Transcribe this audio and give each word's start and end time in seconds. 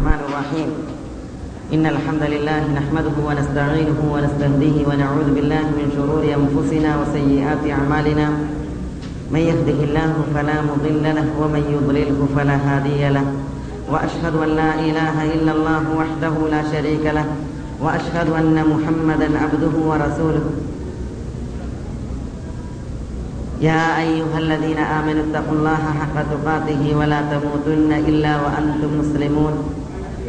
الرحمن 0.00 0.24
الرحيم. 0.32 0.70
إن 1.76 1.84
الحمد 1.86 2.24
لله 2.32 2.60
نحمده 2.72 3.16
ونستعينه 3.20 4.00
ونستهديه 4.00 4.76
ونعوذ 4.88 5.28
بالله 5.36 5.64
من 5.76 5.86
شرور 5.92 6.24
أنفسنا 6.24 6.90
وسيئات 7.00 7.62
أعمالنا. 7.68 8.26
من 9.28 9.42
يهده 9.50 9.78
الله 9.84 10.12
فلا 10.34 10.58
مضل 10.64 11.04
له 11.04 11.28
ومن 11.36 11.62
يضلله 11.76 12.18
فلا 12.36 12.56
هادي 12.56 13.02
له. 13.12 13.26
وأشهد 13.92 14.34
أن 14.40 14.50
لا 14.56 14.72
إله 14.80 15.16
إلا 15.36 15.52
الله 15.52 15.84
وحده 16.00 16.34
لا 16.48 16.62
شريك 16.72 17.04
له. 17.04 17.28
وأشهد 17.84 18.28
أن 18.40 18.56
محمدا 18.56 19.28
عبده 19.36 19.74
ورسوله. 19.84 20.44
يا 23.60 24.00
أيها 24.00 24.38
الذين 24.38 24.80
آمنوا 24.80 25.22
اتقوا 25.28 25.56
الله 25.60 25.82
حق 26.00 26.16
تقاته 26.32 26.82
ولا 26.96 27.20
تموتن 27.32 27.92
إلا 28.08 28.32
وأنتم 28.40 28.90
مسلمون. 29.00 29.79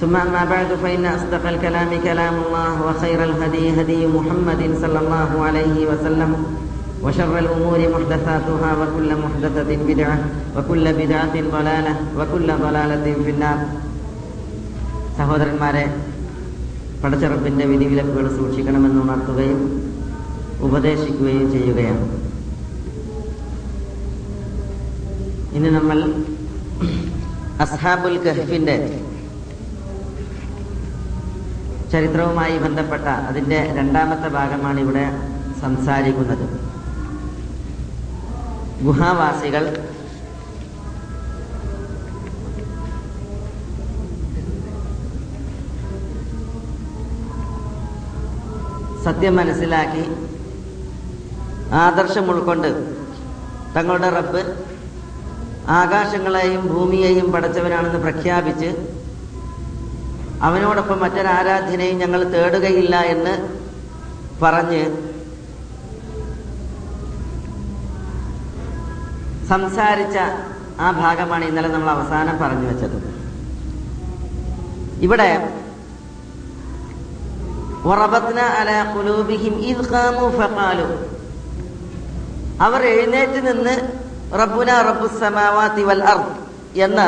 ثم 0.00 0.16
أما 0.18 0.44
بعد 0.44 0.66
فإن 0.82 1.04
أصدق 1.08 1.48
الكلام 1.48 1.90
كلام 2.04 2.34
الله 2.38 2.74
وخير 2.82 3.24
الهدي 3.24 3.80
هدي 3.80 4.06
محمد 4.08 4.62
صلى 4.82 4.98
الله 4.98 5.30
عليه 5.42 5.76
وسلم 5.86 6.30
وشر 7.02 7.38
الأمور 7.38 7.78
محدثاتها 7.94 8.70
وكل 8.80 9.10
محدثة 9.16 9.70
بدعة 9.88 10.18
وكل 10.56 10.84
بدعة 10.92 11.34
ضلالة 11.52 11.94
وكل 12.18 12.48
ضلالة 12.58 13.06
في 13.24 13.30
النار 13.30 13.58
സഹോദരന്മാരെ 15.18 15.84
പടച്ചറപ്പിന്റെ 17.02 17.64
വിധിവിലക്കുകൾ 17.70 18.24
സൂക്ഷിക്കണമെന്ന് 18.38 18.98
ഉണർത്തുകയും 19.04 19.60
ഉപദേശിക്കുകയും 20.60 21.46
ചെയ്യുകയാണ് 21.54 22.04
ഇന്ന് 25.56 25.70
നമ്മൾ 25.70 25.98
അസ്ഹാബുൽ 27.64 28.16
കഹ്ഫിന്റെ 28.26 28.76
ചരിത്രവുമായി 31.91 32.57
ബന്ധപ്പെട്ട 32.57 33.07
അതിന്റെ 33.29 33.59
രണ്ടാമത്തെ 33.77 34.27
ഭാഗമാണ് 34.27 34.79
ഇവിടെ 34.79 35.05
സംസാരിക്കുന്നത്. 35.61 36.45
ഗുഹാവാസികൾ 38.85 39.63
സത്യം 49.05 49.35
മനസ്സിലാക്കി 49.35 50.03
ആദർശം 51.83 52.25
ഉൾക്കൊണ്ട് 52.31 52.67
തങ്ങളുടെ 53.75 54.09
റബ്ബ് 54.09 54.41
ആകാശങ്ങളെയും 55.81 56.63
ഭൂമിയെയും 56.73 57.31
പടച്ചവനാണെന്ന് 57.31 57.99
പ്രഖ്യാപിച്ച് 57.99 58.69
അവനോടൊപ്പം 60.41 60.99
മറ്റൊരാരാധ്യനെയും 60.99 61.97
ഞങ്ങൾ 61.97 62.21
തേടുകയില്ല 62.23 62.95
എന്ന് 63.13 63.33
പറഞ്ഞ് 64.43 64.83
സംസാരിച്ച 69.49 70.17
ആ 70.79 70.91
ഭാഗമാണ് 70.91 71.45
ഇന്നലെ 71.45 71.67
നമ്മൾ 71.67 71.89
അവസാനം 71.89 72.35
പറഞ്ഞു 72.39 72.67
വെച്ചത്. 72.67 72.97
ഇവിടെ 75.01 75.29
അവർ 82.61 82.81
എഴുന്നേറ്റ് 82.85 83.39
നിന്ന് 83.47 83.75
റബ്ബുന 84.39 84.71
റബ്ബു 84.89 85.07
സമാവാത്തി 85.19 85.83
വൽ 85.83 86.03
എന്ന 86.75 87.01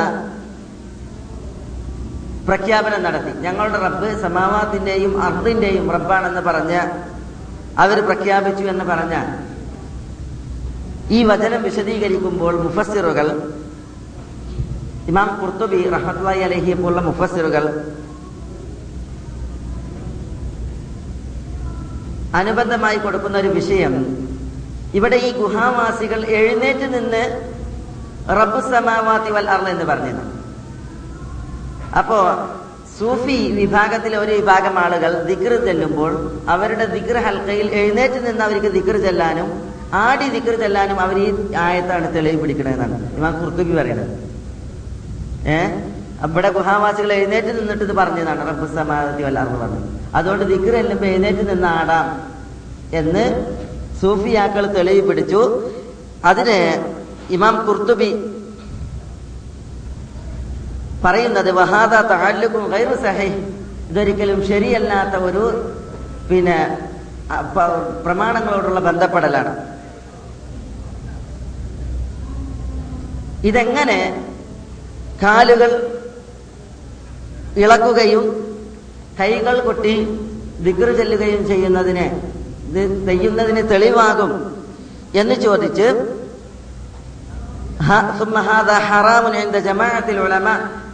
പ്രഖ്യാപനം 2.48 3.04
നടത്തി. 3.04 3.32
ഞങ്ങളുടെ 3.42 3.78
റബ്ബ് 3.78 4.22
സമാവാത്തിന്റെയും 4.22 5.22
അർദിന്റെയും 5.22 5.92
റബ്ബാണെന്ന് 5.92 6.42
പറഞ്ഞ് 6.42 6.82
അവർ 7.78 8.06
പ്രഖ്യാപിച്ചു 8.06 8.64
എന്ന് 8.64 8.84
പറഞ്ഞ 8.84 9.16
ഈ 11.12 11.24
വചനം 11.24 11.64
വിശദീകരിക്കുമ്പോൾ 11.64 12.64
മുഫസ്സിറുകൾ 12.64 13.28
ഇമാം 15.08 15.30
കുർത്തുബി 15.42 15.90
റഹ്മത്തുള്ളി 15.90 16.42
അലഹിയെ 16.42 16.76
പോലുള്ള 16.76 17.02
മുഫസ്സിറുകൾ 17.02 17.66
അനുബന്ധമായി 22.34 22.98
കൊടുക്കുന്ന 22.98 23.38
ഒരു 23.38 23.48
വിഷയം 23.48 23.96
ഇവിടെ 24.94 25.16
ഈ 25.16 25.32
ഗുഹാവാസികൾ 25.32 26.26
എഴുന്നേറ്റ് 26.26 26.94
നിന്ന് 26.94 27.24
റബ്ബ് 28.30 28.62
സമാവാത്തി 28.72 29.32
വൽ 29.32 29.50
അർ 29.50 29.70
എന്ന് 29.70 29.86
പറഞ്ഞത് 29.86 30.33
അപ്പോ 31.98 32.18
സൂഫി 33.00 33.38
വിഭാഗത്തിലെ 33.52 34.18
ഒരു 34.18 34.32
വിഭാഗം 34.32 34.80
ആളുകൾ 34.80 35.12
ദിക്ർ 35.24 35.66
ചെല്ലുമ്പോൾ 35.66 36.12
അവരുടെ 36.48 36.86
ദിക്ർ 36.86 37.18
ഹൽക്കയിൽ 37.18 37.68
എഴുന്നേറ്റ് 37.72 38.28
നിന്ന് 38.28 38.44
അവർക്ക് 38.44 38.68
ദിക്ർ 38.74 38.98
ചെല്ലാനും 38.98 39.50
ആടി 39.94 40.30
ദിക്ർ 40.30 40.56
ചെല്ലാനും 40.56 41.02
അവർ 41.02 41.18
ഈ 41.18 41.28
ആയത്താണ് 41.58 42.16
തെളിവ് 42.16 42.42
പിടിക്കണമെന്നാണ് 42.42 43.16
ഇമാം 43.18 43.34
കുർത്തുബി 43.40 43.76
പറയുന്നത്. 43.76 44.14
ഏ? 45.48 45.58
ഇവിടെ 46.28 46.50
ഗുഹാവാസികൾ 46.50 47.14
എഴുന്നേറ്റ് 47.14 47.48
നിന്നിട്ട് 47.60 47.84
ഇത് 47.84 47.94
പറഞ്ഞതാണ്. 47.94 48.48
റബ്ബു 48.50 48.76
സമാധി 48.76 49.24
വല്ലാർന്ന് 49.24 49.60
പറഞ്ഞത് 49.60 49.88
അതുകൊണ്ട് 50.16 50.46
ദിക്ർ 50.46 50.74
ചെല്ലുമ്പോൾ 50.74 51.06
എഴുന്നേറ്റ് 51.06 51.50
നിന്ന് 51.50 51.68
ആടാം 51.68 52.08
എന്ന് 52.94 53.26
സൂഫിയാക്കൾ 54.02 54.66
തെളിവ് 54.72 55.08
പിടിച്ചു. 55.08 55.42
അതിന് 56.26 56.58
ഇമാം 57.30 57.66
കുർത്തുബി 57.68 58.10
പറയുന്നത് 61.06 61.50
ഗൈറു 62.74 62.96
സഹീഹ് 63.06 63.40
ഇതൊരിക്കലും 63.90 64.40
ശരിയല്ലാത്ത 64.50 65.16
ഒരു 65.28 65.44
പിന്നെ 66.30 66.58
പ്രമാണങ്ങളോടുള്ള 68.06 68.80
ബന്ധപ്പെടലാണ്. 68.88 69.54
ഇതെങ്ങനെ 73.50 73.98
കാലുകൾ 75.24 75.72
ഇളക്കുകയും 77.64 78.26
കൈകൾ 79.20 79.56
കൊട്ടി 79.66 79.96
ദിഗ്ർ 80.66 80.90
ചെല്ലുകയും 81.00 81.42
ചെയ്യുന്നതിന് 81.52 82.06
ചെയ്യുന്നതിന് 83.10 83.64
തെളിവാകും 83.72 84.32
എന്ന് 85.22 85.36
ചോദിച്ച് 85.46 85.88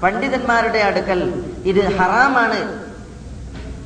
പണ്ഡിതന്മാരുടെ 0.01 0.79
അടുക്കൽ 0.79 1.21
ഇത് 1.65 1.81
ഹറാമാണ്. 1.97 2.59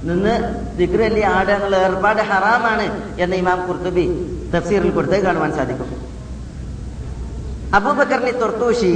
നിന്ന് 0.10 0.36
ദിഗ്രല്ലി 0.78 1.22
ആട് 1.22 1.52
എന്നുള്ള 1.52 1.78
ഏർപ്പാട് 1.78 2.22
ഹറാമാണ് 2.22 2.86
എന്ന് 3.20 3.36
ഇമാം 3.36 3.68
കുർത്തുബി 3.68 4.06
തഫ്സീറിൽ 4.56 4.92
കൊടുത്തേ 4.92 5.20
കാണുവാൻ 5.20 5.52
സാധിക്കും. 5.54 5.90
അബൂബക്കറിനി 7.76 8.32
തുർത്തൂഷി 8.32 8.94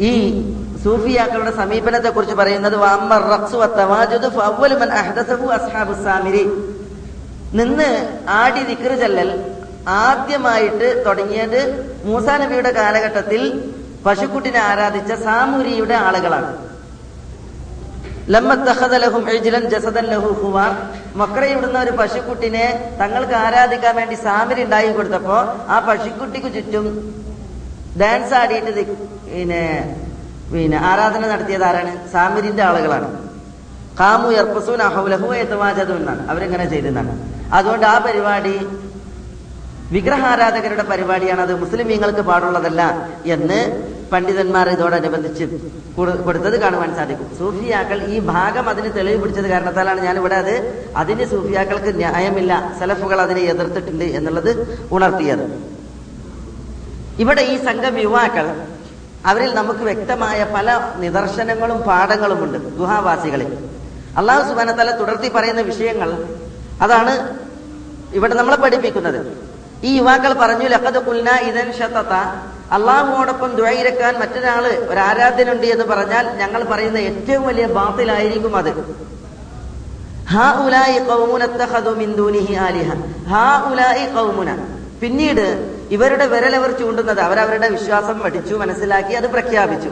ഈ 0.00 0.12
സൂഫിയാക്കളുടെ 0.84 1.56
സമീപനത്തെ 1.56 2.08
കുറിച്ച് 2.08 2.34
പറയുന്നത് 2.34 2.76
നിന്ന് 7.58 7.90
ആടി 8.28 8.62
ദിക്ർ 8.62 8.92
ചെല്ലൽ 9.00 9.30
ആദ്യമായിട്ട് 9.88 11.04
തുടങ്ങിയത് 11.06 11.60
മൂസാ 12.04 12.36
നബിയുടെ 12.38 12.70
കാലഘട്ടത്തിൽ 12.70 13.72
പശുക്കുട്ടിനെ 14.06 14.58
ആരാധിച്ച 14.58 15.12
സാമൂരിയുടെ 15.12 15.94
ആളുകളാണ്. 15.94 16.56
മക്രയിവിടുന്ന 21.16 21.78
ഒരു 21.78 21.90
പശുക്കുട്ടിനെ 21.90 22.96
തങ്ങൾക്ക് 23.00 23.32
ആരാധിക്കാൻ 23.32 23.96
വേണ്ടി 23.96 24.14
സാമരി 24.14 24.62
ഉണ്ടാക്കി 24.64 24.92
കൊടുത്തപ്പോ 24.92 25.36
ആ 25.68 25.78
പശുക്കുട്ടിക്ക് 25.78 26.54
ചുറ്റും 26.54 26.86
ഡാൻസ് 28.00 28.34
ആടിയിട്ട് 28.34 28.86
പിന്നെ 29.24 29.62
പിന്നെ 30.52 30.76
ആരാധന 30.76 31.26
നടത്തിയത് 31.26 31.64
ആരാണ്? 31.64 32.08
സാമരിന്റെ 32.12 32.62
ആളുകളാണ്. 32.62 33.28
കാമു 34.00 34.30
എർപ്പസൂൻ 34.30 34.82
അഹുലഹു 34.82 35.32
എന്നാണ്. 35.34 36.30
അവരെങ്ങനെ 36.30 36.70
ചെയ്തെന്നാണ്. 36.70 37.30
അതുകൊണ്ട് 37.52 37.86
ആ 37.86 37.98
പരിപാടി 37.98 38.66
വിഗ്രഹാരാധകരുടെ 39.94 40.82
പരിപാടിയാണ് 40.82 41.40
അത് 41.40 41.60
മുസ്ലിമീങ്ങൾക്ക് 41.60 42.20
പാടുള്ളതല്ല 42.20 43.08
എന്ന് 43.26 43.82
പണ്ഡിതന്മാർ 44.12 44.68
ഇതോടനുബന്ധിച്ച് 44.68 45.44
കൊടു- 45.96 46.16
കൊടുത്തത് 46.16 46.60
കാണുവാൻ 46.60 46.94
സാധിക്കും. 46.94 47.38
സൂഫിയാക്കൾ 47.38 48.02
ഈ 48.02 48.18
ഭാഗം 48.18 48.68
അതിന് 48.68 48.94
തെളിവ് 48.96 49.22
പിടിച്ചത് 49.22 49.48
കാരണത്താലാണ് 49.48 50.00
ഞാൻ 50.00 50.16
ഇവിടെ 50.16 50.34
അത് 50.34 50.84
അതിന് 50.96 51.24
സൂഫിയാക്കൾക്ക് 51.24 51.96
ന്യായമില്ല. 51.96 52.76
സലഫുകൾ 52.80 53.20
അതിനെ 53.20 53.40
എതിർത്തിട്ടുണ്ട് 53.40 54.04
എന്നുള്ളത് 54.04 54.88
ഉണർത്തിയത്. 54.92 55.62
ഇവിടെ 57.18 57.42
ഈ 57.42 57.64
സംഘം 57.64 57.98
യുവാക്കൾ 57.98 58.60
അവരിൽ 59.26 59.54
നമുക്ക് 59.54 59.80
വ്യക്തമായ 59.80 60.46
പല 60.54 60.92
നിദർശനങ്ങളും 60.96 61.78
പാഠങ്ങളും 61.78 62.44
ഉണ്ട് 62.44 62.58
ഗുഹാവാസികളിൽ. 62.58 63.56
അള്ളാഹു 64.16 64.48
സുബാനത്തല 64.48 64.98
തുടർത്തി 64.98 65.28
പറയുന്ന 65.28 65.60
വിഷയങ്ങൾ 65.60 66.24
അതാണ് 66.80 67.38
ഇവിടെ 68.12 68.34
നമ്മളെ 68.34 68.56
പഠിപ്പിക്കുന്നത്. 68.56 69.43
ഈ 69.84 69.96
യുവാക്കൾ 69.96 70.32
പറഞ്ഞു 70.32 70.68
ലഖദ് 70.68 71.06
കുൽന 71.06 71.28
ഇതൻ 71.36 71.72
ഷത്തത്ത 71.72 72.14
അള്ളാഹുവോടൊപ്പം 72.72 73.56
ദുഴയിരക്കാൻ 73.56 74.18
മറ്റൊരാൾ 74.18 74.66
ഒരു 74.66 74.98
ആരാധനുണ്ട് 74.98 75.66
എന്ന് 75.66 75.84
പറഞ്ഞാൽ 75.84 76.36
ഞങ്ങൾ 76.36 76.64
പറയുന്ന 76.64 76.98
ഏറ്റവും 76.98 77.46
വലിയ 77.46 77.66
ബാത്തിലായിരിക്കും 77.66 78.56
അത്. 78.56 78.72
പിന്നീട് 85.00 85.46
ഇവരുടെ 85.90 86.26
വിരലവർ 86.26 86.70
ചൂണ്ടുന്നത് 86.78 87.20
അവരവരുടെ 87.20 87.68
വിശ്വാസം 87.68 88.18
പഠിച്ചു 88.18 88.54
മനസ്സിലാക്കി 88.54 89.14
അത് 89.14 89.30
പ്രഖ്യാപിച്ചു. 89.30 89.90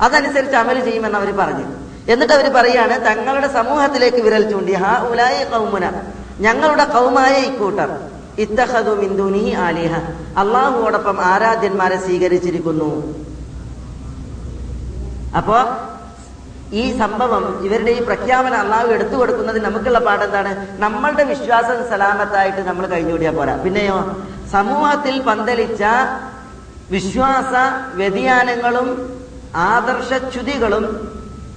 അതനുസരിച്ച് 0.00 0.56
അമൽ 0.56 0.80
ചെയ്യുമെന്ന് 0.80 1.18
അവർ 1.18 1.36
പറഞ്ഞു. 1.36 1.66
എന്നിട്ട് 2.12 2.32
അവർ 2.32 2.52
പറയാണ് 2.54 3.06
തങ്ങളുടെ 3.06 3.48
സമൂഹത്തിലേക്ക് 3.48 4.16
വിരൽ 4.16 4.50
ചൂണ്ടി. 4.50 4.74
ഹാ 4.74 4.92
ഉലായി 5.08 5.44
കൗമുന 5.44 5.92
ഞങ്ങളുടെ 6.40 6.84
കൗമായ 6.84 7.34
ഇക്കൂട്ടർ 7.40 7.90
ഇത്തഹദു 8.38 8.90
മിന്ദുനി 8.90 9.50
ആലിഹ. 9.50 9.94
അള്ളാഹുവോടൊപ്പം 10.36 11.20
ആരാധ്യന്മാരെ 11.20 11.96
സ്വീകരിച്ചിരിക്കുന്നു. 11.96 13.14
അപ്പോ 15.36 15.56
ഈ 16.72 16.98
സംഭവം 16.98 17.64
ഇവരുടെ 17.64 17.90
ഈ 17.90 18.02
പ്രഖ്യാപനം 18.02 18.60
അള്ളാഹു 18.60 18.86
എടുത്തു 18.86 19.14
കൊടുക്കുന്നത് 19.14 19.58
നമുക്കുള്ള 19.64 19.98
പാഠം 19.98 20.24
എന്താണ് 20.24 20.80
നമ്മളുടെ 20.80 21.24
വിശ്വാസം 21.24 21.88
സലാമത്തായിട്ട് 21.90 22.58
നമ്മൾ 22.58 22.86
കഴിഞ്ഞുകൂടിയാൽ 22.86 23.34
പോരാ. 23.34 23.56
പിന്നെയോ 23.56 24.16
സമൂഹത്തിൽ 24.52 25.22
പന്തലിച്ച 25.22 25.82
വിശ്വാസ 26.90 27.54
വ്യതിയാനങ്ങളും 27.94 29.18
ആദർശച്യുതികളും 29.54 30.84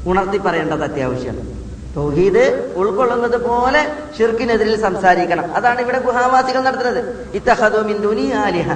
ഉണർത്തി 0.05 0.37
പറയേണ്ടത് 0.37 0.83
അത്യാവശ്യമാണ്. 0.83 1.50
തൗഹീദ് 1.95 2.73
ഉൾക്കൊള്ളുന്നത് 2.75 3.47
പോലെ 3.47 3.91
ഷിർക്കിനെതിരിൽ 4.17 4.81
സംസാരിക്കണം. 4.81 5.55
അതാണ് 5.55 5.81
ഇവിടെ 5.81 5.99
ഗുഹാവാസികൾ 5.99 6.61
നടത്തുന്നത്. 6.61 7.31
ഇത്തഹദു 7.33 7.77
മിന്ദുനി 7.77 8.31
ആലിഹ. 8.31 8.71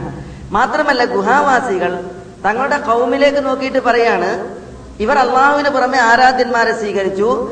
മാത്രമല്ല 0.51 1.05
ഗുഹാവാസികൾ 1.05 1.99
തങ്ങളുടെ 2.45 2.77
കൗമിലേക്ക് 2.77 3.45
നോക്കിയിട്ട് 3.45 3.79
പറയാണ് 3.79 4.55
ഇവർ 4.99 5.19
അള്ളാഹുവിന് 5.19 5.69
പുറമെ 5.69 5.97
ആരാധ്യന്മാരെ 5.97 6.73
സ്വീകരിച്ചു. 6.73 7.51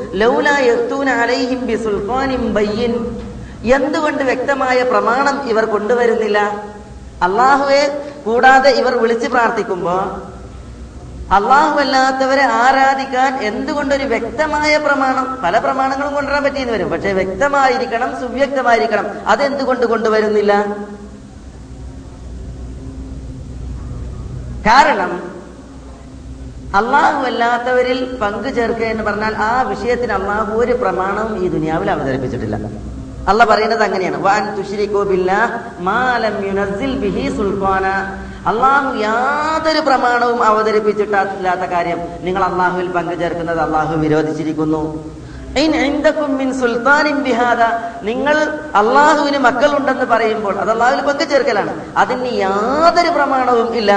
എന്തുകൊണ്ട് 3.64 4.22
വ്യക്തമായ 4.22 4.82
പ്രമാണം 4.82 5.48
ഇവർ 5.48 5.64
കൊണ്ടുവരുന്നില്ല? 5.64 6.38
അള്ളാഹുവെ 7.22 8.04
കൂടാതെ 8.24 8.70
ഇവർ 8.70 8.94
വിളിച്ചു 8.94 9.28
പ്രാർത്ഥിക്കുമ്പോ 9.28 9.94
അള്ളാഹു 11.34 11.78
അല്ലാത്തവരെ 11.80 12.42
ആരാധിക്കാൻ 12.42 13.38
എന്തുകൊണ്ടൊരു 13.42 14.04
വ്യക്തമായ 14.04 14.76
പ്രമാണം 14.76 15.38
പല 15.44 15.58
പ്രമാണങ്ങളും 15.58 16.14
കൊണ്ടുവരാൻ 16.14 16.42
പറ്റിയെന്ന് 16.44 16.72
വരും. 16.72 16.90
പക്ഷെ 16.90 17.12
വ്യക്തമായിരിക്കണം 17.12 18.20
സുവ്യക്തമായിരിക്കണം. 18.20 19.06
അതെന്തുകൊണ്ട് 19.26 19.86
കൊണ്ടുവരുന്നില്ല? 19.86 20.52
കാരണം 24.66 25.34
അള്ളാഹു 26.74 27.26
അല്ലാത്തവരിൽ 27.26 28.16
പങ്കു 28.16 28.48
ചേർക്കുക 28.48 28.84
എന്ന് 28.84 29.04
പറഞ്ഞാൽ 29.04 29.34
ആ 29.36 29.62
വിഷയത്തിന് 29.62 30.12
അള്ളാഹു 30.12 30.52
ഒരു 30.54 30.72
പ്രമാണവും 30.72 31.44
ഈ 31.44 31.48
ദുനിയാവിൽ 31.48 31.90
അവതരിപ്പിച്ചിട്ടില്ല. 31.90 32.56
അല്ല 33.28 33.44
പറയുന്നത് 33.44 33.82
അങ്ങനെയാണ്. 33.82 34.18
അള്ളാഹു 38.50 38.90
യാതൊരു 38.96 39.80
പ്രമാണവും 39.80 40.42
അവതരിപ്പിച്ചിട്ടില്ലാത്ത 40.44 41.64
കാര്യം 41.74 42.00
നിങ്ങൾ 42.26 42.42
അള്ളാഹുവിൽ 42.44 42.88
പങ്കു 42.96 43.14
ചേർക്കുന്നത് 43.14 43.60
അള്ളാഹു 43.60 43.96
വിരോധിച്ചിരിക്കുന്നു. 43.96 44.82
നിങ്ങൾ 48.02 48.36
അള്ളാഹുവിന് 48.80 49.38
മക്കളുണ്ടെന്ന് 49.38 50.04
പറയുമ്പോൾ 50.04 50.54
അത് 50.58 50.70
അള്ളാഹുവിൽ 50.70 51.04
പങ്കു 51.08 51.24
ചേർക്കലാണ് 51.32 51.72
അതിന് 51.96 52.32
യാതൊരു 52.44 53.08
പ്രമാണവും 53.08 53.74
ഇല്ല. 53.74 53.92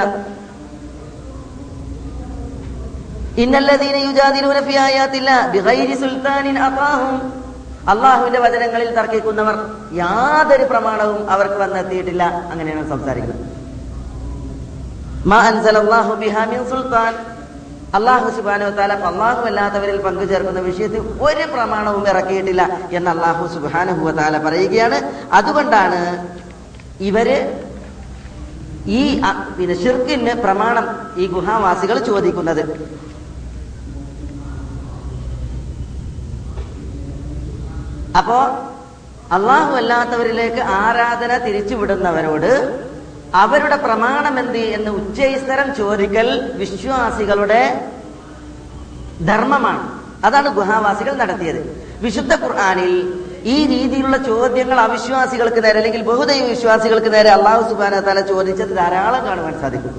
അള്ളാഹുവിന്റെ 7.92 8.40
വചനങ്ങളിൽ 8.40 8.90
തർക്കിക്കുന്നവർ 8.96 9.56
യാതൊരു 9.94 10.64
പ്രമാണവും 10.64 11.20
അവർക്ക് 11.30 11.58
വന്നെത്തിയിട്ടില്ല. 11.64 12.24
അങ്ങനെയാണ് 12.52 12.90
സംസാരിക്കുന്നത് 12.90 13.44
മാ 13.46 13.56
അൻസലല്ലാഹു 13.56 13.56
ബിഹാ 14.68 15.04
മിൻ 15.04 15.07
സുൽത്താൻ. 16.72 17.14
അള്ളാഹു 17.98 18.28
സുബാനോ 18.38 18.68
താല 18.78 18.94
അള്ളാഹു 19.10 19.42
അല്ലാത്തവരിൽ 19.50 20.00
പങ്കു 20.06 20.26
ചേർക്കുന്ന 20.32 20.60
വിഷയത്തിൽ 20.70 21.02
ഒരു 21.28 21.44
പ്രമാണവും 21.54 22.04
ഇറക്കിയിട്ടില്ല 22.12 22.64
എന്ന് 22.98 23.10
അള്ളാഹു 23.16 23.44
സുബാനഹുവ 23.54 24.12
താല 24.20 24.36
പറയുകയാണ്. 24.46 24.98
അതുകൊണ്ടാണ് 25.40 26.02
ഇവർ 27.10 27.30
ഈ 29.00 29.02
പിന്നെ 29.58 29.76
ഷിർക്കിന് 29.84 30.34
പ്രമാണം 30.46 30.86
ഈ 31.22 31.28
ഗുഹാവാസികൾ 31.36 31.98
ചോദിക്കുന്നത്. 32.10 32.64
അപ്പോ 38.20 38.38
അള്ളാഹു 39.38 39.74
അല്ലാത്തവരിലേക്ക് 39.82 40.62
ആരാധന 40.82 41.32
തിരിച്ചുവിടുന്നവരോട് 41.46 42.52
അവരുടെ 43.36 43.76
പ്രമാണം 43.76 44.40
എന്ത് 44.40 44.58
എന്ന് 44.58 44.92
ഉച്ചൈസ്തരം 44.92 45.76
ചോദിക്കൽ 45.76 46.52
വിശ്വാസികളുടെ 46.56 47.92
ധർമ്മമാണ്. 49.26 50.02
അതാണ് 50.26 50.56
ഗുഹാവാസികൾ 50.56 51.14
നടത്തിയത്. 51.14 51.88
വിശുദ്ധ 52.02 52.34
ഖുർആാനിൽ 52.34 53.24
ഈ 53.44 53.68
രീതിയിലുള്ള 53.68 54.18
ചോദ്യങ്ങൾ 54.18 54.80
അവിശ്വാസികൾക്ക് 54.80 55.64
നേരെ 55.64 55.78
അല്ലെങ്കിൽ 55.78 56.02
ബഹുദൈവ 56.02 56.46
വിശ്വാസികൾക്ക് 56.46 57.14
നേരെ 57.14 57.30
അള്ളാഹു 57.30 57.70
സുബാന 57.70 58.00
തല 58.00 58.22
ചോദിച്ചത് 58.22 58.78
ധാരാളം 58.78 59.26
കാണുവാൻ 59.26 59.62
സാധിക്കും. 59.62 59.94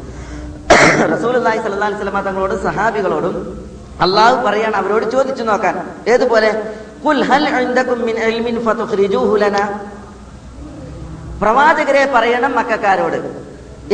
റസൂൽ 1.15 1.37
അള്ളാഹി 1.37 1.59
സല്ലാ 1.59 1.91
സ്വലമ 1.91 2.21
തങ്ങളോട് 2.21 2.63
സഹാബികളോടും 2.63 3.69
അള്ളാഹു 4.01 4.47
പറയാണ് 4.47 4.77
അവരോട് 4.77 5.11
ചോദിച്ചു 5.11 5.43
നോക്കാൻ. 5.43 5.83
ഏതുപോലെ? 6.09 6.63
പ്രവാചകരെ 11.41 12.13
പറയണം 12.15 12.57
മക്കാരോട്. 12.57 13.17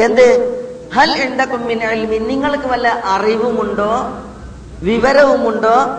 എന്ത്? 0.01 0.55
ഹൽ 0.95 1.37
നിങ്ങൾക്ക് 2.19 2.67
വല്ല 2.67 3.03
അറിവുമുണ്ടോ? 3.05 4.19
വിവരവുമുണ്ടോ? 4.83 5.99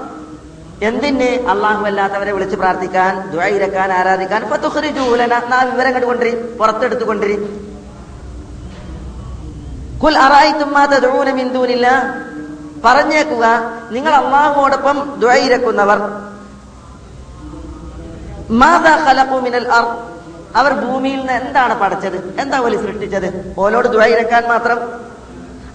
എന്തിന്? 0.82 1.48
അള്ളാഹു 1.48 1.86
അല്ലാത്തവരെ 1.86 2.32
വിളിച്ച് 2.32 2.56
പ്രാർത്ഥിക്കാൻ 2.56 3.30
ദ്വൈരക്കാൻ 3.30 3.94
ആരാധിക്കാൻ. 3.94 4.50
ഫതുഖ്രിജൂഹു 4.50 5.16
ലനാ. 5.16 5.40
നാ 5.40 5.64
വിവരം 5.64 5.94
കണ്ടുകൊണ്ടിരി 5.94 6.36
പുറത്തെടുത്തു 6.36 7.04
കൊണ്ടിരി 7.04 7.62
കുൽ 10.04 10.18
അറായിത്തും 10.18 10.74
മാ 10.74 10.86
തദ്ഊന 10.86 11.32
മിൻ 11.32 11.54
ദൂനില്ലാ. 11.54 12.22
പറഞ്ഞേക്കുക 12.86 13.46
നിങ്ങൾ 13.92 14.14
അള്ളാഹുവോടൊപ്പം 14.14 15.16
ദ്വൈരക്കുന്നവർ 15.20 16.00
മാതാ 18.50 18.96
മിനൽ 19.40 19.68
അർദ്. 19.68 20.15
അവർ 20.56 20.74
ഭൂമിയിൽ 20.74 21.20
നിന്ന് 21.20 21.34
എന്താണ് 21.34 21.80
പഠിച്ചത് 21.80 22.40
എന്താ 22.42 22.60
ഓൽ 22.60 22.76
സൃഷ്ടിച്ചത്? 22.78 23.56
ഓലോട് 23.58 23.88
ദുഴയിരക്കാൻ 23.88 24.44
മാത്രം? 24.48 24.80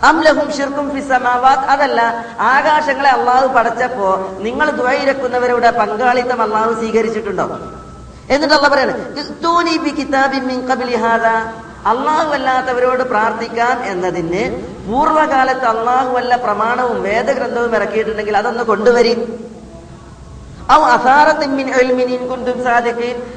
അംലഹും 0.05 0.53
ഷിർക്കും 0.53 0.87
ഫിസമാവാത് 0.95 1.65
അതല്ല 1.73 2.01
ആകാശങ്ങളെ 2.41 3.11
അള്ളാഹു 3.11 3.47
പടച്ചപ്പോ 3.47 4.11
നിങ്ങൾ 4.39 4.71
ദ്വൈരക്കുന്നവരുടെ 4.71 5.71
പങ്കാളിത്തം 5.71 6.43
അള്ളാഹു 6.43 6.73
സ്വീകരിച്ചിട്ടുണ്ടോ? 6.73 7.47
എന്നിട്ട് 8.31 8.55
അള്ള 8.55 8.69
പറയാണ്. 8.69 8.95
അള്ളാഹു 11.87 12.31
അല്ലാത്തവരോട് 12.33 13.03
പ്രാർത്ഥിക്കാം 13.03 13.85
എന്നതിന് 13.85 14.43
പൂർവകാലത്ത് 14.89 15.65
അള്ളാഹു 15.65 16.11
വല്ല 16.11 16.37
പ്രമാണവും 16.37 17.03
വേദഗ്രന്ഥവും 17.03 17.75
ഇറക്കിയിട്ടുണ്ടെങ്കിൽ 17.75 18.37
അതൊന്ന് 18.37 18.63
കൊണ്ടുവരി. 18.63 19.13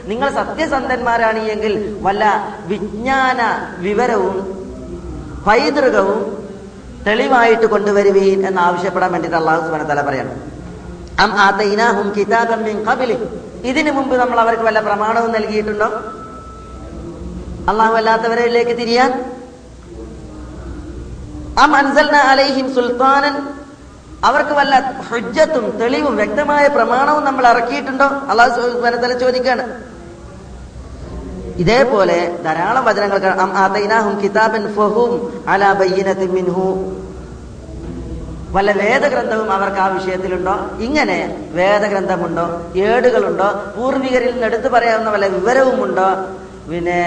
നിങ്ങൾ 0.07 0.29
സത്യസന്ധന്മാരാണ് 0.29 1.39
എങ്കിൽ 1.39 1.99
വല്ല 2.01 2.23
വിജ്ഞാന 2.65 3.41
വിവരവും 3.77 4.35
പൈതൃകവും 5.47 6.19
തെളിവായിട്ട് 7.07 7.65
കൊണ്ടുവരുവീൻ 7.65 8.47
എന്ന് 8.47 8.61
ആവശ്യപ്പെടാൻ 8.61 9.11
വേണ്ടിയിട്ട് 9.11 9.37
അള്ളാഹു 9.37 9.61
സുബാന 9.65 9.83
തല 9.83 10.01
പറയണം. 10.01 10.35
അം 11.19 11.31
ആതൈനാഹും 11.37 12.13
കിതാബൻ 12.17 12.63
മിൻ 12.63 12.77
ഖബ്ലി 12.89 13.17
ഇതിനു 13.63 13.91
മുമ്പ് 13.91 14.15
നമ്മൾ 14.15 14.39
അവർക്ക് 14.39 14.63
വല്ല 14.63 14.79
പ്രമാണവും 14.79 15.31
നൽകിയിട്ടുണ്ടോ? 15.31 15.89
അള്ളാഹു 17.69 17.93
അല്ലാത്തവരിലേക്ക് 17.93 18.77
തിരിയാൻ. 18.77 19.11
അം 21.59 21.75
അലൈഹിം 22.15 22.73
സുൽത്താനൻ 22.75 23.35
അവർക്ക് 24.23 24.53
വല്ല 24.53 24.73
ഹുജ്ജത്തും 25.09 25.65
തെളിവും 25.79 26.15
വ്യക്തമായ 26.15 26.67
പ്രമാണവും 26.67 27.23
നമ്മൾ 27.25 27.47
ഇറക്കിയിട്ടുണ്ടോ? 27.47 28.07
അള്ളാഹു 28.29 28.49
തആല 29.03 29.13
ചോദിക്കാണ്. 29.13 29.65
ഇതേപോലെ 31.63 32.37
ധാരാളം 32.43 32.85
വചനങ്ങൾ 32.85 33.17
വല്ല 38.55 38.71
വേദഗ്രന്ഥവും 38.71 39.51
അവർക്ക് 39.51 39.77
ആ 39.77 39.87
വിഷയത്തിലുണ്ടോ? 39.87 40.55
ഇങ്ങനെ 40.79 41.17
വേദഗ്രന്ഥമുണ്ടോ? 41.51 42.45
ഏടുകളുണ്ടോ? 42.75 43.47
പൂർവികരിൽ 43.75 44.31
നിന്ന് 44.31 44.47
എടുത്തു 44.47 44.67
പറയാവുന്ന 44.67 45.09
വല്ല 45.09 45.25
വിവരവുമുണ്ടോ? 45.25 46.07
പിന്നെ 46.69 46.99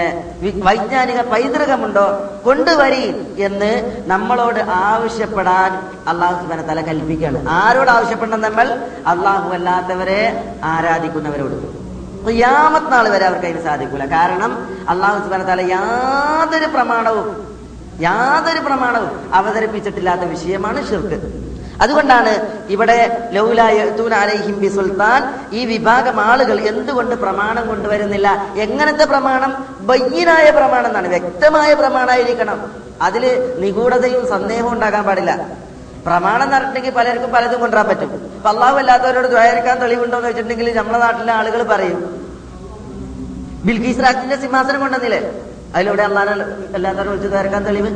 വൈജ്ഞാനിക 0.63 1.21
പൈതൃകമുണ്ടോ? 1.21 2.05
കൊണ്ടുവരി 2.45 3.05
എന്ന് 3.39 4.03
നമ്മളോട് 4.07 4.59
ആവശ്യപ്പെടാൻ 4.59 5.71
അള്ളാഹു 6.07 6.41
സുബാന 6.41 6.61
തല 6.61 6.81
കൽപ്പിക്കുകയാണ്. 6.81 7.49
ആരോട് 7.49 7.89
ആവശ്യപ്പെടണം 7.89 8.41
നമ്മൾ? 8.41 8.67
അള്ളാഹു 9.07 9.49
അല്ലാത്തവരെ 9.49 10.21
ആരാധിക്കുന്നവരോട്. 10.63 11.57
യാമത്ത് 12.31 12.91
നാൾ 12.91 13.09
വരെ 13.09 13.25
അവർക്ക് 13.25 13.45
അതിന് 13.45 13.63
സാധിക്കൂല. 13.63 14.05
കാരണം 14.05 14.53
അള്ളാഹു 14.89 15.23
സുബാന 15.23 15.43
തല 15.43 15.61
യാതൊരു 15.61 16.65
പ്രമാണവും 16.65 17.27
യാതൊരു 18.01 18.59
പ്രമാണവും 18.59 19.33
അവതരിപ്പിച്ചിട്ടില്ലാത്ത 19.33 20.21
വിഷയമാണ് 20.21 20.89
ഷിർക്ക് 20.89 21.46
അതുകൊണ്ടാണ് 21.81 22.63
ഇവിടെ 22.69 23.29
ലൗലായി 23.31 23.77
സുൽത്താൻ 24.69 25.49
ഈ 25.53 25.65
വിഭാഗം 25.65 26.21
ആളുകൾ 26.21 26.59
എന്തുകൊണ്ട് 26.59 27.15
പ്രമാണം 27.15 27.67
കൊണ്ടുവരുന്നില്ല? 27.67 28.47
എങ്ങനത്തെ 28.57 29.05
പ്രമാണം? 29.05 29.75
ബയ്യനായ 29.79 30.49
പ്രമാണം 30.49 30.87
എന്നാണ്. 30.87 31.07
വ്യക്തമായ 31.07 31.73
പ്രമാണമായിരിക്കണം. 31.73 32.71
അതിൽ 33.01 33.55
നിഗൂഢതയും 33.59 34.29
സന്ദേഹവും 34.29 34.73
ഉണ്ടാകാൻ 34.73 35.03
പാടില്ല. 35.03 35.47
പ്രമാണം 36.05 36.55
എന്ന് 36.55 36.89
പലർക്കും 36.91 37.31
പലതും 37.31 37.59
കൊണ്ടുവരാൻ 37.59 37.87
പറ്റും. 37.87 38.31
അപ്പൊ 38.35 38.49
അല്ലാത്തവരോട് 38.79 39.27
ദ്വയരക്കാൻ 39.27 39.79
തെളിവുണ്ടോ 39.79 40.17
എന്ന് 40.17 40.29
വെച്ചിട്ടുണ്ടെങ്കിൽ 40.29 40.77
നമ്മുടെ 40.77 40.97
നാട്ടിലെ 40.97 41.33
ആളുകൾ 41.33 41.63
പറയും. 41.63 42.27
ബിൽഖീസ് 43.65 43.99
രാജിന്റെ 43.99 44.35
സിംഹാസനം 44.35 44.79
കൊണ്ടുവന്നില്ലേ? 44.79 45.43
അതിലൂടെ 45.75 46.03
അള്ളാഹ് 46.03 46.29
എല്ലാത്തവരും 46.75 47.09
വിളിച്ച് 47.09 47.29
ദ്വയരക്കാൻ 47.29 47.65
തെളിവ്. 47.65 47.89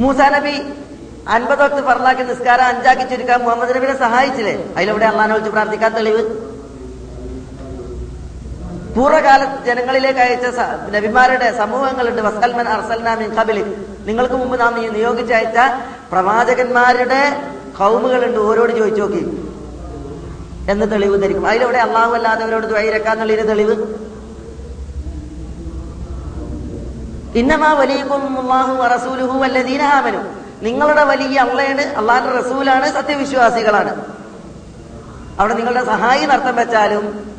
മൂസാ 0.00 0.28
നബി 0.28 0.72
അൻപത് 1.28 1.62
വക്ത് 1.62 1.86
ഫർലാക്കി 1.86 2.22
നിസ്കാരം 2.22 2.64
അഞ്ചാക്കി 2.64 3.02
ചുരുക്കാൻ 3.02 3.42
മുഹമ്മദ് 3.42 3.76
നബിനെ 3.76 3.98
സഹായിച്ചില്ലേ? 3.98 4.74
അതിലൂടെ 4.76 5.06
അള്ളഹാനെ 5.06 5.32
വിളിച്ച് 5.32 5.52
പ്രാർത്ഥിക്കാൻ 5.52 5.94
തെളിവ്. 5.94 6.52
പൂർവകാല 8.96 9.56
ജനങ്ങളിലേക്ക് 9.66 10.20
അയച്ച 10.20 10.46
നബിമാരുടെ 10.90 11.58
സമൂഹങ്ങളുണ്ട്. 11.58 12.22
വസൽമൻ 12.22 12.68
അർസൽനാമിൻ 12.68 13.28
മിൻ 13.28 13.38
ഖബലി 13.38 13.62
നിങ്ങൾക്ക് 14.04 14.34
മുമ്പ് 14.34 14.60
നാം 14.60 14.92
നിയോഗിച്ചയച്ച 14.92 15.56
പ്രവാചകന്മാരുടെ 16.12 17.42
കൗമുകളുണ്ട്. 17.78 18.38
ഓരോട് 18.38 18.72
ചോദിച്ചു 18.76 19.00
നോക്കി. 19.00 19.48
എന്ന് 20.70 20.92
തെളിവ് 20.92 21.22
ധരിക്കും 21.22 21.46
അതിലൂടെ 21.46 21.78
അള്ളാഹു 21.78 22.14
അല്ലാത്തവരോട് 22.14 22.66
ദ്വൈരക്കാന്നുള്ളതിന് 22.66 23.48
തെളിവ്. 23.48 23.94
ഇന്നമാ 27.38 27.72
വലിയക്കും 27.72 28.40
അള്ളാഹു 28.40 28.82
അറസൂലുഹു 28.82 29.38
വല്ലദീന 29.38 29.82
ആമനു. 29.82 30.41
നിങ്ങളുടെ 30.62 31.04
വലിയ 31.04 31.38
അള്ളയാണ് 31.38 31.80
അള്ളാഹിന്റെ 31.80 32.38
റസൂലാണ് 32.38 32.92
സത്യവിശ്വാസികളാണ്. 32.92 34.06
അവിടെ 35.40 35.54
നിങ്ങളുടെ 35.54 35.84
സഹായി 35.84 36.26
നർത്ഥം 36.26 36.56
വെച്ചാലും 36.56 37.32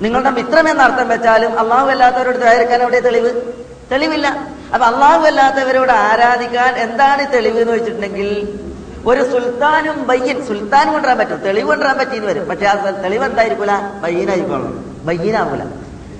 നിങ്ങളുടെ 0.00 0.30
മിത്രമെന്ന് 0.30 0.82
അർത്ഥം 0.82 1.08
വെച്ചാലും 1.08 1.58
അള്ളാഹു 1.58 1.90
അല്ലാത്തവരോട് 1.90 2.36
തയ്യാറെടുക്കാൻ 2.36 2.82
അവിടെ 2.82 3.00
തെളിവ്? 3.00 3.42
തെളിവില്ല. 3.90 4.28
അപ്പൊ 4.74 4.86
അള്ളാഹു 4.86 5.26
അല്ലാത്തവരോട് 5.26 5.92
ആരാധിക്കാൻ 5.92 6.74
എന്താണ് 6.74 7.32
തെളിവ് 7.32 7.60
എന്ന് 7.60 7.72
വെച്ചിട്ടുണ്ടെങ്കിൽ 7.72 8.58
ഒരു 9.06 9.30
സുൽത്താനും 9.30 10.06
ബയ്യൻ 10.06 10.46
സുൽത്താൻ 10.46 10.92
കൊണ്ടുവരാൻ 10.92 11.18
പറ്റും. 11.18 11.36
തെളിവ് 11.36 11.66
കൊണ്ടുവരാൻ 11.66 11.98
പറ്റിയെന്ന് 11.98 12.28
വരും. 12.28 12.44
പക്ഷെ 12.48 12.66
ആ 12.66 12.90
തെളിവ് 12.90 13.24
എന്തായിരിക്കൂല? 13.24 13.70
ബയ്യനായിരിക്കണം 14.02 14.84
ബയ്യനാവൂല. 15.04 15.62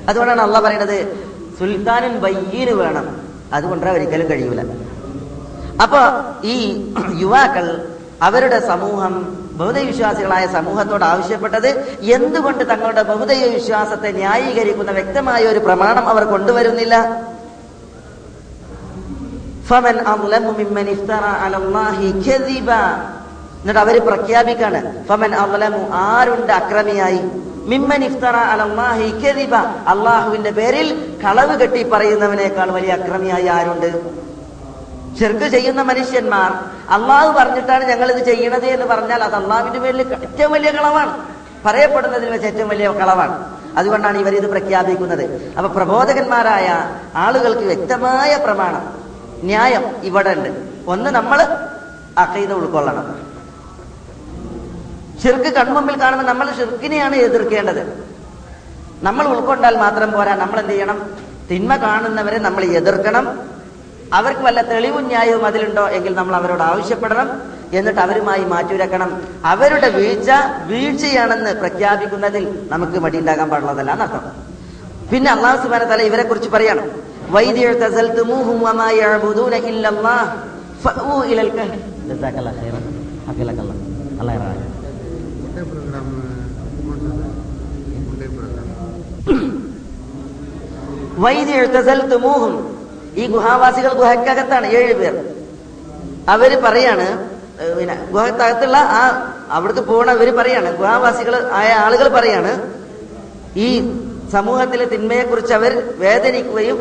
അതുകൊണ്ടാണ് 0.08 0.42
അള്ളാഹ് 0.42 0.64
പറയുന്നത് 0.64 1.16
സുൽത്താനും 1.58 2.20
ബയ്യന് 2.22 2.70
വേണം. 2.70 3.20
അത് 3.52 3.64
കൊണ്ടുവരാൻ 3.64 3.96
ഒരിക്കലും 3.96 4.30
കഴിയൂല. 4.30 4.91
അപ്പോ 5.80 6.00
ഈ 6.44 6.84
യുവാക്കൾ 7.18 7.88
അവരുടെ 8.22 8.66
സമൂഹം 8.66 9.42
ബൗദ്ധവിശ്വാസികളായ 9.52 10.46
സമൂഹത്തോട് 10.46 11.04
ആവശ്യപ്പെട്ടത് 11.04 12.00
എന്തുകൊണ്ട് 12.02 12.70
തങ്ങളുടെ 12.70 13.02
ബൗദ്ധയ 13.02 13.46
വിശ്വാസത്തെ 13.46 14.12
ന്യായീകരിക്കുന്ന 14.12 14.90
വ്യക്തമായ 14.90 15.46
ഒരു 15.46 15.58
പ്രമാണം 15.58 16.08
അവർ 16.08 16.24
കൊണ്ടുവരുന്നില്ല? 16.24 16.94
എന്നിട്ട് 23.62 23.80
അവർ 23.80 24.02
പ്രഖ്യാപിക്കാണ് 24.06 25.04
ഫമൻ 25.08 25.34
അമലമു 25.34 25.88
ആരുണ്ട് 25.92 26.52
അക്രമിയായി? 26.52 27.20
മിമ്മൻ 27.66 28.04
ഇഫ്തറ 28.04 28.36
അലല്ലാഹി 28.36 29.26
അള്ളാഹുവിന്റെ 29.88 30.50
പേരിൽ 30.50 31.18
കളവ് 31.24 31.60
കെട്ടി 31.60 31.82
പറയുന്നവനേക്കാൾ 31.82 32.70
വലിയ 32.70 32.92
അക്രമിയായി 32.92 33.46
ആരുണ്ട്? 33.46 34.22
ചെറുക്ക് 35.18 35.44
ചെയ്യുന്ന 35.44 35.82
മനുഷ്യന്മാർ 35.82 36.50
അള്ളാഹു 36.90 37.32
പറഞ്ഞിട്ടാണ് 37.32 37.84
ഞങ്ങൾ 37.84 38.12
ഇത് 38.12 38.24
ചെയ്യണത് 38.24 38.66
എന്ന് 38.66 38.86
പറഞ്ഞാൽ 38.86 39.24
അത് 39.24 39.34
അള്ളാഹുവിന്റെ 39.34 39.78
പേരിൽ 39.78 40.00
ഏറ്റവും 40.00 40.52
വലിയ 40.52 40.70
കളവാണ്. 40.70 41.26
പറയപ്പെടുന്നതിൽ 41.64 42.30
വെച്ച് 42.30 42.46
ഏറ്റവും 42.46 42.68
വലിയ 42.68 42.88
കളവാണ്. 42.88 43.62
അതുകൊണ്ടാണ് 43.76 44.18
ഇവർ 44.18 44.34
ഇത് 44.34 44.50
പ്രഖ്യാപിക്കുന്നത്. 44.50 45.54
അപ്പൊ 45.58 45.68
പ്രബോധകന്മാരായ 45.68 46.90
ആളുകൾക്ക് 47.14 47.60
വ്യക്തമായ 47.60 48.36
പ്രമാണം 48.36 49.02
ന്യായം 49.44 49.96
ഇവിടെ 50.02 50.30
ഉണ്ട്. 50.30 50.48
ഒന്ന് 50.86 51.10
നമ്മൾ 51.10 51.42
അക്കൈത 52.18 52.52
ഉൾക്കൊള്ളണം. 52.52 53.32
ഷിർക്ക് 55.22 55.54
കൺമുമ്പിൽ 55.54 56.00
കാണുമ്പോൾ 56.00 56.26
നമ്മൾ 56.26 56.52
ഷിർക്കിനെയാണ് 56.52 57.16
എതിർക്കേണ്ടത്. 57.16 58.12
നമ്മൾ 59.02 59.26
ഉൾക്കൊണ്ടാൽ 59.26 59.76
മാത്രം 59.76 60.12
പോരാ. 60.12 60.34
നമ്മൾ 60.34 60.60
എന്ത് 60.60 60.72
ചെയ്യണം? 60.72 61.10
തിന്മ 61.50 61.76
കാണുന്നവരെ 61.76 62.38
നമ്മൾ 62.38 62.64
എതിർക്കണം. 62.64 63.51
അവർക്ക് 64.18 64.42
വല്ല 64.46 64.60
തെളിവും 64.70 65.04
ന്യായവും 65.12 65.44
അതിലുണ്ടോ 65.48 65.84
എങ്കിൽ 65.96 66.12
നമ്മൾ 66.20 66.34
അവരോട് 66.38 66.64
ആവശ്യപ്പെടണം. 66.70 67.28
എന്നിട്ട് 67.78 68.00
അവരുമായി 68.00 68.42
മാറ്റിവരക്കണം 68.52 69.10
അവരുടെ 69.52 69.88
വീഴ്ച 69.98 70.30
വീഴ്ചയാണെന്ന് 70.70 71.52
പ്രഖ്യാപിക്കുന്നതിൽ 71.62 72.44
നമുക്ക് 72.72 72.96
മടിയുണ്ടാകാൻ 73.04 73.48
പാടുള്ളതല്ല 73.52 73.92
എന്നർത്ഥം. 73.96 74.24
പിന്നെ 75.12 75.30
അള്ളാഹു 75.36 75.56
സുബാന 75.62 75.82
തല 75.92 76.02
ഇവരെ 76.10 76.22
കുറിച്ച് 76.22 76.50
പറയണം. 76.56 76.86
വൈദ്യഴുത്തസൽത്തുമൂഹും 77.34 78.58
ഈ 93.18 93.26
ഗുഹാവാസികൾ 93.34 93.92
ഗുഹയ്ക്കകത്താണ് 94.00 94.66
ഏഴ് 94.78 94.94
പേർ. 95.00 95.14
അവർ 96.34 96.50
പറയാണ് 96.66 97.06
പിന്നെ 97.76 97.96
ഗുഹക്കകത്തുള്ള 98.14 98.76
ആ 98.98 99.02
അവിടുത്തെ 99.56 99.82
പോണവര് 99.90 100.32
പറയാണ് 100.38 100.68
ഗുഹാവാസികൾ 100.80 101.34
ആയ 101.58 101.70
ആളുകൾ 101.84 102.06
പറയാണ് 102.16 102.52
ഈ 103.66 103.68
സമൂഹത്തിലെ 104.32 104.84
തിന്മയെക്കുറിച്ച് 104.92 105.54
അവർ 105.58 105.72
വേദനിക്കുകയും 106.02 106.78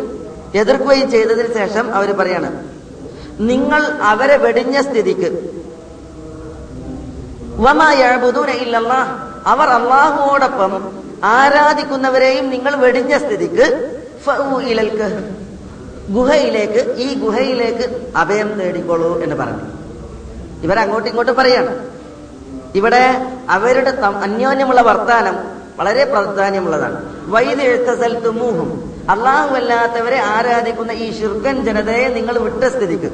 എതിർക്കുകയും 0.61 1.07
ചെയ്തതിന് 1.11 1.49
ശേഷം 1.57 1.85
അവർ 1.97 2.09
പറയാണ് 2.21 2.49
നിങ്ങൾ 3.49 3.81
അവരെ 4.11 4.37
വെടിഞ്ഞ 4.45 4.77
സ്ഥിതിക്ക്. 4.87 5.29
അവർ 9.51 9.67
അള്ളാഹുവോടൊപ്പം 9.79 10.73
ആരാധിക്കുന്നവരെയും 11.35 12.45
നിങ്ങൾ 12.49 12.73
വെടിഞ്ഞ 12.83 13.13
സ്ഥിതിക്ക്. 13.23 13.65
ഗുഹയിലേക്ക് 16.11 16.95
ഈ 16.97 17.13
ഗുഹയിലേക്ക് 17.13 18.11
അഭയം 18.15 18.53
തേടിക്കോളൂ 18.53 19.23
എന്ന് 19.23 19.35
പറഞ്ഞു. 19.35 19.59
ഇവരങ്ങോട്ടും 20.63 21.09
ഇങ്ങോട്ടും 21.09 21.35
പറയാണ്. 21.35 21.89
ഇവിടെ 22.75 23.31
അവരുടെ 23.49 23.89
അന്യോന്യമുള്ള 23.89 24.81
വർത്താനം 24.81 25.37
വളരെ 25.79 26.03
പ്രാധാന്യമുള്ളതാണ്. 26.03 27.25
വൈദ്യഴുത്തസൽത്തുമൂഹും 27.25 28.91
അള്ളാഹു 29.09 29.55
അല്ലാത്തവരെ 29.55 30.19
ആരാധിക്കുന്ന 30.19 30.91
ഈ 30.91 31.19
ഷിർക്കൻ 31.19 31.65
ജനതയെ 31.65 32.07
നിങ്ങൾ 32.07 32.37
വിട്ട 32.37 32.63
സ്ഥിതിക്ക്. 32.63 33.11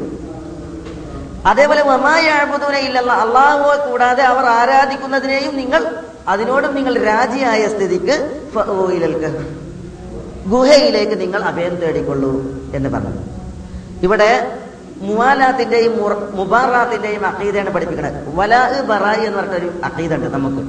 അതേപോലെ 1.45 1.83
വമായാഴ്ബുദൂന 1.83 2.75
ഇല്ലല്ല. 2.75 3.11
അള്ളാഹുവെ 3.11 3.89
കൂടാതെ 3.89 4.23
അവർ 4.23 4.45
ആരാധിക്കുന്നതിനെയും 4.45 5.55
നിങ്ങൾ 5.55 5.95
അതിനോടും 6.27 6.75
നിങ്ങൾ 6.75 7.03
രാജിയായ 7.03 7.67
സ്ഥിതിക്ക്. 7.67 8.47
ഗുഹയിലേക്ക് 10.51 11.15
നിങ്ങൾ 11.21 11.41
അഭയം 11.49 11.75
തേടിക്കൊള്ളൂ 11.75 12.31
എന്ന് 12.75 12.89
പറഞ്ഞു. 12.89 13.23
ഇവിടെ 14.03 14.29
മുവാലാത്തിന്റെയും 15.01 15.93
മുബാറാത്തിന്റെയും 16.35 17.25
അക്കീതയാണ് 17.25 17.69
പഠിപ്പിക്കുന്നത് 17.69 18.35
വലാ 18.35 18.61
ബറായി 18.89 19.25
എന്ന് 19.25 19.37
പറഞ്ഞൊരു 19.39 19.69
അക്കീത 19.83 20.15
ഉണ്ട് 20.15 20.29
നമുക്ക്. 20.35 20.63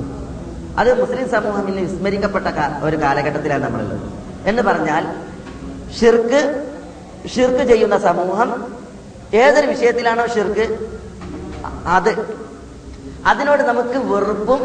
അത് 0.78 0.90
മുസ്ലിം 1.00 1.28
സമൂഹത്തിൽ 1.30 1.78
വിസ്മരിക്കപ്പെട്ട 1.80 2.46
ഒരു 2.82 2.96
കാലഘട്ടത്തിലാണ് 2.96 3.64
നമ്മളുള്ളത്. 3.64 4.02
എന്ന് 4.46 4.62
പറഞ്ഞാൽ 4.62 5.04
ഷിർക്ക് 6.00 6.40
ഷിർക്ക് 7.34 7.64
ചെയ്യുന്ന 7.68 7.98
സമൂഹം 7.98 8.50
ഏതൊരു 9.34 9.66
വിഷയത്തിലാണോ 9.66 10.26
ഷിർക്ക് 10.26 10.66
അത്. 11.96 12.12
അതിനോട് 13.26 13.62
നമുക്ക് 13.62 13.98
വെറുപ്പും 14.12 14.60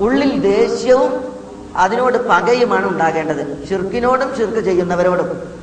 ഉള്ളിൽ 0.00 0.32
ദേഷ്യവും 0.40 1.12
അതിനോട് 1.76 2.28
പകയുമാണ് 2.28 2.88
ഉണ്ടാകേണ്ടത്. 2.88 3.66
ഷിർക്കിനോടും 3.68 4.36
ഷിർക്ക് 4.36 4.60
ചെയ്യുന്നവരോടും. 4.60 5.56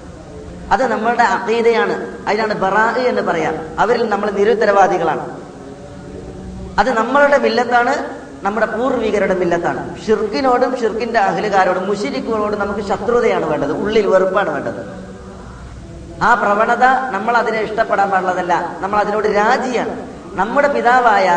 അത് 0.72 0.88
നമ്മളുടെ 0.88 1.24
അക്കീതയാണ് 1.24 2.18
അതിനാണ് 2.28 2.54
ബറാ 2.54 2.96
എന്ന് 2.98 3.22
പറയാം. 3.22 3.56
അവരിൽ 3.80 4.10
നമ്മൾ 4.10 4.32
നിരുത്തരവാദികളാണ്. 4.32 5.40
അത് 6.80 6.98
നമ്മളുടെ 6.98 7.38
മില്ലത്താണ് 7.38 8.06
നമ്മുടെ 8.44 8.66
പൂർവികരുടെ 8.66 9.34
മില്ലത്താണ്. 9.34 10.06
ഷിർക്കിനോടും 10.08 10.80
ഷിർക്കിന്റെ 10.80 11.20
അഖിലുകാരോടും 11.20 11.88
മുഷിരിക്കുകളോടും 11.88 12.60
നമുക്ക് 12.60 12.80
ശത്രുതയാണ് 12.80 13.46
വേണ്ടത്. 13.46 13.72
ഉള്ളിൽ 13.72 14.08
വെറുപ്പാണ് 14.08 14.50
വേണ്ടത്. 14.50 15.04
ആ 16.24 16.34
പ്രവണത 16.34 16.84
നമ്മൾ 17.12 17.38
അതിനെ 17.38 17.60
ഇഷ്ടപ്പെടാൻ 17.62 18.10
പാടുള്ളതല്ല. 18.10 18.78
നമ്മൾ 18.80 19.00
അതിനോട് 19.00 19.28
രാജിയാണ്. 19.28 20.08
നമ്മുടെ 20.34 20.68
പിതാവായ 20.68 21.30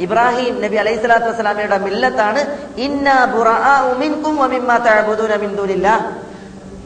ഇബ്രാഹിം 0.00 0.62
നബി 0.62 0.76
അലൈഹി 0.76 0.98
സ്വലാത്തു 0.98 1.26
വസ്സലാമയുടെ 1.26 1.78
മില്ലത്താണ്. 1.78 2.56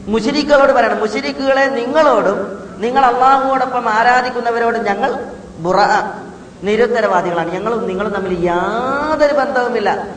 മുശിരിക്കുകളോട് 0.07 0.71
പറയണം. 0.71 0.99
മുഷിരിക്കുകളെ 0.99 1.65
നിങ്ങളോടും 1.65 2.67
നിങ്ങൾ 2.79 3.05
അള്ളാഹുവോടൊപ്പം 3.05 3.89
ആരാധിക്കുന്നവരോടും 3.89 4.83
ഞങ്ങൾ 4.83 5.25
ബുറ 5.57 5.77
നിരുത്തരവാദികളാണ്. 6.63 7.53
ഞങ്ങളും 7.53 7.87
നിങ്ങളും 7.87 8.13
തമ്മിൽ 8.13 8.45
യാതൊരു 8.45 9.33
ബന്ധവുമില്ല. 9.33 10.07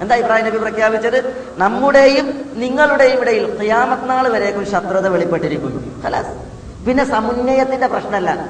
എന്താ 0.00 0.14
ഇബ്രാഹിം 0.14 0.46
നബി 0.46 0.56
പ്രഖ്യാപിച്ചത്? 0.56 1.48
നമ്മുടെയും 1.56 2.52
നിങ്ങളുടെയും 2.54 3.20
ഇടയിൽ 3.20 3.58
ഖിയാമത്ത് 3.60 4.10
നാൾ 4.10 4.28
വരേക്കും 4.28 4.66
ശത്രുത 4.66 5.08
വെളിപ്പെട്ടിരിക്കുന്നു. 5.08 6.02
പിന്നെ 6.86 7.04
സമുന്നയത്തിന്റെ 7.04 7.86
പ്രശ്നമല്ല. 7.86 8.48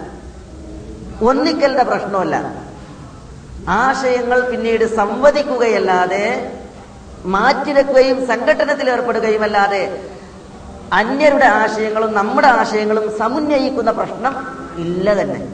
ഒന്നിക്കലിന്റെ 1.22 1.82
പ്രശ്നമല്ല. 1.82 2.54
ആശയങ്ങൾ 3.68 4.50
പിന്നീട് 4.50 4.96
സംവദിക്കുകയല്ലാതെ 4.96 6.52
മാറ്റിവെക്കുകയും 7.24 8.26
സംഘടനത്തിൽ 8.26 8.90
ഏർപ്പെടുകയും 8.90 9.42
അല്ലാതെ 9.42 10.10
അന്യരുടെ 10.92 11.44
ആശയങ്ങളും 11.44 12.14
നമ്മുടെ 12.14 12.46
ആശയങ്ങളും 12.46 13.18
സമുന്നയിക്കുന്ന 13.18 13.90
പ്രശ്നം 13.90 14.46
ഇല്ല 14.78 15.14
തന്നെ. 15.14 15.48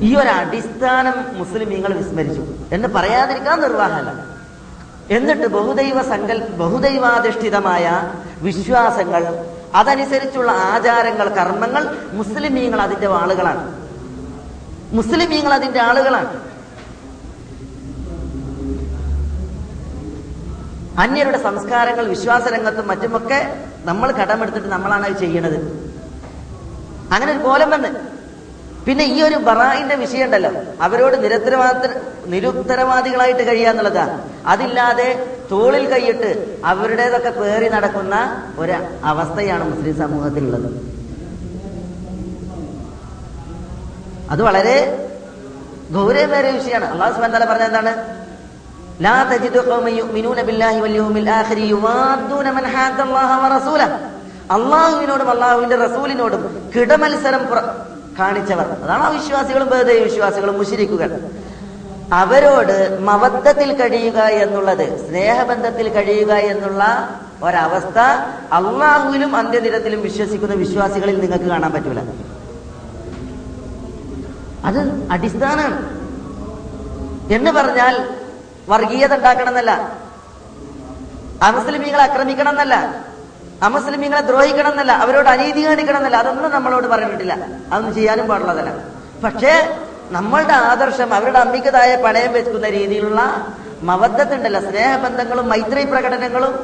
ഈ 0.00 0.16
ഒരു 0.16 0.28
അടിസ്ഥാനം 0.28 1.38
മുസ്ലിമീങ്ങൾ 1.38 1.94
വിസ്മരിച്ചു. 1.94 2.44
എന്ന് 2.72 2.88
പറയാതിരിക്കാൻ 2.88 3.60
നിർവാഹമല്ല. 3.60 4.34
എന്നിട്ട് 5.10 5.46
ബഹുദൈവ 5.46 6.02
സങ്കൽ 6.02 6.48
ബഹുദൈവാധിഷ്ഠിതമായ 6.48 8.12
വിശ്വാസങ്ങൾ 8.42 9.53
അതനുസരിച്ചുള്ള 9.74 10.50
ആചാരങ്ങൾ 10.50 11.28
കർമ്മങ്ങൾ 11.28 11.84
മുസ്ലിമീങ്ങൾ 12.12 12.80
അതിന്റെ 12.80 13.06
ആളുകളാണ്. 13.06 13.62
മുസ്ലിമീങ്ങൾ 14.92 15.52
അതിന്റെ 15.54 15.80
ആളുകളാണ്. 15.80 16.32
അന്യരുടെ 20.98 21.38
സംസ്കാരങ്ങൾ 21.42 22.06
വിശ്വാസ 22.06 22.48
രംഗത്തും 22.48 22.86
മറ്റുമൊക്കെ 22.88 23.38
നമ്മൾ 23.84 24.10
കടമെടുത്തിട്ട് 24.12 24.68
നമ്മളാണ് 24.68 25.04
അത് 25.06 25.16
ചെയ്യണത്. 25.18 25.58
അങ്ങനെ 27.12 27.32
ഒരു 27.32 27.38
കോലം 27.38 27.70
വന്ന് 27.70 27.90
പിന്നെ 28.85 29.05
ഈ 29.09 29.23
ഒരു 29.23 29.37
ബറായിന്റെ 29.47 29.95
വിഷയം 30.01 30.25
ഉണ്ടല്ലോ 30.27 30.51
അവരോട് 30.83 31.15
നിരത്തരവാദ 31.23 31.81
നിരുത്തരവാദികളായിട്ട് 32.27 33.43
കഴിയാന്നുള്ളതാ 33.49 34.05
അതില്ലാതെ 34.45 35.09
തോളിൽ 35.51 35.85
കൈയിട്ട് 35.91 36.29
അവരുടേതൊക്കെ 36.65 37.31
പേറി 37.37 37.67
നടക്കുന്ന 37.75 38.15
ഒരു 38.59 38.75
അവസ്ഥയാണ് 39.11 39.63
മുസ്ലിം 39.71 39.95
സമൂഹത്തിലുള്ളത് 40.01 40.69
അത് 44.29 44.41
വളരെ 44.47 44.77
ഗൗരവമേറിയ 45.91 46.51
വിഷയമാണ് 46.57 46.87
അള്ളാഹു 46.93 47.11
സുബ്ഹാനഹു 47.13 47.33
വതആല 47.33 47.51
പറഞ്ഞ 47.51 47.67
എന്താണ് 47.71 47.93
لا 49.01 49.17
تجد 49.25 49.55
قوما 49.69 49.91
يؤمنون 49.91 50.39
بالله 50.43 50.75
واليوم 50.83 51.15
الآخر 51.17 51.57
يوادون 51.67 52.47
من 52.49 52.65
حاد 52.67 52.99
الله 53.01 53.29
ورسوله 53.43 53.87
അള്ളാഹുവിനോടും 54.49 55.29
അള്ളാഹുവിന്റെ 55.29 55.77
റസൂലിനോടും 55.77 56.41
കിടമത്സരം 56.73 57.43
പ്ര- 57.49 57.67
കാണിച്ചവർ. 58.18 58.66
അതാണ് 58.84 59.02
അവിശ്വാസികളും 59.02 59.68
വിശ്വാസികളും 59.68 59.68
ബഹുദൈവ 59.68 60.02
വിശ്വാസികളും 60.04 60.58
മുഷിരിക്കുകൾ 60.58 61.10
അവരോട് 62.12 62.76
മവത്തത്തിൽ 63.00 63.68
കഴിയുക 63.80 64.18
എന്നുള്ളത് 64.44 64.86
സ്നേഹബന്ധത്തിൽ 65.06 65.86
കഴിയുക 65.88 66.32
എന്നുള്ള 66.32 66.82
ഒരവസ്ഥ 67.42 67.98
അള്ളാഹുവിലും 68.58 69.36
അന്ത്യനിരത്തിലും 69.36 70.02
വിശ്വസിക്കുന്ന 70.02 70.54
വിശ്വാസികളിൽ 70.54 71.20
നിങ്ങൾക്ക് 71.20 71.44
കാണാൻ 71.44 71.72
പറ്റൂല. 71.72 72.00
അത് 74.64 74.80
അടിസ്ഥാനമാണ് 75.10 75.78
എന്ന് 77.32 77.50
പറഞ്ഞാൽ 77.50 77.94
വർഗീയത 78.68 79.14
ഉണ്ടാക്കണം 79.14 79.48
എന്നല്ല 79.48 79.72
അമുസ്ലിമീങ്ങളെ 81.42 82.02
ആക്രമിക്കണം 82.02 82.50
എന്നല്ല 82.50 82.74
അമുസ്ലിമീങ്ങളെ 83.66 84.22
ദ്രോഹിക്കണം 84.28 84.70
എന്നല്ല 84.70 84.92
അവരോട് 84.92 85.28
അനീതി 85.28 85.66
കാണിക്കണം 85.66 85.96
എന്നല്ല 85.96 86.16
അതൊന്നും 86.16 86.50
നമ്മളോട് 86.50 86.86
പറഞ്ഞിട്ടില്ല. 86.86 87.34
അതൊന്നും 87.72 87.94
ചെയ്യാനും 87.94 88.26
പാടുള്ളതല്ല 88.28 88.70
പക്ഷേ 89.24 89.52
നമ്മളുടെ 90.10 90.52
ആദർശം 90.52 91.14
അവരുടെ 91.14 91.38
അമ്മിക്കതായ 91.38 91.96
പണയം 91.96 92.32
വെക്കുന്ന 92.32 92.68
രീതിയിലുള്ള 92.78 93.20
മവദ്ധത്തുണ്ടല്ല 93.82 94.58
സ്നേഹബന്ധങ്ങളും 94.60 95.48
മൈത്രി 95.48 95.84
പ്രകടനങ്ങളും 95.84 96.54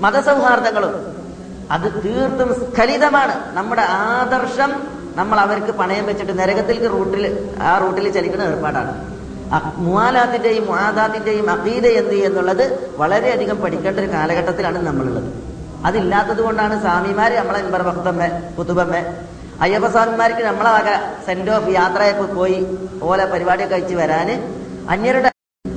മതസൗഹാർദ്ദങ്ങളും. 0.00 0.94
അത് 1.74 1.86
തീർത്തും 2.04 2.50
സ്ഖലിതമാണ്. 2.60 3.34
നമ്മുടെ 3.56 3.82
ആദർശം 3.82 4.70
നമ്മൾ 5.16 5.38
അവർക്ക് 5.40 5.72
പണയം 5.80 6.06
വെച്ചിട്ട് 6.06 6.38
നരകത്തിലേക്ക് 6.38 6.90
റൂട്ടിൽ 6.96 7.24
ആ 7.62 7.78
റൂട്ടിൽ 7.78 8.12
ചലിക്കുന്ന 8.12 8.44
ഏർപ്പാടാണ്. 8.50 8.92
മുവാലാത്തിന്റെയും 9.84 10.66
മുആദാത്തിന്റെയും 10.66 11.50
അഖീദ 11.50 11.86
എന്ത് 12.00 12.14
എന്നുള്ളത് 12.14 12.64
വളരെയധികം 12.96 13.56
പഠിക്കേണ്ട 13.62 13.98
ഒരു 13.98 14.10
കാലഘട്ടത്തിലാണ് 14.12 14.86
നമ്മളുള്ളത്. 14.86 15.49
അതില്ലാത്തത് 15.86 16.40
കൊണ്ടാണ് 16.46 16.74
സ്വാമിമാര് 16.84 17.34
നമ്മളെ 17.40 17.82
ഭക്തമ്മ 17.88 18.22
കുത്തുബമ്മ 18.56 18.96
അയ്യപ്പ 19.64 19.86
സ്വാമിമാർക്ക് 19.94 20.42
നമ്മളെ 20.50 20.70
വക 20.76 20.90
സെന്റ് 21.26 21.50
ഓഫ് 21.56 21.70
യാത്രയൊക്കെ 21.78 22.26
പോയി 22.38 22.58
ഓല 23.08 23.20
പരിപാടിയൊക്കെ 23.32 23.74
കഴിച്ച് 23.74 23.96
വരാന്. 24.00 24.34
അന്യരുടെ 24.92 25.30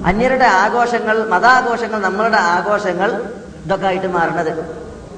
അന്യരുടെ 0.10 0.48
ആഘോഷങ്ങൾ 0.64 1.18
മതാഘോഷങ്ങൾ 1.34 2.00
നമ്മളുടെ 2.08 2.40
ആഘോഷങ്ങൾ 2.56 3.10
ഇതൊക്കെ 3.66 3.88
ആയിട്ട് 3.90 4.10
മാറണത്. 4.18 4.52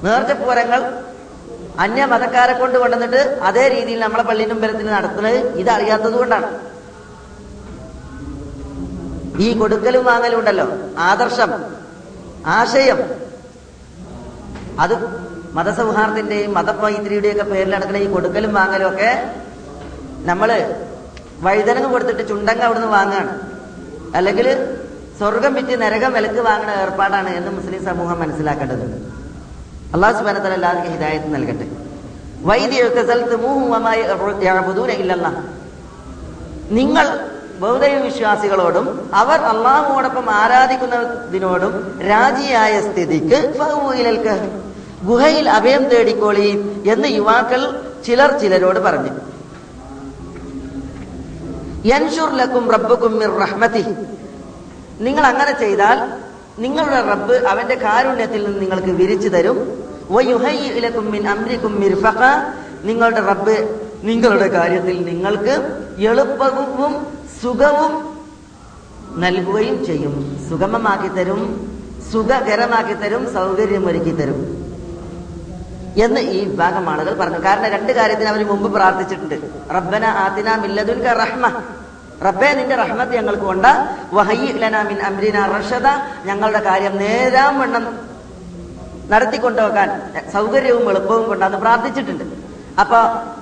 നേർച്ചപ്പൂരങ്ങൾ 0.04 0.80
അന്യ 1.84 2.02
മതക്കാരെ 2.12 2.54
കൊണ്ട് 2.60 2.76
കൊണ്ടുവന്നിട്ട് 2.82 3.22
അതേ 3.48 3.64
രീതിയിൽ 3.74 4.00
നമ്മളെ 4.04 4.24
പള്ളിയിലും 4.28 4.58
ബലത്തിൽ 4.62 4.86
നടത്തുന്നത് 4.96 5.38
ഇത് 5.60 5.70
അറിയാത്തത് 5.76 6.16
കൊണ്ടാണ്. 6.20 6.48
ഈ 9.44 9.48
കൊടുക്കലും 9.60 10.04
വാങ്ങലും 10.10 10.38
ഉണ്ടല്ലോ. 10.40 10.66
ആദർശം 11.10 11.50
ആശയം 12.58 13.00
അത് 14.80 14.94
മതസൗഹാർദ്ദത്തിന്റെയും 15.56 16.54
പേരിൽ 17.50 17.70
നടക്കുന്ന 17.74 17.96
ഈ 17.96 18.08
കൊടുക്കലും 18.14 18.54
വാങ്ങലും 18.54 18.88
ഒക്കെ 18.88 19.10
നമ്മൾ 20.30 20.50
വഴുതനങ്ങ് 21.40 21.90
കൊടുത്തിട്ട് 21.90 22.28
ചുണ്ടങ്ങ 22.28 22.62
അവിടുന്ന് 22.62 22.88
വാങ്ങാണ്. 22.88 23.32
അല്ലെങ്കിൽ 24.16 24.46
സ്വർഗം 25.18 25.54
വിറ്റ് 25.54 25.82
നരകം 25.82 26.12
വിലക്ക് 26.12 26.40
വാങ്ങുന്ന 26.40 26.72
ഏർപ്പാടാണ് 26.82 27.30
എന്ന് 27.36 27.50
മുസ്ലിം 27.50 27.84
സമൂഹം 27.84 28.18
മനസ്സിലാക്കേണ്ടത്. 28.20 28.84
അള്ളാഹു 29.94 30.14
സുബാനത്തല 30.18 30.52
എല്ലാവർക്കും 30.52 30.92
ഹിദായത്ത് 30.92 31.34
നൽകട്ടെ. 31.34 31.66
വൈദ്യ 32.48 32.82
നിങ്ങൾ 36.78 37.06
ബൗദ്ധിക 37.60 37.96
വിശ്വാസികളോടും 38.06 38.86
അവർ 39.14 39.40
അള്ളാഹുവോടൊപ്പം 39.52 40.26
ആരാധിക്കുന്നതിനോടും 40.30 41.74
രാജിയായ 42.08 42.80
സ്ഥിതിക്ക്. 42.80 43.38
ഗുഹയിൽ 45.04 45.48
അഭയം 45.48 45.88
തേടിക്കോളി 45.88 46.80
എന്ന് 46.86 47.08
യുവാക്കൾ 47.08 47.82
ചിലർ 48.06 48.38
ചിലരോട് 48.38 48.78
പറഞ്ഞു. 48.78 49.12
ലക്കും 52.36 52.68
മിർ 53.18 53.38
റഹ്മതി. 53.38 53.84
നിങ്ങൾ 55.00 55.26
അങ്ങനെ 55.26 55.58
ചെയ്താൽ 55.58 55.98
നിങ്ങളുടെ 56.58 57.00
റബ്ബ് 57.00 57.32
അവന്റെ 57.32 57.74
കാരുണ്യത്തിൽ 57.74 58.44
നിന്ന് 58.44 58.60
നിങ്ങൾക്ക് 58.60 58.86
വിരിച്ചു 58.86 59.28
തരും. 59.28 59.58
നിങ്ങളുടെ 62.84 63.20
റബ്ബ് 63.20 63.80
നിങ്ങളുടെ 64.02 64.48
കാര്യത്തിൽ 64.48 65.04
നിങ്ങൾക്ക് 65.04 65.54
എളുപ്പവും 65.98 66.94
സുഖവും 67.42 68.16
നൽകുകയും 69.16 69.84
ചെയ്യും. 69.84 70.40
സുഗമമാക്കി 70.48 71.08
തരും 71.08 71.70
സുഖകരമാക്കി 72.12 72.94
തരും 72.94 73.32
സൗകര്യമൊരുക്കി 73.34 74.10
തരും. 74.10 74.65
എന്ന് 75.96 76.20
ഈ 76.20 76.44
വിഭാഗം 76.44 76.90
ആളുകൾ 76.90 77.14
പറഞ്ഞു. 77.14 77.38
കാരണം 77.44 77.66
രണ്ട് 77.66 77.92
കാര്യത്തിന് 77.92 78.28
അവർ 78.28 78.46
മുമ്പ് 78.46 78.72
പ്രാർത്ഥിച്ചിട്ടുണ്ട്. 78.72 79.34
റബ്ബന 79.74 80.04
ആദിന 80.04 80.54
മില്ലതുൽ 80.54 81.02
റഹ്മ. 81.02 81.48
റബ്ബെ 82.24 82.52
നിന്റെ 82.52 82.74
റഹ്മത്ത് 82.74 83.12
ഞങ്ങൾക്ക് 83.12 83.42
കൊണ്ട് 83.42 83.88
വഹയ്യി 84.12 84.62
അമ്രീന 84.98 85.46
റഷദ. 85.46 85.86
ഞങ്ങളുടെ 86.24 86.60
കാര്യം 86.60 86.96
നേരാം 86.96 87.60
വണ്ണം 87.60 87.98
നടത്തിക്കൊണ്ടുപോകാൻ 89.10 90.12
സൗകര്യവും 90.32 90.90
എളുപ്പവും 90.90 91.24
കൊണ്ടാന്ന് 91.24 91.58
പ്രാർത്ഥിച്ചിട്ടുണ്ട്. 91.58 92.24
അപ്പൊ 92.80 92.96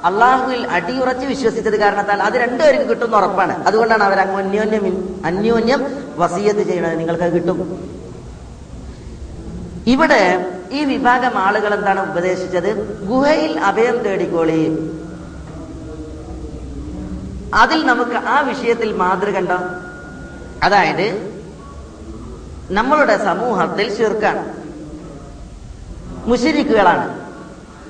അള്ളാഹുവിൽ 0.05 0.67
അടിയുറച്ച് 0.71 1.27
വിശ്വസിച്ചത് 1.27 1.81
കാരണത്താൽ 1.81 2.23
അത് 2.23 2.35
രണ്ടുപേർക്ക് 2.35 2.89
കിട്ടുന്ന 2.91 3.17
ഉറപ്പാണ്. 3.17 3.67
അതുകൊണ്ടാണ് 3.67 4.05
അവർ 4.05 4.21
അന്യോന്യം 4.21 5.21
അന്യോന്യം 5.25 5.81
വസീയത്ത് 6.17 6.61
ചെയ്യണത്. 6.61 6.99
നിങ്ങൾക്ക് 6.99 7.33
കിട്ടും. 7.33 7.59
ഇവിടെ 9.87 10.51
ഈ 10.73 10.85
വിഭാഗം 10.85 11.39
ആളുകൾ 11.39 11.75
എന്താണ് 11.75 12.11
ഉപദേശിച്ചത്? 12.11 13.01
ഗുഹയിൽ 13.07 13.61
അഭയം 13.61 13.99
തേടിക്കോളി. 13.99 14.93
അതിൽ 17.55 17.87
നമുക്ക് 17.87 18.17
ആ 18.17 18.41
വിഷയത്തിൽ 18.41 18.93
മാതൃക 18.93 19.39
ഉണ്ടോ? 19.39 19.59
അതായത് 20.63 21.35
നമ്മളുടെ 22.71 23.25
സമൂഹത്തിൽ 23.25 23.97
ശിർക്കാണ് 23.97 24.45
മുഷിരിക്കുകളാണ്. 26.29 27.25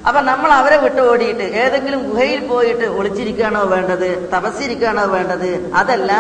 അപ്പൊ 0.08 0.20
നമ്മൾ 0.20 0.50
അവരെ 0.50 0.76
വിട്ട് 0.76 1.00
ഓടിയിട്ട് 1.00 1.42
ഏതെങ്കിലും 1.42 2.10
ഗുഹയിൽ 2.10 2.48
പോയിട്ട് 2.48 2.84
ഒളിച്ചിരിക്കുകയാണോ 2.84 3.64
വേണ്ടത്? 3.64 4.30
തപസ്സിരിക്കുകയാണോ 4.30 5.04
വേണ്ടത്? 5.06 5.74
അതല്ല 5.74 6.12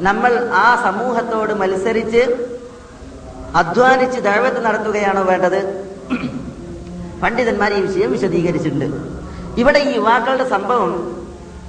നമ്മൾ 0.00 0.50
ആ 0.52 0.80
സമൂഹത്തോട് 0.84 1.52
മത്സരിച്ച് 1.52 2.47
അധ്വാനിച്ച് 3.56 4.20
ദൈവത്ത് 4.20 4.64
നടത്തുകയാണോ 4.64 5.22
വേണ്ടത്? 5.22 5.60
പണ്ഡിതന്മാർ 7.22 7.72
ഈ 7.74 7.80
വിഷയം 7.80 8.12
വിശദീകരിച്ചിട്ടുണ്ട്. 8.12 8.84
ഇവിടെ 9.60 9.78
ഈ 9.78 9.94
യുവാക്കളുടെ 9.94 10.48
സംഭവം 10.48 10.92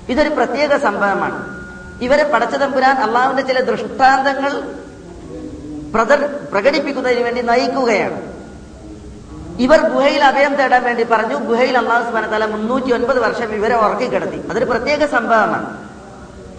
ഇതൊരു 0.10 0.30
പ്രത്യേക 0.30 0.78
സംഭവമാണ്. 0.78 1.60
ഇവരെ 2.02 2.24
പടച്ചതമ്പുരാൻ 2.24 2.98
അള്ളാഹുവിന്റെ 2.98 3.54
ചില 3.54 3.60
ദൃഷ്ടാന്തങ്ങൾ 3.60 4.52
പ്രകടിപ്പിക്കുന്നതിന് 6.52 7.24
വേണ്ടി 7.24 7.42
നയിക്കുകയാണ്. 7.42 8.20
ഇവർ 9.60 9.80
ഗുഹയിൽ 9.94 10.24
അഭയം 10.24 10.56
തേടാൻ 10.56 10.84
വേണ്ടി 10.84 11.04
പറഞ്ഞു 11.04 11.36
ഗുഹയിൽ 11.36 11.78
അള്ളാഹു 11.78 12.04
സുബാനത്തല 12.04 12.46
മുന്നൂറ്റി 12.46 12.92
ഒൻപത് 12.92 13.20
വർഷം 13.20 13.56
ഇവരെ 13.56 13.76
ഉറക്കി 13.76 14.08
കിടത്തി 14.10 14.50
അതൊരു 14.50 14.66
പ്രത്യേക 14.66 15.06
സംഭവമാണ്. 15.06 15.78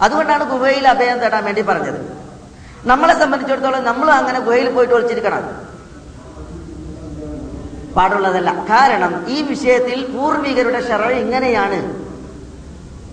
അതുകൊണ്ടാണ് 0.01 0.43
ഗുഹയിൽ 0.51 0.87
അഭയം 0.87 1.19
തേടാൻ 1.19 1.45
വേണ്ടി 1.45 1.61
പറഞ്ഞത്. 1.61 2.20
നമ്മളെ 2.85 3.19
സംബന്ധിച്ചിടത്തോളം 3.19 3.83
നമ്മളും 3.83 4.13
അങ്ങനെ 4.13 4.39
ഗുഹയിൽ 4.39 4.69
പോയിട്ട് 4.73 4.93
ഒളിച്ചിരിക്കണം. 4.93 5.43
പാടുള്ളതല്ല. 7.95 8.51
കാരണം 8.69 9.25
ഈ 9.27 9.41
വിഷയത്തിൽ 9.41 10.17
പൂർവികരുടെ 10.17 10.81
ഷറ 10.87 11.09
ഇങ്ങനെയാണ്. 11.09 12.01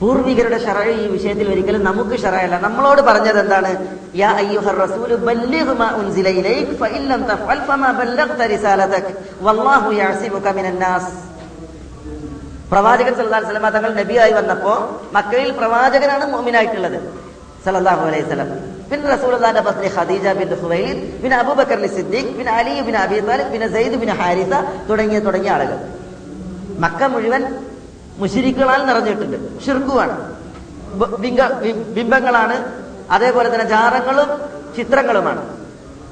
പൂർവികരുടെ 0.01 0.59
ഷറ 0.65 0.83
ഈ 0.89 1.07
വിഷയത്തിൽ 1.07 1.51
ഒരിക്കലും 1.53 1.85
നമുക്ക് 1.85 2.19
ഷറയല്ല 2.23 2.59
നമ്മളോട് 2.61 3.01
പറഞ്ഞത് 3.01 3.39
എന്താണ്? 3.39 3.73
പ്രവാചകൻ 12.71 13.15
അലൈഹി 13.15 13.45
വസല്ലം 13.45 13.71
തങ്ങൾ 13.71 13.95
നബിയായി 13.95 14.33
വന്നപ്പോ 14.33 15.01
മക്കയിൽ 15.13 15.51
പ്രവാചകനാണ് 15.53 16.33
മോമിനായിട്ടുള്ളത് 16.33 16.99
സല്ലല്ലാഹു 17.65 18.07
അലൈഹി 18.07 18.25
വസല്ലം. 18.25 18.78
പിന്നെ 18.91 19.07
റസൂലിന്റെ 19.15 19.63
പത്നി 19.69 19.89
ഖദീജ 19.97 20.27
ബിൻ 20.41 20.51
ഖുവൈലിദ് 20.61 21.03
പിന്നെ 21.23 21.37
അബൂബക്കർ 21.43 21.79
സിദ്ദീഖ് 21.97 22.31
പിന്നെ 22.39 22.53
അലി 22.59 22.75
ബിൻ 22.89 22.97
അബി 23.05 23.17
താലിബ് 23.29 23.51
പിന്നെ 23.55 23.69
സെയ്ദ് 23.75 23.97
ബിൻ 24.03 24.11
ഹാരിസ 24.21 24.53
തുടങ്ങിയ 24.89 25.19
തുടങ്ങിയ 25.27 25.51
ആളുകൾ. 25.57 25.79
മക്ക 26.85 27.01
മുഴുവൻ 27.15 27.43
മുഷിരിക്കുകളാൽ 28.21 28.81
നിറഞ്ഞിട്ടുണ്ട്. 28.89 29.37
ഷിർക്കുവാണ് 29.65 30.15
ബിംബങ്ങളാണ്. 31.97 32.57
അതേപോലെ 33.15 33.49
തന്നെ 33.53 33.67
ജാറങ്ങളും 33.75 34.31
ചിത്രങ്ങളുമാണ് 34.77 35.43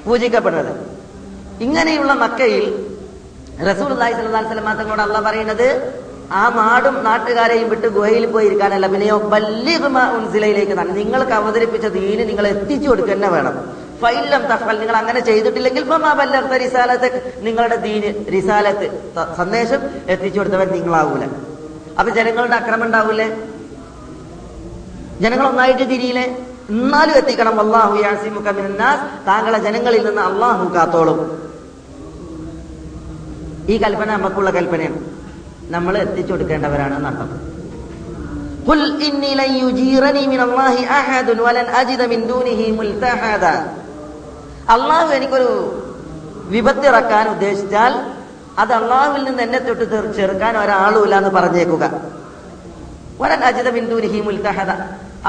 പൂജിക്കപ്പെടുന്നത്. 0.05 0.71
ഇങ്ങനെയുള്ള 1.65 2.11
മക്കയിൽ 2.23 2.65
റസൂൽ 3.69 3.89
അള്ളാഹി 3.95 4.13
സ്വല്ലല്ലാഹു 4.15 4.43
അലൈഹി 4.43 4.53
വസല്ലം 4.53 4.77
തങ്ങളോട് 4.79 5.03
അല്ല 5.07 5.19
പറയുന്നത് 5.27 5.67
ആ 6.31 6.49
നാടും 6.49 7.03
നാട്ടുകാരെയും 7.03 7.69
വിട്ട് 7.69 7.87
ഗുഹയിൽ 7.87 8.25
പോയി 8.25 8.45
ഇരിക്കാനല്ല 8.45 8.87
പിന്നെയോ 8.87 9.17
ബല്ലിഗ്മാ 9.17 10.11
ഉൻസിലയിലേക്ക് 10.11 10.71
തന്നെ 10.71 10.93
നിങ്ങൾക്ക് 10.93 11.31
അവതരിപ്പിച്ച 11.31 11.87
ദീന് 11.87 12.29
നിങ്ങൾ 12.29 12.47
എത്തിച്ചു 12.47 12.89
കൊടുക്കുക 12.89 13.13
തന്നെ 13.13 13.29
വേണം. 13.29 13.87
ഫൈലം 14.01 14.41
തഫൽ 14.41 14.79
നിങ്ങൾ 14.79 14.95
അങ്ങനെ 14.95 15.19
ചെയ്തിട്ടില്ലെങ്കിൽ 15.19 15.83
റിസാലത്ത് 16.57 17.33
നിങ്ങളുടെ 17.37 17.75
ദീന് 17.75 18.31
റിസാലത്ത് 18.33 19.13
സന്ദേശം 19.37 19.79
എത്തിച്ചു 20.07 20.39
കൊടുത്തവൻ 20.39 20.67
നിങ്ങളാവൂല. 20.67 21.27
അപ്പൊ 21.99 22.13
ജനങ്ങളുടെ 22.13 22.55
അക്രമം 22.55 22.83
ഉണ്ടാവൂലേ? 22.83 23.37
ജനങ്ങൾ 25.21 25.47
ഒന്നായിട്ട് 25.47 25.83
തിരിയില്ലേ? 25.83 26.45
എന്നാലും 26.69 27.13
എത്തിക്കണം. 27.13 27.59
അള്ളാഹു 27.59 27.97
യാസിമുക 28.01 28.49
മിനന്നാസ്. 28.49 29.27
താങ്കളെ 29.27 29.57
ജനങ്ങളിൽ 29.57 30.05
നിന്ന് 30.05 30.21
അള്ളാഹു 30.21 30.75
കാത്തോളും. 30.75 31.51
ഈ 33.69 33.77
കൽപ്പന 33.77 34.15
നമുക്കുള്ള 34.15 34.49
കൽപ്പനയാണ്. 34.49 35.16
നമ്മൾ 35.70 35.94
എത്തിച്ചു 36.04 36.32
കൊടുക്കേണ്ടവരാണ് 36.32 36.94
എന്നർത്ഥം 36.98 37.30
قل 38.66 38.80
إني 39.02 39.30
لن 39.34 39.50
يجيرني 39.60 40.22
من 40.26 40.40
الله 40.40 40.74
أحد 41.00 41.28
ولن 41.38 41.66
أجد 41.72 42.00
من 42.04 42.20
دونه 42.26 42.60
ملتحدا 42.78 43.54
അള്ളാഹു 44.68 45.08
എനിക്കൊരു 45.12 45.50
വിപത്തിറക്കാൻ 46.48 47.24
ഉദ്ദേശിച്ചാൽ 47.34 47.92
അത് 48.58 48.72
അള്ളാഹുവിൽ 48.78 49.22
നിന്ന് 49.26 49.42
എന്നെ 49.42 49.60
തൊട്ട് 49.60 49.84
തീർ- 49.92 50.12
ചെറുക്കാൻ 50.16 50.54
ഒരാളുമില്ല 50.62 51.14
എന്ന് 51.20 51.30
പറഞ്ഞേക്കുക 51.32 51.84
വരൻ 53.20 53.40
അജിത 53.48 53.68
ബിന്ദുനിഹി 53.76 54.18
മുൽത്തഹദ 54.26 54.70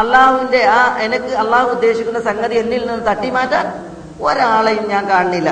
അള്ളാഹുവിന്റെ 0.01 0.61
ആ 0.71 0.81
എനിക്ക് 1.05 1.31
അള്ളാഹു 1.43 1.67
ഉദ്ദേശിക്കുന്ന 1.75 2.19
സംഗതി 2.29 2.55
എന്നിൽ 2.61 2.83
നിന്ന് 2.87 3.03
തട്ടിമാറ്റാൻ 3.09 3.65
ഒരാളെയും 4.23 4.85
ഞാൻ 4.93 5.03
കാണുന്നില്ല 5.09 5.49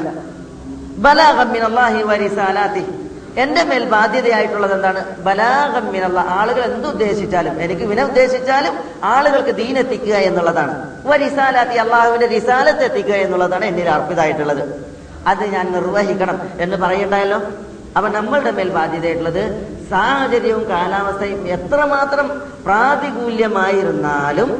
ബലാഗമ്മിൻ 1.00 1.63
അള്ളാഹി 1.69 2.02
വരിസാലാത്തി 2.10 2.84
എന്റെ 3.37 3.62
മേൽ 3.64 3.85
ബാധ്യതയായിട്ടുള്ളത് 3.85 4.72
എന്താണ്? 4.72 5.01
ബലാഗമ്മിനുള്ള 5.18 6.20
ആളുകൾ 6.38 6.62
എന്തുദ്ദേശിച്ചാലും 6.70 7.61
എനിക്ക് 7.61 7.83
വിന 7.83 8.03
ഉദ്ദേശിച്ചാലും 8.03 8.75
ആളുകൾക്ക് 9.05 9.51
ദീനെത്തിക്കുക 9.55 10.14
എന്നുള്ളതാണ്. 10.29 10.75
വരിസാലാത്തി 11.05 11.77
അള്ളാഹുവിന്റെ 11.77 12.27
റിസാലത്ത് 12.27 12.85
എത്തിക്കുക 12.85 13.14
എന്നുള്ളതാണ് 13.14 13.64
എന്നിൽ 13.64 13.88
അർപ്പിതമായിട്ടുള്ളത് 13.88 14.62
അത് 15.27 15.44
ഞാൻ 15.55 15.72
നിർവഹിക്കണം 15.72 16.37
എന്ന് 16.61 16.77
പറയണ്ടല്ലോ 16.77 17.38
അപ്പൊ 17.96 18.09
നമ്മളുടെ 18.09 18.51
മേൽ 18.51 18.68
ബാധ്യതയായിട്ടുള്ളത് 18.70 19.42
സാഹചര്യവും 19.90 20.64
കാലാവസ്ഥയും 20.70 21.49
എത്രമാത്രം 21.49 22.27
പ്രാതികൂല്യമായിരുന്നാലും 22.66 24.51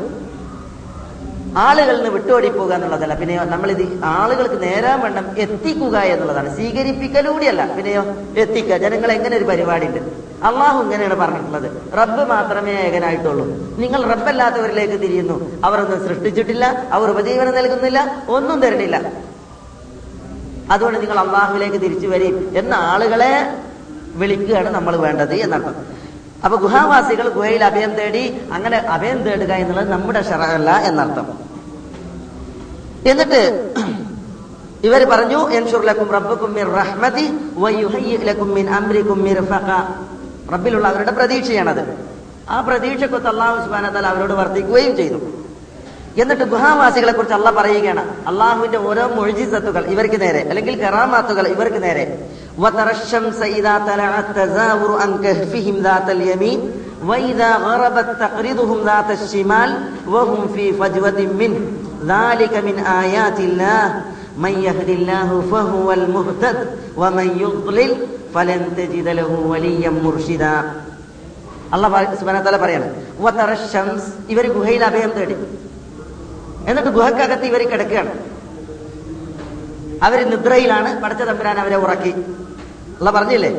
ആളുകളിൽ 1.57 1.97
നിന്ന് 1.97 2.11
വിട്ടുഓടിപ്പോകുക 2.11 2.73
എന്നുള്ളതല്ല. 2.73 3.15
പിന്നെയോ 3.15 3.45
നമ്മളിത് 3.45 4.01
ആളുകൾക്ക് 4.05 4.63
നേരാൻ 4.63 5.01
വണ്ണം 5.01 5.39
എത്തിക്കുക 5.39 5.99
എന്നുള്ളതാണ്. 5.99 6.55
സ്വീകരിപ്പിക്കലൂടെയല്ല. 6.55 7.75
പിന്നെയോ 7.75 8.05
എത്തിക്കുക. 8.37 8.77
ജനങ്ങൾ 8.77 9.13
എങ്ങനെ 9.13 9.37
ഒരു 9.37 9.45
പരിപാടി 9.45 9.87
ഉണ്ട് 9.87 9.99
അള്ളാഹു 10.45 10.83
ഇങ്ങനെയാണ് 10.83 11.15
പറഞ്ഞിട്ടുള്ളത്. 11.15 11.93
റബ്ബ് 11.99 12.25
മാത്രമേ 12.25 12.73
ഏകനായിട്ടുള്ളൂ. 12.73 13.47
നിങ്ങൾ 13.79 14.05
റബ്ബല്ലാത്തവരിലേക്ക് 14.05 14.93
തിരിയുന്നു. 14.93 15.63
അവരൊന്നും 15.65 16.09
സൃഷ്ടിച്ചിട്ടില്ല. 16.09 16.89
അവർ 16.93 17.11
ഉപജീവനം 17.11 17.55
നൽകുന്നില്ല. 17.55 18.25
ഒന്നും 18.29 18.61
തരുന്നില്ല. 18.61 19.13
അതുകൊണ്ട് 20.71 21.01
നിങ്ങൾ 21.01 21.19
അള്ളാഹുവിലേക്ക് 21.19 21.77
തിരിച്ചു 21.77 22.07
വരും 22.07 22.53
എന്ന 22.57 22.75
ആളുകളെ 22.75 23.57
വിളിക്കുകയാണ് 24.15 24.71
നമ്മൾ 24.71 24.97
വേണ്ടത് 24.97 25.35
എന്നർത്ഥം. 25.35 25.75
അപ്പൊ 26.45 26.59
ഗുഹാവാസികൾ 26.59 27.29
ഗുഹയിൽ 27.29 27.65
അഭയം 27.65 27.95
തേടി 27.95 28.41
അങ്ങനെ 28.53 28.79
അഭയം 28.79 29.23
തേടുക 29.23 29.53
എന്നുള്ളത് 29.53 29.89
നമ്മുടെ 29.89 30.23
ഷറല്ല 30.23 30.71
എന്നർത്ഥം. 30.71 31.46
എന്നിട്ട് 33.12 33.42
ഇവർ 34.88 35.02
പറഞ്ഞു 35.12 35.40
എൻഷുർലക്കും 35.58 36.08
റബ്ബക്കും 36.16 36.52
മിർ 36.58 36.70
റഹ്മതി 36.80 37.26
വയുഹയ്യിലക്കും 37.64 38.50
മിൻ 38.58 38.68
അംരിക്കും 38.78 39.20
മിർഫഖ 39.28 39.70
റബ്ബിലുള്ള 40.54 40.86
അവരുടെ 40.92 41.14
പ്രതീക്ഷയാണത് 41.20 41.84
ആ 42.54 42.58
പ്രതീക്ഷക്കൊത്ത് 42.68 43.30
അള്ളാഹു 43.34 43.58
സുബ്ഹാനഹു 43.66 43.92
വ 43.92 43.98
തആല 43.98 44.08
അവരോട് 44.14 44.34
വർദ്ധിക്കുകയും 44.42 44.94
ചെയ്തു 45.00 45.20
എന്നിട്ട് 46.22 46.46
ഗുഹാവാസികളെ 46.54 47.14
കുറിച്ച് 47.14 47.36
അല്ല 47.38 47.50
പറയുകയാണ് 47.60 48.02
അള്ളാഹുവിന്റെ 48.32 48.80
ഓരോ 48.90 49.04
മൊഴിജിസത്തുകൾ 49.18 49.84
ഇവർക്ക് 49.94 50.18
നേരെ 50.22 50.42
അല്ലെങ്കിൽ 50.50 50.76
കറാമാത്തുകൾ 50.84 51.46
ഇവർക്ക് 51.56 51.82
നേരെ 51.88 52.06
وترى 52.58 52.92
الشمس 52.92 53.40
إذا 53.58 53.74
طلعت 53.82 54.28
تزاور 54.36 54.92
عن 54.94 55.18
كهفهم 55.18 55.76
ذات 55.80 56.10
اليمين 56.10 56.60
وإذا 57.04 57.56
غربت 57.58 58.10
تقرضهم 58.20 58.78
ذات 58.84 59.10
الشمال 59.12 59.70
وهم 60.08 60.48
في 60.56 60.74
فجوة 60.74 61.20
منه 61.34 61.60
ذلك 62.06 62.54
من 62.60 62.76
آيات 62.80 63.40
الله 63.40 63.86
من 64.38 64.54
يهد 64.60 64.90
الله 64.90 65.30
فهو 65.52 65.88
المهتد 65.92 66.58
ومن 66.98 67.28
يضلل 67.40 67.92
فلن 68.34 68.62
تجد 68.78 69.08
له 69.10 69.32
وليا 69.46 69.92
مرشدا 69.98 70.56
അള്ളാഹ് 71.76 72.16
സുബാന 72.22 72.38
തല 72.42 72.56
പറയാണ് 72.58 72.88
വതറ 73.20 73.52
ഷംസ് 73.72 74.10
ഇവർ 74.34 74.46
ഗുഹയിൽ 74.56 74.82
അഭയം 74.84 75.12
തേടി 75.18 75.36
എന്നിട്ട് 76.68 76.92
ഗുഹക്കകത്ത് 76.98 77.46
ഇവർ 77.46 77.62
കിടക്കുകയാണ് 77.64 78.14
അവര് 80.02 80.24
നിദ്രയിലാണ് 80.32 80.90
പടച്ച 81.02 81.24
തമ്പുരാൻ 81.30 81.58
അവരെ 81.64 81.78
ഉറക്കി 81.86 82.14
അല്ല 83.00 83.12
പറഞ്ഞില്ലേ 83.18 83.52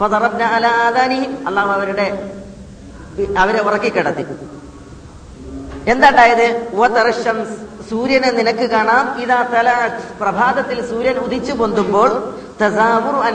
ഫദറബ്ന 0.00 0.42
അലാ 0.56 0.72
ആദാനിഹിം 0.86 1.32
അള്ളാഹു 1.48 1.70
അവരുടെ 1.76 2.06
അവരെ 3.42 3.60
ഉറക്കി 3.68 3.90
കിടത്തി 3.96 4.24
എന്താണ്ടായത്? 5.87 6.67
സൂര്യനെ 7.89 8.31
നിനക്ക് 8.31 8.65
കാണാം. 8.69 9.21
ഇതാ 9.21 9.41
തല 9.53 9.89
പ്രഭാതത്തിൽ 10.21 10.89
സൂര്യൻ 10.89 11.17
ഉദിച്ചു 11.17 11.53
പൊന്തുമ്പോൾ 11.53 12.09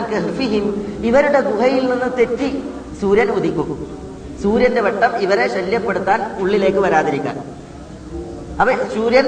കഹ്ഫിഹിം. 0.02 0.66
ഇവരുടെ 1.04 1.40
ഗുഹയിൽ 1.40 1.90
നിന്ന് 1.90 2.16
തെറ്റി 2.18 2.48
സൂര്യൻ 3.00 3.30
ഉദിക്കും. 3.30 3.68
സൂര്യന്റെ 4.42 4.80
വട്ടം 4.80 5.16
ഇവരെ 5.16 5.48
ശല്യപ്പെടുത്താൻ 5.48 6.36
ഉള്ളിലേക്ക് 6.40 6.78
വരാതിരിക്കാൻ. 6.78 7.36
അപ്പൊ 8.60 8.72
സൂര്യൻ 8.94 9.26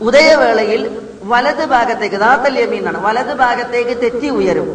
ഉദയവേളയിൽ 0.00 0.82
വലത് 1.22 1.64
ഭാഗത്തേക്ക് 1.64 2.16
ദാത്തല്യമീന്നാണ് 2.16 3.06
വലത് 3.06 3.32
ഭാഗത്തേക്ക് 3.36 3.94
തെറ്റി 4.02 4.28
ഉയരും. 4.28 4.68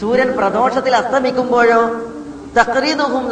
സൂര്യൻ 0.00 0.32
പ്രദോഷത്തിൽ 0.36 0.96
അസ്തമിക്കുമ്പോഴോ? 0.96 1.80
തക്രീദുഹും 2.58 3.24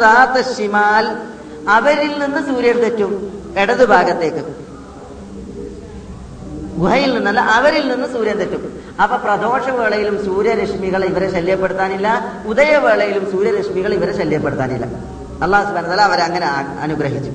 അവരിൽ 1.67 2.19
നിന്ന് 2.19 2.47
സൂര്യൻ 2.47 2.77
തെറ്റും 2.79 3.11
ഇടതു 3.57 3.85
ഭാഗത്തേക്ക് 3.85 4.69
ഗുഹയിൽ 6.79 7.13
നിന്നല്ല 7.13 7.39
അവരിൽ 7.39 7.91
നിന്ന് 7.91 8.07
സൂര്യൻ 8.07 8.37
തെറ്റും. 8.37 8.81
അപ്പൊ 9.03 9.17
പ്രദോഷവേളയിലും 9.17 10.25
സൂര്യരശ്മികൾ 10.25 11.05
ഇവരെ 11.05 11.31
ശല്യപ്പെടുത്താനില്ല 11.31 12.35
ഉദയവേളയിലും 12.45 13.31
സൂര്യരശ്മികൾ 13.31 13.93
ഇവരെ 13.93 14.17
ശല്യപ്പെടുത്താനില്ല. 14.17 14.85
അള്ളാഹു 15.43 15.65
സുബാന 15.65 16.01
അവരെ 16.01 16.23
അങ്ങനെ 16.23 16.45
അനുഗ്രഹിച്ചു. 16.81 17.31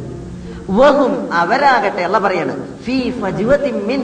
വഹും 0.71 1.33
അവരാകട്ടെ 1.33 2.03
അല്ല 2.03 2.19
പറയാണ് 2.19 2.77
ഫീ 2.85 3.11
മിൻ 3.71 4.03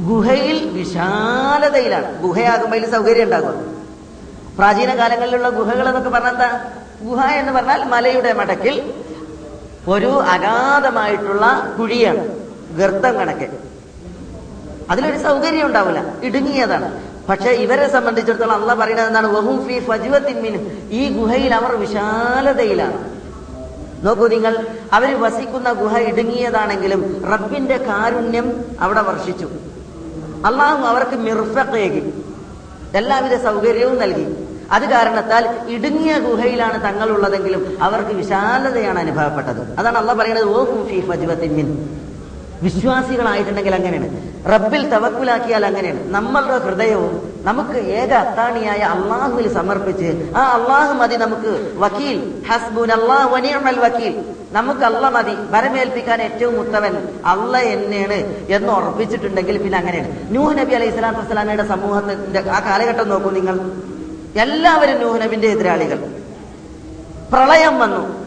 ഗുഹയിൽ 0.00 0.68
വിശാലതയിലാണ്. 0.68 2.22
ഗുഹയാകുമ്പോൾ 2.22 2.76
അതിൽ 2.76 2.90
സൗകര്യം 2.90 3.24
ഉണ്ടാകും. 3.24 3.80
പ്രാചീന 4.58 4.94
കാലങ്ങളിലുള്ള 4.98 5.48
ഗുഹകൾ 5.48 5.88
എന്നൊക്കെ 5.88 6.10
പറഞ്ഞാൽ 6.10 6.32
എന്താ? 6.32 6.60
ഗുഹ 7.02 7.26
എന്ന് 7.26 7.52
പറഞ്ഞാൽ 7.52 7.84
മലയുടെ 7.84 8.32
മടക്കിൽ 8.32 8.92
ഒരു 9.88 10.06
അഗാധമായിട്ടുള്ള 10.06 11.74
കുഴിയാണ് 11.78 12.24
ഗർത്തം 12.76 13.14
കണക്കെ. 13.14 13.48
അതിലൊരു 14.90 15.18
സൗകര്യം 15.18 15.66
ഉണ്ടാവില്ല 15.66 16.00
ഇടുങ്ങിയതാണ്. 16.22 17.02
പക്ഷെ 17.28 17.50
ഇവരെ 17.50 17.88
സംബന്ധിച്ചിടത്തോളം 17.88 18.52
അള്ള 18.52 18.74
പറയുന്നത് 18.74 19.06
എന്താണ്? 19.06 19.26
വഹും 19.26 19.66
ഫി 19.66 19.80
ഫജ്വത്തിൻ 19.80 20.38
ഈ 20.90 21.18
ഗുഹയിൽ 21.18 21.54
അവർ 21.54 21.76
വിശാലതയിലാണ്. 21.76 23.20
നോക്കൂ 24.04 24.26
നിങ്ങൾ 24.26 24.66
അവർ 24.92 25.20
വസിക്കുന്ന 25.20 25.72
ഗുഹ 25.72 25.98
ഇടുങ്ങിയതാണെങ്കിലും 25.98 27.26
റബ്ബിന്റെ 27.32 27.76
കാരുണ്യം 27.76 28.64
അവിടെ 28.80 29.00
വർഷിച്ചു. 29.00 29.48
അള്ളാഹു 30.46 30.82
അവർക്ക് 30.82 31.16
മിർഫക്കേകി 31.16 32.24
എല്ലാവിധ 32.94 33.42
സൗകര്യവും 33.42 33.98
നൽകി. 33.98 34.49
അത് 34.70 34.82
കാരണത്താൽ 34.82 35.44
ഇടുങ്ങിയ 35.68 36.18
ഗുഹയിലാണ് 36.18 36.84
തങ്ങളുള്ളതെങ്കിലും 36.84 37.78
അവർക്ക് 37.82 38.10
വിശാലതയാണ് 38.10 38.98
അനുഭവപ്പെട്ടത്. 38.98 39.78
അതാണ് 39.78 39.98
അള്ള 39.98 40.12
പറയുന്നത് 40.12 40.44
ഓ 40.44 40.64
ഫി 40.86 41.00
ഫജ്വത്തിൻ 41.00 41.98
വിശ്വാസികളായിട്ടുണ്ടെങ്കിൽ 42.62 43.74
അങ്ങനെയാണ്. 43.74 44.08
റബ്ബിൽ 44.52 44.88
തവക്കുലാക്കിയാൽ 44.88 45.66
അങ്ങനെയാണ്. 45.66 46.10
നമ്മളുടെ 46.10 46.58
ഹൃദയവും 46.58 47.32
നമുക്ക് 47.42 47.78
ഏക 47.78 48.12
അത്താണിയായ 48.12 48.78
അള്ളാഹുവിൽ 48.78 49.54
സമർപ്പിച്ച് 49.54 50.32
ആ 50.36 50.40
അള്ളാഹു 50.40 50.92
മതി 50.92 51.16
നമുക്ക്. 51.16 51.72
വക്കീൽ 51.76 52.42
ഹസ്ബുൻ 52.50 52.92
അള്ളാഹു 52.92 53.36
വക്കീൽ. 53.80 54.24
നമുക്ക് 54.52 54.80
അള്ള 54.80 55.08
മതി. 55.08 55.34
വരമേൽപ്പിക്കാൻ 55.50 56.22
ഏറ്റവും 56.22 56.60
ഉത്തമൻ 56.60 57.08
അള്ള 57.26 57.58
എന്നെയാണ് 57.58 58.18
എന്ന് 58.48 58.72
ഉറപ്പിച്ചിട്ടുണ്ടെങ്കിൽ 58.72 59.58
പിന്നെ 59.62 59.78
അങ്ങനെയാണ്. 59.78 60.34
നൂഹ് 60.34 60.58
നബി 60.58 60.74
അലൈഹി 60.74 60.90
സ്വലാത്തു 60.90 61.18
വസ്സലാമയുടെ 61.18 61.68
സമൂഹത്തിന്റെ 61.68 62.50
ആ 62.50 62.60
കാലഘട്ടം 62.60 63.08
നോക്കൂ 63.08 63.30
നിങ്ങൾ. 63.30 63.70
എല്ലാവരും 64.36 65.00
നൂഹ് 65.00 65.20
നബിന്റെ 65.20 65.48
എതിരാളികൾ. 65.48 65.98
പ്രളയം 67.32 67.78
വന്നു. 67.78 68.20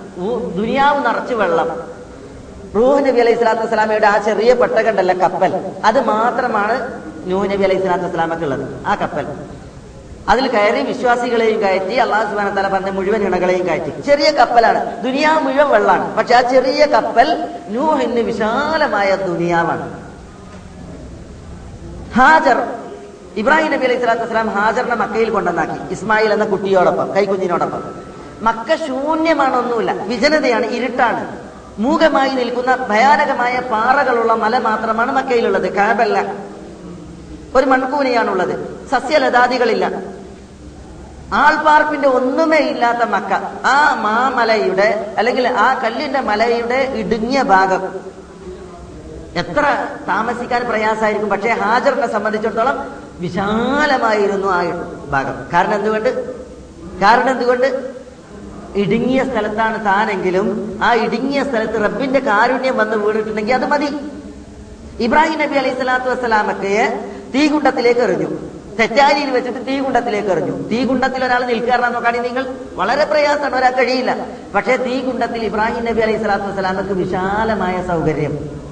ദുനിയാവ് 0.56 1.06
നിറച്ചു 1.06 1.34
വെള്ളം. 1.34 1.94
റൂഹ് 2.76 3.06
നബി 3.06 3.20
അലൈഹി 3.20 3.36
സ്വലാത്തു 3.36 3.62
വസ്സലാമയുടെ 3.62 4.08
ആ 4.08 4.18
ചെറിയ 4.18 4.54
പെട്ടകണ്ടല്ല 4.54 5.14
കപ്പൽ. 5.14 5.72
അത് 5.86 6.06
മാത്രമാണ് 6.06 7.04
നൂഹ് 7.26 7.50
നബി 7.50 7.64
അലൈഹി 7.64 7.80
സ്വലാത്തു 7.80 8.06
വസ്സലാമക്ക് 8.06 8.44
ഉള്ളത് 8.44 8.86
ആ 8.88 8.96
കപ്പൽ. 8.96 9.28
അതിൽ 10.30 10.48
കയറി 10.48 10.84
വിശ്വാസികളെയും 10.84 11.62
കയറ്റി 11.62 11.96
അള്ളാഹു 11.96 12.30
സുബാന 12.30 12.50
തല 12.50 12.68
പറഞ്ഞ 12.68 12.90
മുഴുവൻ 12.90 13.24
ഇണകളെയും 13.24 13.68
കയറ്റി. 13.68 14.02
ചെറിയ 14.02 14.32
കപ്പലാണ്. 14.32 15.04
ദുനിയാവ് 15.04 15.40
മുഴുവൻ 15.40 15.70
വെള്ളമാണ് 15.70 16.16
പക്ഷെ 16.16 16.36
ആ 16.36 16.42
ചെറിയ 16.42 16.86
കപ്പൽ 16.86 17.48
നൂഹിന് 17.70 18.20
വിശാലമായ 18.20 19.16
ദുനിയാവാണ്. 19.16 20.04
ഹാജർ 22.16 22.83
ഇബ്രാഹിം 23.38 23.72
നബി 23.72 23.86
അലൈഹി 23.86 24.00
സ്വലാത്തു 24.00 24.22
വസ്സലാം 24.22 24.50
ഹാജറിനെ 24.50 24.96
മക്കയിൽ 24.96 25.30
കൊണ്ടുവന്നാക്കി. 25.30 25.94
ഇസ്മായിൽ 25.94 26.34
എന്ന 26.34 26.46
കുട്ടിയോടൊപ്പം 26.46 27.16
കൈക്കുഞ്ഞിനോടൊപ്പം. 27.16 27.84
മക്ക 28.42 28.76
ശൂന്യമാണ് 28.76 29.56
ഒന്നുമില്ല 29.56 29.92
വിജനതയാണ് 29.92 30.66
ഇരുട്ടാണ്. 30.66 31.38
മൂകമായി 31.80 32.30
നിൽക്കുന്ന 32.30 32.76
ഭയാനകമായ 32.76 33.60
പാറകളുള്ള 33.60 34.34
മല 34.34 34.58
മാത്രമാണ് 34.58 35.12
മക്കയിലുള്ളത് 35.12 35.74
കാബല്ല. 35.74 36.34
ഒരു 37.56 37.66
മൺകൂനയാണുള്ളത് 37.66 38.88
സസ്യലതാദികളില്ല. 38.92 39.86
ആൾപാർപ്പിന്റെ 41.34 42.08
ഒന്നുമേ 42.08 42.58
ഇല്ലാത്ത 42.58 43.04
മക്ക. 43.10 43.34
ആ 43.66 43.96
മാമലയുടെ 44.02 45.16
അല്ലെങ്കിൽ 45.18 45.48
ആ 45.48 45.74
കല്ലിന്റെ 45.74 46.22
മലയുടെ 46.22 46.94
ഇടുങ്ങിയ 46.96 47.42
ഭാഗം. 47.44 47.84
എത്ര 49.36 49.88
താമസിക്കാൻ 50.08 50.68
പ്രയാസമായിരിക്കും. 50.70 51.30
പക്ഷേ 51.30 51.50
ഹാജറിനെ 51.50 52.08
സംബന്ധിച്ചിടത്തോളം 52.08 52.96
വിശാലമായിരുന്നു 53.20 54.48
ആ 54.48 54.62
ഭാഗം. 55.10 55.48
കാരണം 55.54 55.76
എന്തുകൊണ്ട്? 55.76 56.38
കാരണം 57.02 57.30
എന്തുകൊണ്ട്? 57.30 57.94
ഇടുങ്ങിയ 58.76 59.24
സ്ഥലത്താണ് 59.24 59.86
താനെങ്കിലും 59.86 60.80
ആ 60.84 60.94
ഇടുങ്ങിയ 60.94 61.44
സ്ഥലത്ത് 61.44 61.86
റബ്ബിന്റെ 61.86 62.20
കാരുണ്യം 62.20 62.78
വന്ന് 62.78 62.96
വീണിട്ടുണ്ടെങ്കിൽ 62.98 63.54
അത് 63.54 63.66
മതി. 63.66 63.90
ഇബ്രാഹിം 65.00 65.40
നബി 65.40 65.56
അലൈഹി 65.56 65.76
സ്വലാത്തു 65.76 66.10
വസ്സലാമൊക്കെ 66.10 67.06
തീകുണ്ടത്തിലേക്ക് 67.36 68.00
എറിഞ്ഞു. 68.00 68.30
തെറ്റാരിയിൽ 68.80 69.30
വെച്ചിട്ട് 69.30 69.68
തീകുണ്ടത്തിലേക്ക് 69.68 70.30
എറിഞ്ഞു. 70.30 70.58
തീകുണ്ടത്തിൽ 70.58 71.26
ഒരാൾ 71.26 71.46
നിൽക്കാറാ 71.46 71.90
നോക്കുകയാണെങ്കിൽ 71.90 72.30
നിങ്ങൾ 72.30 72.54
വളരെ 72.74 73.06
പ്രയാസമാണ് 73.06 73.56
ഒരാൾ 73.56 73.72
കഴിയില്ല. 73.72 74.26
പക്ഷേ 74.56 74.78
തീകുണ്ടത്തിൽ 74.78 75.44
ഇബ്രാഹിം 75.44 75.86
നബി 75.86 76.02
അലൈഹി 76.02 76.18
സ്വലാത്തു 76.18 76.44
വസ്സലാമക്ക് 76.44 76.94
വിശാലമായ 76.94 77.84
സൗകര്യം. 77.88 78.63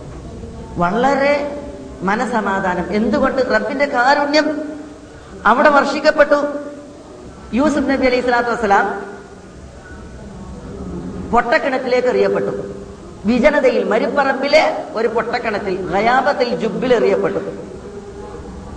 വളരെ 0.77 1.57
മനസമാധാനം. 2.01 2.85
എന്തുകൊണ്ട് 2.91 3.41
റബ്ബിന്റെ 3.41 3.85
കാരുണ്യം 3.85 4.61
അവിടെ 5.45 5.69
വർഷിക്കപ്പെട്ടു? 5.69 6.47
യൂസുഫ് 7.53 7.89
നബി 7.89 8.05
അലൈഹി 8.05 8.21
സ്വലാത്തു 8.21 8.49
വസ്സലാം 8.49 9.11
പൊട്ടക്കിണറ്റിലേക്ക് 11.31 12.07
എറിയപ്പെട്ടു. 12.07 12.81
വിജനതയിൽ 13.25 13.83
മരുപ്പറമ്പിലെ 13.83 14.85
ഒരു 14.93 15.07
പൊട്ടക്കിണറ്റിൽ 15.07 15.91
ഗയാബത്തിൽ 15.91 16.55
ജുബിൽ 16.55 16.93
എറിയപ്പെട്ടു. 16.93 17.39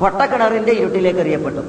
പൊട്ടക്കിണറിന്റെ 0.01 0.73
ഇരുട്ടിലേക്ക് 0.73 1.21
എറിയപ്പെട്ടു. 1.21 1.61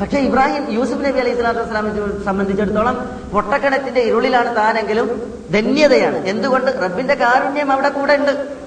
പക്ഷെ 0.00 0.18
ഇബ്രാഹിം 0.18 0.72
യൂസുഫ് 0.72 1.04
നബി 1.04 1.18
അലൈഹി 1.18 1.34
സ്വലാത്തു 1.34 1.60
വസ്സലാമിനെ 1.60 2.24
സംബന്ധിച്ചിടത്തോളം 2.24 3.10
പൊട്ടക്കിണറ്റിന്റെ 3.32 4.00
ഇരുളിലാണ് 4.00 4.56
താനെങ്കിലും 4.56 5.32
ധന്യതയാണ്. 5.52 6.16
എന്തുകൊണ്ട്? 6.16 6.70
റബ്ബിന്റെ 6.82 7.14
കാരുണ്യം 7.14 7.72
അവിടെ 7.72 7.88
കൂടെ 7.88 8.14
ഉണ്ട് 8.14 8.61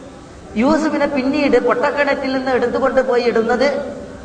യൂസുഫിനെ 0.57 1.05
പിന്നീട് 1.05 1.57
പൊട്ടക്കിണറ്റിൽ 1.67 2.37
നിന്ന് 2.37 2.51
എടുത്തുകൊണ്ട് 2.51 3.01
പോയി 3.01 3.23
ഇടുന്നത് 3.23 3.67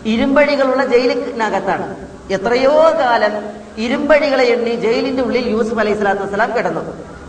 ഇരുമ്പഴികളുള്ള 0.06 0.86
ജയിലിനകത്താണ്. 0.86 1.96
എത്രയോ 2.30 2.74
കാലം 2.98 3.34
ഇരുമ്പഴികളെ 3.78 4.44
എണ്ണി 4.44 4.70
ജയിലിന്റെ 4.70 5.22
ഉള്ളിൽ 5.22 5.48
യൂസുഫ് 5.48 5.78
അലൈഹി 5.78 5.96
സ്വലാത്തു 5.96 6.22
വസ്സലാം 6.22 6.56
കിടന്നു. 6.56 6.82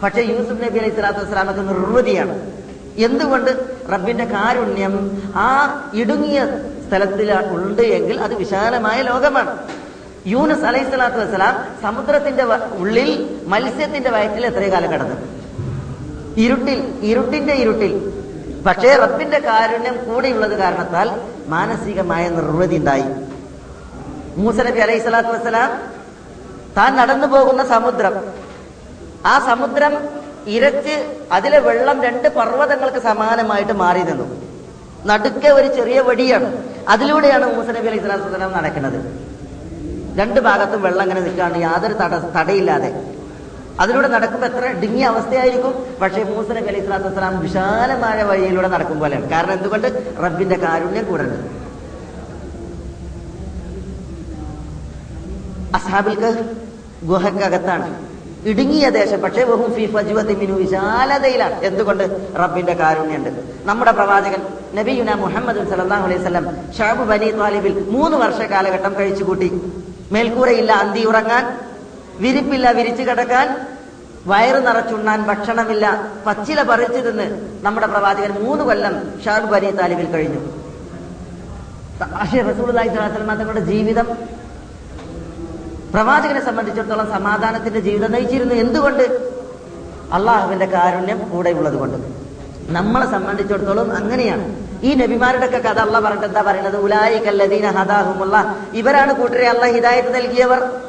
പക്ഷെ 0.03 0.21
യൂസുഫ് 0.21 0.63
നബി 0.63 0.77
അലൈഹി 0.77 0.95
സ്വലാത്തു 0.95 1.19
വസ്സലാമൊക്കെ 1.19 1.61
നിർവൃതിയാണ്. 1.61 2.35
എന്തുകൊണ്ട്? 2.97 3.51
റബ്ബിന്റെ 3.93 4.25
കാരുണ്യം 4.25 5.21
ആ 5.35 5.49
ഇടുങ്ങിയ 5.93 6.39
സ്ഥലത്തിൽ 6.87 7.33
ഉണ്ട് 7.33 7.81
എങ്കിൽ 7.81 8.21
അത് 8.21 8.33
വിശാലമായ 8.35 9.01
ലോകമാണ്. 9.01 9.57
യൂനസ് 10.27 10.65
അലൈഹി 10.65 10.89
സ്വലാത്തു 10.89 11.17
വസ്സലാം 11.17 11.55
സമുദ്രത്തിന്റെ 11.81 12.43
ഉള്ളിൽ 12.77 13.39
മത്സ്യത്തിന്റെ 13.47 14.09
വയറ്റിൽ 14.09 14.45
എത്രയോ 14.45 14.71
കാലം 14.71 14.91
കിടന്നു. 14.93 15.15
ഇരുട്ടിൽ 16.37 16.79
ഇരുട്ടിന്റെ 17.01 17.53
ഇരുട്ടിൽ 17.53 18.20
പക്ഷേ 18.65 18.89
റബ്ബിന്റെ 18.95 19.39
കാരുണ്യം 19.39 19.95
കൂടെയുള്ളത് 20.07 20.57
കാരണത്താൽ 20.57 21.07
മാനസികമായ 21.47 22.29
നിർവൃതി 22.29 22.75
ഉണ്ടായി. 22.75 23.07
മൂസനബി 24.37 24.79
അലൈഹി 24.79 24.99
സ്വലാത്തു 24.99 25.29
വസ്സലാം 25.29 25.71
താൻ 26.77 26.95
നടന്നു 26.95 27.27
പോകുന്ന 27.27 27.63
സമുദ്രം. 27.67 28.15
ആ 29.25 29.33
സമുദ്രം 29.39 29.93
ഇരച്ച് 30.47 30.95
അതിലെ 31.31 31.59
വെള്ളം 31.59 32.03
രണ്ട് 32.03 32.27
പർവതങ്ങൾക്ക് 32.27 32.99
സമാനമായിട്ട് 32.99 33.73
മാറി 33.73 34.03
നിന്നു. 34.03 34.27
നടുക്കെ 35.05 35.49
ഒരു 35.49 35.67
ചെറിയ 35.75 35.99
വടിയാണ്. 35.99 36.49
അതിലൂടെയാണ് 36.89 37.45
മൂസനബി 37.55 37.87
അലൈഹി 37.87 37.99
സ്വലാത്തു 37.99 38.23
വസ്സലാം 38.23 38.53
നടക്കുന്നത്. 38.53 38.99
രണ്ട് 40.19 40.39
ഭാഗത്തും 40.39 40.81
വെള്ളം 40.81 41.01
അങ്ങനെ 41.01 41.21
നിൽക്കാണ്ട് 41.21 41.59
യാതൊരു 41.59 41.93
തട 41.93 42.13
തടയില്ലാതെ. 42.37 42.91
അതിലൂടെ 43.79 44.07
നടക്കുമ്പോൾ 44.07 44.47
എത്ര 44.47 44.65
ഡിങ്ങിയ 44.81 45.05
അവസ്ഥയായിരിക്കും. 45.05 45.73
പക്ഷേ 46.01 46.23
മൂസ 46.23 46.47
നബി 46.57 46.69
അലൈഹി 46.71 46.83
സ്വലാത്തു 46.85 47.07
വസ്സലാം 47.07 47.39
വിശാലമായ 47.39 48.23
വഴിയിലൂടെ 48.23 48.67
നടക്കും 48.67 48.99
പോലെയാണ് 48.99 49.29
കാരണം 49.29 49.53
എന്തുകൊണ്ട്? 49.53 49.87
റബ്ബിന്റെ 50.23 50.55
കാരുണ്യം 50.55 51.05
കൂടെ 51.05 51.25
അസാബിൽക്ക് 55.77 56.31
അസാബിൽ 56.31 56.43
ഗുഹക്കകത്താണ്. 57.09 57.87
ഇടുങ്ങിയ 58.51 58.89
ദേശം 58.89 59.21
പക്ഷേ 59.21 59.43
വഹും 59.43 59.73
ഫി 59.73 59.83
വിശാലതയിലാണ്. 60.61 61.63
എന്തുകൊണ്ട്? 61.63 62.03
റബ്ബിന്റെ 62.41 62.73
കാരുണ്യുണ്ട് 62.73 63.29
നമ്മുടെ 63.65 63.91
പ്രവാചകൻ 63.91 64.41
നബിയുന 64.75 65.13
മുഹമ്മദ് 65.13 65.69
സല്ലല്ലാഹു 65.71 66.03
അലൈഹി 66.03 66.21
വസല്ലം 66.21 66.45
ഷാബു 66.77 67.03
ബനി 67.03 67.31
താലിബിൽ 67.31 67.85
മൂന്ന് 67.89 68.17
വർഷ 68.17 68.39
കാലഘട്ടം 68.53 68.95
കഴിച്ചുകൂട്ടി. 68.99 69.49
മേൽക്കൂരയില്ല 70.11 70.71
അന്തി 70.71 71.03
ഉറങ്ങാൻ 71.03 71.45
വിരിപ്പില്ല 72.19 72.71
വിരിച്ചു 72.71 73.03
കിടക്കാൻ 73.03 73.67
വയറ് 74.25 74.67
നിറച്ചുണ്ണാൻ 74.67 75.23
ഭക്ഷണമില്ല. 75.23 76.07
പച്ചില 76.27 76.61
പറിച്ചു 76.61 76.99
തിന്ന് 76.99 77.41
നമ്മുടെ 77.65 77.87
പ്രവാചകൻ 77.87 78.43
മൂന്ന് 78.43 78.63
കൊല്ലം 78.63 79.21
ഷാബു 79.25 79.45
ബനി 79.45 79.71
താലിബിൽ 79.71 80.05
കഴിഞ്ഞു. 80.05 80.61
തങ്ങളുടെ 83.35 83.59
ജീവിതം 83.59 84.07
പ്രവാചകനെ 85.93 86.45
സംബന്ധിച്ചിടത്തോളം 86.45 87.11
സമാധാനത്തിന്റെ 87.11 87.79
ജീവിതം 87.79 88.11
നയിച്ചിരുന്നു. 88.11 88.55
എന്തുകൊണ്ട്? 88.55 89.03
അള്ളാഹുവിന്റെ 90.13 90.65
കാരുണ്യം 90.65 91.29
കൂടെയുള്ളത് 91.29 91.73
കൊണ്ട്. 91.73 91.97
നമ്മളെ 92.71 93.11
സംബന്ധിച്ചിടത്തോളം 93.11 93.95
അങ്ങനെയാണ്. 93.95 94.67
ഈ 94.83 94.93
നബിമാരുടെ 94.93 95.45
ഒക്കെ 95.45 95.57
കഥ 95.57 95.79
അള്ള 95.79 95.99
പറഞ്ഞിട്ട് 95.99 96.27
എന്താ 96.27 96.41
പറയുന്നത്? 96.41 96.77
ഉലായി 96.77 97.17
കല്ലദീന 97.17 97.69
ഹദാഹുമുള്ള 97.69 98.55
ഇവരാണ് 98.73 99.13
കൂട്ടരെ 99.13 99.49
അള്ള 99.49 99.65
ഹിദായത്ത് 99.65 100.15
നൽകിയവർ. 100.15 100.81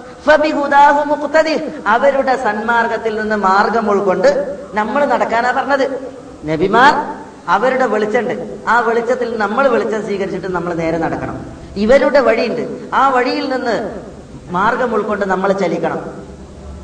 അവരുടെ 1.87 2.37
സന്മാർഗത്തിൽ 2.37 3.21
നിന്ന് 3.21 3.37
മാർഗം 3.37 3.91
ഉൾക്കൊണ്ട് 3.91 4.59
നമ്മൾ 4.75 5.05
നടക്കാനാ 5.05 5.51
പറഞ്ഞത്. 5.51 6.13
നബിമാർ 6.45 7.17
അവരുടെ 7.49 7.87
വെളിച്ചമുണ്ട് 7.87 8.59
ആ 8.69 8.81
വെളിച്ചത്തിൽ 8.81 9.39
നമ്മൾ 9.39 9.69
വെളിച്ചം 9.69 10.03
സ്വീകരിച്ചിട്ട് 10.03 10.47
നമ്മൾ 10.47 10.75
നേരെ 10.75 10.99
നടക്കണം. 10.99 11.47
ഇവരുടെ 11.77 12.21
വഴിയുണ്ട്. 12.21 12.95
ആ 12.95 13.09
വഴിയിൽ 13.09 13.49
നിന്ന് 13.49 14.03
മാർഗം 14.51 14.95
ഉൾക്കൊണ്ട് 14.95 15.25
നമ്മൾ 15.25 15.53
ചലിക്കണം. 15.53 16.23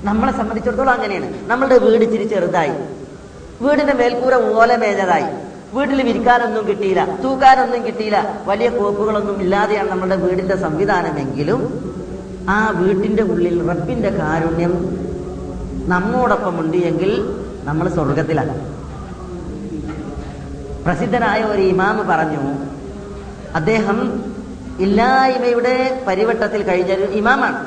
നമ്മളെ 0.03 0.33
സംബന്ധിച്ചിടത്തോളം 0.33 0.91
അങ്ങനെയാണ്. 0.91 1.49
നമ്മളുടെ 1.49 1.79
വീട് 1.79 2.03
ഇച്ചിരി 2.03 2.25
ചെറുതായി. 2.25 2.73
വീടിന്റെ 3.61 3.93
മേൽക്കൂര 3.93 4.35
ഓല 4.35 4.77
മേഞ്ഞതായി. 4.77 5.27
വീട്ടിൽ 5.75 6.03
വിരിക്കാനൊന്നും 6.03 6.69
കിട്ടിയില്ല. 6.69 7.05
തൂക്കാനൊന്നും 7.05 7.87
കിട്ടിയില്ല. 7.87 8.39
വലിയ 8.45 8.69
കോപ്പുകളൊന്നും 8.69 9.41
ഇല്ലാതെയാണ് 9.41 9.91
നമ്മുടെ 9.91 10.17
വീടിന്റെ 10.17 10.57
സംവിധാനമെങ്കിലും 10.57 11.88
ആ 12.55 12.57
വീട്ടിന്റെ 12.81 13.23
ഉള്ളിൽ 13.33 13.57
റബ്ബിന്റെ 13.71 14.11
കാരുണ്യം 14.11 14.75
നമ്മോടൊപ്പം 15.93 16.61
ഉണ്ട് 16.61 16.79
എങ്കിൽ 16.91 17.13
നമ്മൾ 17.65 17.87
സ്വർഗത്തിലാണ് 17.97 18.55
പ്രസിദ്ധനായ 20.85 21.41
ഒരു 21.53 21.63
ഇമാമ് 21.73 22.03
പറഞ്ഞു 22.11 22.43
അദ്ദേഹം 23.59 23.99
ഇല്ലായ്മയുടെ 24.85 25.75
പരിവട്ടത്തിൽ 26.07 26.61
കഴിഞ്ഞ 26.63 26.91
ഒരു 26.99 27.07
ഇമാമാണ്. 27.21 27.61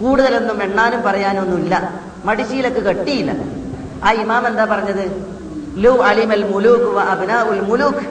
കൂടുതലൊന്നും 0.00 0.58
എണ്ണാനും 0.62 1.00
പറയാനൊന്നുമില്ല 1.02 1.74
മടിശീലക്ക് 2.24 2.82
കെട്ടിയില്ല. 2.88 3.32
ആ 4.06 4.10
ഇമാം 4.22 4.44
എന്താ 4.50 4.64
പറഞ്ഞത്? 4.64 5.04
ലു 5.84 5.92
അലിമൽ 6.10 6.44
മുലൂഖ് 6.52 6.88
വ 6.96 7.00
ഉൽ 7.52 7.62
മുലൂക്ക് 7.70 8.04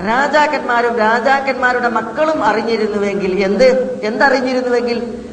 രാജാക്കന്മാരും 0.00 0.98
രാജാക്കന്മാരുടെ 0.98 1.88
മക്കളും 1.88 2.44
അറിഞ്ഞിരുന്നുവെങ്കിൽ 2.44 3.44
എന്ത്? 3.44 4.00
എന്തറിഞ്ഞിരുന്നുവെങ്കിൽ? 4.02 5.24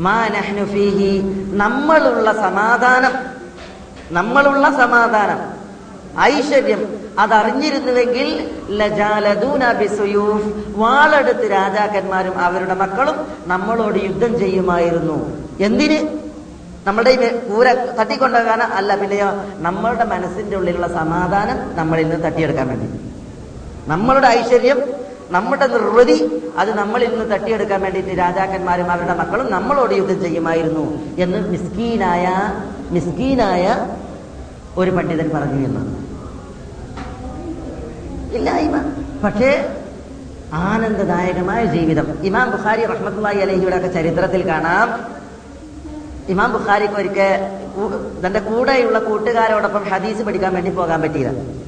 മാ 0.00 0.28
ഫീഹി 0.64 1.22
നമ്മളുള്ള 1.52 2.32
സമാധാനം. 2.32 3.12
നമ്മളുള്ള 4.14 4.70
സമാധാനം. 4.70 5.58
ഐശ്വര്യം. 6.20 6.98
അതറിഞ്ഞിരുന്നുവെങ്കിൽ 7.18 8.50
വാളെടുത്ത് 10.76 11.50
രാജാക്കന്മാരും 11.50 12.38
അവരുടെ 12.38 12.74
മക്കളും 12.74 13.26
നമ്മളോട് 13.46 13.98
യുദ്ധം 14.04 14.38
ചെയ്യുമായിരുന്നു. 14.38 15.46
എന്തിന്? 15.60 16.18
നമ്മുടെ 16.86 17.10
ഈ 17.10 17.36
കൂര 17.36 17.72
തട്ടിക്കൊണ്ടുപോകാൻ 17.72 18.62
അല്ല 18.62 18.96
പിന്നെയോ 18.96 19.26
നമ്മളുടെ 19.58 20.04
മനസ്സിന്റെ 20.04 20.56
ഉള്ളിലുള്ള 20.56 20.86
സമാധാനം 20.86 21.76
നമ്മളിൽ 21.76 22.08
നിന്ന് 22.08 22.24
തട്ടിയെടുക്കാൻ 22.24 22.68
വേണ്ടി. 22.68 23.07
നമ്മളുടെ 23.88 24.26
ഐശ്വര്യം 24.26 24.80
നമ്മുടെ 25.30 25.66
നിർവൃതി 25.66 26.16
അത് 26.58 26.74
നമ്മളിൽ 26.78 27.10
നിന്ന് 27.10 27.34
തട്ടിയെടുക്കാൻ 27.34 27.80
വേണ്ടിയിട്ട് 27.80 28.18
രാജാക്കന്മാരും 28.18 28.90
അവരുടെ 28.92 29.14
മക്കളും 29.14 29.50
നമ്മളോട് 29.50 29.94
യുദ്ധം 29.94 30.20
ചെയ്യുമായിരുന്നു 30.22 30.84
എന്ന് 31.18 31.38
മിസ്കീനായ 31.48 32.26
മിസ്കീനായ 32.90 33.64
ഒരു 34.76 34.90
പണ്ഡിതൻ 34.90 35.30
പറഞ്ഞു 35.34 35.66
എന്ന്. 35.66 35.82
ഇല്ലായ്മ 38.36 38.76
പക്ഷേ 39.24 39.50
ആനന്ദദായകമായ 40.52 41.64
ജീവിതം. 41.64 42.06
ഇമാം 42.22 42.50
ബുഖാരി 42.50 42.86
റഹ്മത്തുള്ളാഹി 42.86 43.38
അലഹിയുടെ 43.38 43.76
ഒക്കെ 43.76 43.88
ചരിത്രത്തിൽ 43.88 44.48
കാണാം. 44.48 44.88
ഇമാം 46.28 46.52
ബുഖാരിക്ക് 46.52 46.94
ഒരിക്കൽ 46.94 47.32
തന്റെ 48.26 48.40
കൂടെയുള്ള 48.40 48.98
കൂട്ടുകാരോടൊപ്പം 48.98 49.84
ഹദീസ് 49.84 50.22
പഠിക്കാൻ 50.22 50.54
വേണ്ടി 50.54 50.70
പോകാൻ 50.70 51.02
പറ്റിയില്ല. 51.02 51.67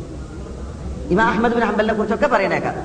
ഇമാം 1.13 1.27
അഹമ്മദ് 1.31 1.55
ബിൻ 1.59 1.65
ഹംബലിനെ 1.69 1.95
കുറിച്ചൊക്കെ 1.99 2.29
പറയണേക്കാം. 2.35 2.77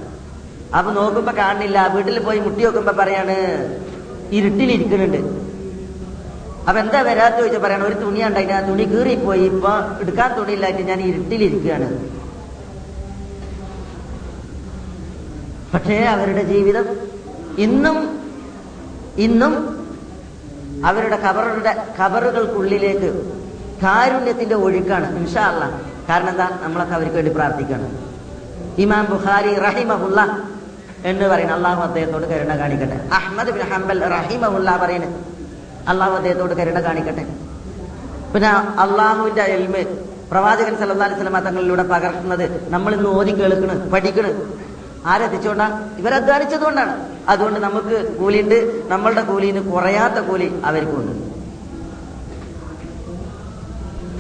അപ്പൊ 0.77 0.89
നോക്കുമ്പോ 0.99 1.33
കാണുന്നില്ല. 1.41 1.79
വീട്ടിൽ 1.95 2.17
പോയി 2.27 2.39
മുട്ടി 2.45 2.61
നോക്കുമ്പോ 2.65 2.93
പറയാണ് 3.01 3.35
ഇരുട്ടിലിരിക്കുന്നുണ്ട്. 4.37 5.19
അപ്പൊ 6.67 6.77
എന്താ 6.83 6.99
വരാത്ത 7.07 7.37
ചോദിച്ചാൽ 7.39 7.61
പറയണ 7.65 7.83
ഒരു 7.89 7.97
തുണി 8.03 8.21
ഉണ്ടായി 8.27 8.51
ആ 8.57 8.59
തുണി 8.69 8.85
കീറിപ്പോയി 8.93 9.43
ഇപ്പൊ 9.51 9.73
എടുക്കാൻ 10.03 10.29
തുണിയില്ലായിട്ട് 10.37 10.83
ഞാൻ 10.91 10.99
ഇരുട്ടിലിരിക്കുകയാണ്. 11.09 11.89
പക്ഷേ 15.73 15.97
അവരുടെ 16.15 16.43
ജീവിതം 16.53 16.87
ഇന്നും 17.65 17.97
ഇന്നും 19.25 19.53
അവരുടെ 20.89 21.17
കബറുടെ 21.25 21.73
കബറുകൾക്കുള്ളിലേക്ക് 21.99 23.09
കാരുണ്യത്തിന്റെ 23.83 24.57
ഒഴുക്കാണ് 24.65 25.07
ഇൻഷാ 25.19 25.43
അല്ല 25.51 25.63
കാരണം 26.09 26.29
എന്താ? 26.33 26.47
നമ്മളൊക്കെ 26.63 26.93
അവർക്ക് 26.97 27.17
വേണ്ടി 27.19 27.31
പ്രാർത്ഥിക്കണം. 27.37 27.91
ഇമാം 28.83 29.05
ബുഖാരി 29.11 29.51
റഹിമഹുല്ല 29.67 30.21
എന്ന് 31.09 31.25
പറയുന്നത് 31.31 31.57
അള്ളാഹു 31.57 31.81
അദ്ദേഹത്തോട് 31.81 32.25
കരുണ 32.31 32.51
കാണിക്കട്ടെ. 32.61 32.97
അഹമ്മദ് 33.17 33.51
ബിൻ 33.55 33.63
ഹംബൽ 33.71 34.01
റഹിമഹുല്ല 34.15 34.69
പറയുന്നത് 34.83 35.15
അള്ളാഹു 35.91 36.13
അദ്ദേഹത്തോട് 36.19 36.53
കരുണ 36.59 36.79
കാണിക്കട്ടെ. 36.79 37.23
പിന്നെ 38.33 38.49
അള്ളാഹുവിന്റെ 38.83 39.43
എൽമ് 39.55 39.81
പ്രവാചകൻ 40.31 40.75
അലൈഹി 40.83 41.15
വസല്ലം 41.15 41.35
തങ്ങളിലൂടെ 41.47 41.83
പകർത്തുന്നത് 41.83 42.45
നമ്മൾ 42.73 42.91
ഇന്ന് 42.93 43.09
ഓതി 43.09 43.33
കേൾക്കണ് 43.39 43.75
പഠിക്കണ്. 43.91 44.31
ആരെത്തിച്ചുകൊണ്ടാണ് 45.11 45.75
ഇവരധ്വാനിച്ചതുകൊണ്ടാണ്. 45.99 46.93
അതുകൊണ്ട് 47.29 47.59
നമുക്ക് 47.59 47.95
കൂലിയുണ്ട് 48.19 48.57
നമ്മളുടെ 48.93 49.21
കൂലിന് 49.21 49.61
കുറയാത്ത 49.73 50.19
കൂലി 50.29 50.47
അവർക്കുണ്ട്. 50.69 51.13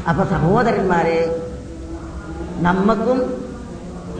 അപ്പൊ 0.09 0.23
സഹോദരന്മാരെ 0.33 1.17
നമ്മക്കും 2.67 3.19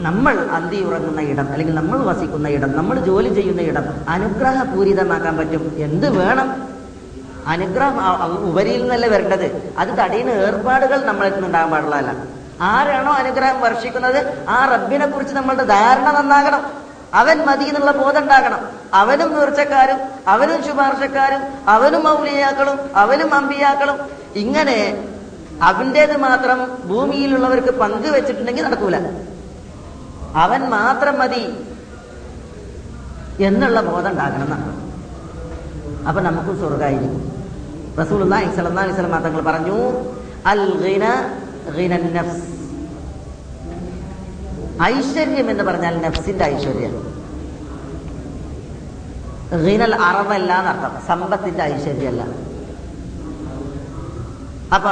നമ്മൾ 0.00 0.38
അന്തി 0.38 0.76
ഉറങ്ങുന്ന 0.76 1.20
ഇടം 1.20 1.52
അല്ലെങ്കിൽ 1.52 1.74
നമ്മൾ 1.74 1.98
വസിക്കുന്ന 1.98 2.48
ഇടം 2.48 2.76
നമ്മൾ 2.76 3.00
ജോലി 3.00 3.34
ചെയ്യുന്ന 3.34 3.60
ഇടം 3.60 3.84
അനുഗ്രഹപൂരിതമാക്കാൻ 4.08 5.36
പറ്റും. 5.36 5.74
എന്ത് 5.78 6.18
വേണം? 6.18 6.48
അനുഗ്രഹം 7.46 7.96
ഉപരിയിൽ 8.50 8.80
നിന്നല്ലേ 8.80 9.08
വരേണ്ടത്? 9.08 9.74
അത് 9.78 9.88
തടയുന്ന 9.88 10.30
ഏർപ്പാടുകൾ 10.30 11.04
നമ്മളിൽ 11.04 11.32
നിന്നുണ്ടാകാൻ 11.32 11.70
പാടുള്ളതല്ല. 11.70 12.10
ആരാണോ 12.60 13.12
അനുഗ്രഹം 13.12 13.60
വർഷിക്കുന്നത് 13.60 14.48
ആ 14.48 14.64
റബ്ബിനെ 14.72 15.06
കുറിച്ച് 15.06 15.34
നമ്മളുടെ 15.34 15.64
ധാരണ 15.64 16.10
നന്നാകണം. 16.10 16.62
അവൻ 17.14 17.38
മതി 17.46 17.64
എന്നുള്ള 17.64 17.90
ബോധം 17.90 18.22
ഉണ്ടാകണം. 18.22 18.60
അവനും 18.94 19.34
നീർച്ചക്കാരും 19.34 19.98
അവനും 20.28 20.64
ശുപാർശക്കാരും 20.64 21.42
അവനും 21.68 22.04
മൗലിയാക്കളും 22.04 22.78
അവനും 22.94 23.34
അമ്പിയാക്കളും 23.34 23.98
ഇങ്ങനെ 24.36 25.08
അവന്റേത് 25.62 26.16
മാത്രം 26.16 26.58
ഭൂമിയിലുള്ളവർക്ക് 26.88 27.70
പങ്കുവെച്ചിട്ടുണ്ടെങ്കിൽ 27.70 28.64
നടക്കൂല. 28.64 28.96
അവൻ 30.34 30.62
മാത്രം 30.70 31.18
മതി 31.18 31.44
എന്നുള്ള 33.44 33.80
ബോധം 33.80 34.10
ഉണ്ടാകണം 34.10 34.42
എന്നാണ്. 34.42 34.86
അപ്പൊ 36.08 36.22
നമുക്കും 36.22 36.58
സ്വർഗമായിരിക്കും 36.58 37.32
റസൂൽ 37.98 38.22
വസല്ലം 38.92 39.22
തങ്ങൾ 39.22 39.40
പറഞ്ഞു 39.40 39.76
അൽ 40.46 40.62
നഫ്സ് 42.16 42.56
ഐശ്വര്യം 44.82 45.50
എന്ന് 45.50 45.64
പറഞ്ഞാൽ 45.64 45.98
നഫ്സിന്റെ 45.98 46.44
ഐശ്വര്യം. 46.44 47.16
ഗിനൽ 49.64 49.94
അറവല്ല 49.94 50.58
എന്നർത്ഥം. 50.58 51.06
സമ്പത്തിന്റെ 51.06 51.62
ഐശ്വര്യമല്ല. 51.62 52.22
അപ്പൊ 54.74 54.90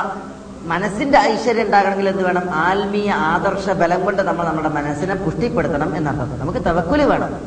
മനസ്സിന്റെ 0.65 1.19
ഐശ്വര്യം 1.19 1.67
ഉണ്ടാകണമെങ്കിൽ 1.67 2.09
എന്ത് 2.09 2.25
വേണം? 2.25 2.51
ആത്മീയ 2.51 3.11
ആദർശ 3.11 3.71
ബലം 3.71 4.05
കൊണ്ട് 4.05 4.23
നമ്മൾ 4.23 4.47
നമ്മുടെ 4.47 4.69
മനസ്സിനെ 4.69 5.15
പുഷ്ടിപ്പെടുത്തണം 5.15 5.97
എന്നർത്ഥം. 5.97 6.41
നമുക്ക് 6.41 6.59
തവക്കുൽ 6.59 7.03
വേണം. 7.03 7.41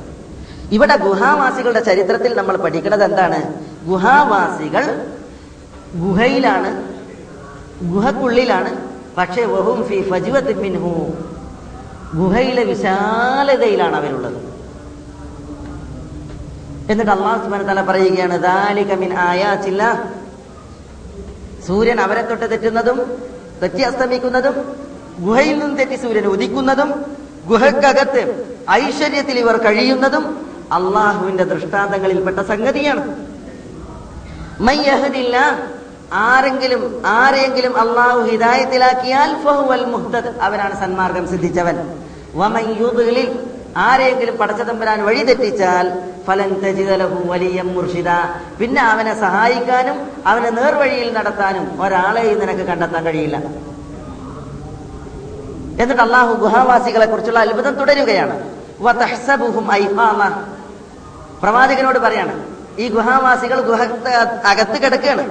ഇവിടെ 0.71 0.95
ഗുഹാവാസികളുടെ 0.95 1.79
ചരിത്രത്തിൽ 1.79 2.37
നമ്മൾ 2.37 2.57
പഠിക്കുന്നത് 2.57 3.03
എന്താണ്? 3.03 3.53
ഗുഹാവാസികൾ 3.85 5.07
ഗുഹയിലാണ് 5.95 6.83
ഗുഹക്കുള്ളിലാണ്. 7.83 8.77
പക്ഷേ 9.17 9.45
വഹും 9.45 9.83
ഫി 9.83 10.09
ഫജ്വത്തിൻ 10.09 10.57
മിൻഹു. 10.57 11.13
ഗുഹയിലെ 12.15 12.63
വിശാലതയിലാണ് 12.63 13.95
അവരുള്ളത്. 13.95 14.37
എന്നിട്ട് 16.91 17.11
അള്ളാഹു 17.11 17.43
സുബാന 17.43 17.61
തല 17.61 17.81
പറയുകയാണ് 17.81 18.43
ദാലിക 18.43 18.93
മിൻ 18.93 19.17
ആയാത്തില്ല 19.17 20.11
സൂര്യൻ 21.67 22.01
അവരെ 22.01 22.21
തൊട്ട് 22.21 22.51
തെറ്റുന്നതും 22.51 22.97
തെറ്റി 23.61 23.81
അസ്തമിക്കുന്നതും 23.81 24.55
ഗുഹയിൽ 25.19 25.59
നിന്ന് 25.59 25.79
തെറ്റി 25.79 25.95
സൂര്യൻ 25.95 26.25
ഉദിക്കുന്നതും 26.27 26.89
ഗുഹക്കകത്ത് 27.47 28.21
ഐശ്വര്യത്തിൽ 28.71 29.39
ഇവർ 29.39 29.57
കഴിയുന്നതും 29.57 30.25
അള്ളാഹുവിന്റെ 30.71 31.43
ദൃഷ്ടാന്തങ്ങളിൽപ്പെട്ട 31.43 32.39
സംഗതിയാണ്. 32.39 33.03
മയ്യഹദില്ല 34.61 35.37
ആരെങ്കിലും 36.13 37.01
ആരെങ്കിലും 37.05 37.73
അള്ളാഹു 37.77 38.19
ഹിദായത്തിലാക്കിയാൽ 38.21 39.31
അവനാണ് 40.41 40.79
സന്മാർഗം 40.79 41.27
സിദ്ധിച്ചവൻ. 41.27 41.77
ആരെങ്കിലും 43.85 44.35
പടച്ചതമ്പരാൻ 44.37 44.99
വഴി 45.05 45.23
തെറ്റിച്ചാൽ 45.23 45.87
ഫലൻ 46.27 46.51
തജിദലഹു 46.63 47.19
വലിയ 47.31 47.61
മുർഷിദ. 47.61 48.09
പിന്നെ 48.59 48.81
അവനെ 48.81 49.13
സഹായിക്കാനും 49.19 49.97
അവനെ 50.27 50.49
നേർവഴിയിൽ 50.49 51.09
നടത്താനും 51.13 51.81
ഒരാളെയും 51.83 52.39
നിനക്ക് 52.39 52.65
കണ്ടെത്താൻ 52.69 53.03
കഴിയില്ല. 53.05 53.37
എന്നിട്ട് 55.81 56.01
അള്ളാഹു 56.01 56.33
ഗുഹാവാസികളെ 56.43 57.05
കുറിച്ചുള്ള 57.05 57.39
അത്ഭുതം 57.39 57.73
തുടരുകയാണ്. 57.73 58.35
പ്രവാചകനോട് 61.41 61.99
പറയാണ് 61.99 62.35
ഈ 62.79 62.87
ഗുഹാവാസികൾ 62.89 63.59
ഗുഹ 63.61 63.81
അകത്ത് 64.51 64.77
കിടക്കുകയാണ്. 64.83 65.25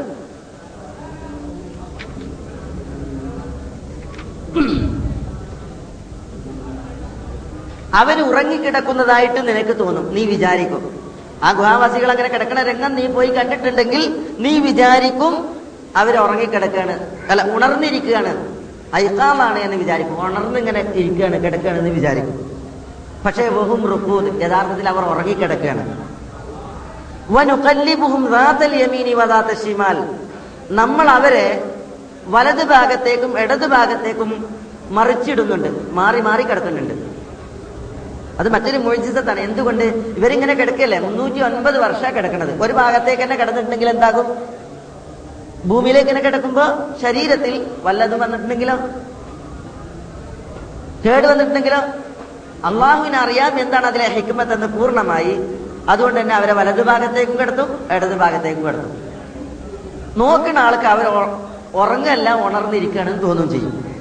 അവർ 7.96 8.20
ഉറങ്ങിക്കിടക്കുന്നതായിട്ട് 8.20 9.48
നിനക്ക് 9.48 9.78
തോന്നും. 9.78 10.14
നീ 10.14 10.24
വിചാരിക്കും. 10.24 11.00
ആ 11.42 11.52
ഗുഹാവാസികൾ 11.52 12.10
അങ്ങനെ 12.10 12.28
കിടക്കുന്ന 12.28 12.62
രംഗം 12.62 12.94
നീ 12.94 13.06
പോയി 13.06 13.26
കണ്ടിട്ടുണ്ടെങ്കിൽ 13.26 14.26
നീ 14.38 14.58
വിചാരിക്കും 14.58 15.56
അവർ 15.96 16.16
ഉറങ്ങിക്കിടക്കുകയാണ് 16.16 17.06
അല്ല 17.30 17.54
ഉണർന്നിരിക്കുകയാണ്. 17.54 18.56
ഐക്കാമാണ് 18.96 19.58
എന്ന് 19.58 19.76
വിചാരിക്കും. 19.76 20.26
ഉണർന്നിങ്ങനെ 20.26 20.80
ഇരിക്കുകയാണ് 20.80 21.44
കിടക്കുകയാണ് 21.44 21.78
എന്ന് 21.78 21.90
വിചാരിക്കും. 21.90 22.62
പക്ഷേ 23.26 23.48
ബഹും 23.48 23.88
റുക്കൂദ് 23.90 24.42
യഥാർത്ഥത്തിൽ 24.42 24.88
അവർ 24.88 25.04
ഉറങ്ങിക്കിടക്കുകയാണ്. 25.04 26.08
നമ്മൾ 30.70 31.08
അവരെ 31.08 31.74
വലത് 32.26 32.64
ഭാഗത്തേക്കും 32.64 33.40
ഇടത് 33.40 33.66
ഭാഗത്തേക്കും 33.66 34.54
മറിച്ചിടുന്നുണ്ട്. 34.90 35.94
മാറി 35.94 36.20
മാറി 36.20 36.42
കിടക്കുന്നുണ്ട്. 36.42 37.05
അത് 38.38 38.52
മറ്റൊരു 38.52 38.78
മൊഴിജിസത്താണ് 38.78 39.40
എന്തുകൊണ്ട്? 39.40 39.84
ഇവരിങ്ങനെ 39.84 40.54
കിടക്കല്ലേ 40.54 40.98
മുന്നൂറ്റി 40.98 41.40
ഒൻപത് 41.40 41.78
വർഷം 41.78 42.16
കിടക്കണത്. 42.16 42.62
ഒരു 42.62 42.72
ഭാഗത്തേക്ക് 42.72 43.22
തന്നെ 43.22 43.36
കിടന്നിട്ടുണ്ടെങ്കിൽ 43.36 43.88
എന്താകും? 43.88 44.26
ഭൂമിയിലേക്ക് 45.68 46.10
തന്നെ 46.10 46.22
കിടക്കുമ്പോ 46.22 46.62
ശരീരത്തിൽ 47.02 47.66
വല്ലതും 47.82 48.20
വന്നിട്ടുണ്ടെങ്കിലോ? 48.20 48.76
കേട് 51.06 51.26
വന്നിട്ടുണ്ടെങ്കിലോ? 51.26 51.80
അള്ളാഹുവിനെ 52.64 53.18
അറിയാം 53.18 53.60
എന്താണ് 53.60 53.86
അതിലെ 53.86 54.08
ഹിക്മത്ത് 54.08 54.52
എന്ന് 54.52 54.66
പൂർണമായി. 54.66 55.58
അതുകൊണ്ട് 55.88 56.20
തന്നെ 56.20 56.34
അവരെ 56.34 56.52
വലതു 56.52 56.82
ഭാഗത്തേക്കും 56.82 57.38
കിടത്തും 57.38 57.88
ഇടത് 57.90 58.16
ഭാഗത്തേക്കും 58.16 58.66
കിടത്തും. 58.66 59.06
നോക്കുന്ന 60.16 60.58
ആൾക്ക് 60.58 60.86
അവർ 60.86 61.06
ഉറങ്ങല്ല 61.74 62.34
ഉണർന്നിരിക്കുകയാണെന്ന് 62.44 63.22
തോന്നും 63.22 63.50
ചെയ്യും. 63.50 63.95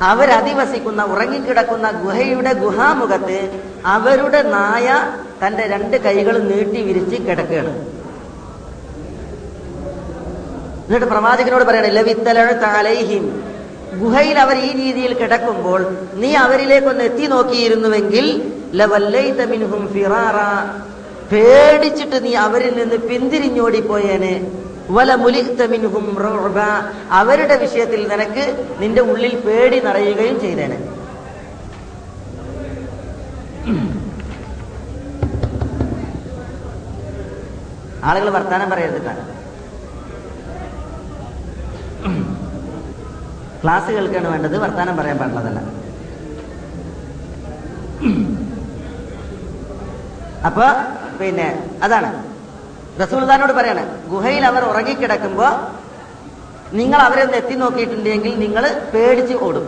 അവരധിവസിക്കുന്ന 0.00 1.02
ഉറങ്ങിക്കിടക്കുന്ന 1.02 1.90
ഗുഹയുടെ 1.90 2.52
ഗുഹാമുഖത്ത് 2.52 3.38
അവരുടെ 3.86 4.42
നായ 4.42 4.86
തന്റെ 5.42 5.62
രണ്ട് 5.62 5.96
കൈകൾ 5.96 6.38
നീട്ടി 6.38 6.80
വിരിച്ച് 6.82 7.16
കിടക്കുകയാണ്. 7.16 7.74
എന്നിട്ട് 10.86 11.06
പ്രവാചകനോട് 11.06 11.64
പറയണേ 11.64 11.88
ലവിത്തലഴത്താലൈഹിം 11.88 13.24
ഗുഹയിൽ 14.00 14.38
അവർ 14.38 14.56
ഈ 14.58 14.70
രീതിയിൽ 14.72 15.12
കിടക്കുമ്പോൾ 15.18 15.96
നീ 16.14 16.34
അവരിലേക്കൊന്ന് 16.34 17.04
എത്തി 17.04 17.26
നോക്കിയിരുന്നുവെങ്കിൽ 17.26 18.26
ഫിറാറ. 19.92 20.36
പേടിച്ചിട്ട് 21.32 22.24
നീ 22.24 22.34
അവരിൽ 22.34 22.74
നിന്ന് 22.78 22.96
പിന്തിരിഞ്ഞോടിപ്പോയേനെ. 22.96 24.34
അവരുടെ 27.20 27.56
വിഷയത്തിൽ 27.64 28.00
നിനക്ക് 28.12 28.44
നിന്റെ 28.80 29.02
ഉള്ളിൽ 29.12 29.34
പേടി 29.46 29.78
നിറയുകയും 29.86 30.36
ചെയ്തേനെ. 30.40 30.78
ആളുകൾ 38.08 38.28
വർത്താനം 38.36 38.70
പറയരുതിട്ടാണ് 38.72 39.22
ക്ലാസ് 43.62 43.90
കേൾക്കാണ് 43.96 44.28
വേണ്ടത് 44.32 44.56
വർത്താനം 44.62 44.96
പറയാൻ 45.00 45.18
പാടുള്ളതല്ല 45.18 45.60
അപ്പൊ 50.48 50.64
പിന്നെ 51.18 51.48
അതാണ്. 51.86 52.08
റസൂൽദാനോട് 53.00 53.52
പറയാണ് 53.52 53.82
ഗുഹയിൽ 54.10 54.44
അവർ 54.46 54.62
ഉറങ്ങിക്കിടക്കുമ്പോ 54.64 55.48
നിങ്ങൾ 56.72 57.00
അവരെ 57.06 57.22
ഒന്ന് 57.22 57.36
എത്തി 57.36 57.54
നോക്കിയിട്ടുണ്ടെങ്കിൽ 57.54 58.38
നിങ്ങൾ 58.38 58.64
പേടിച്ച് 58.94 59.34
ഓടും. 59.34 59.66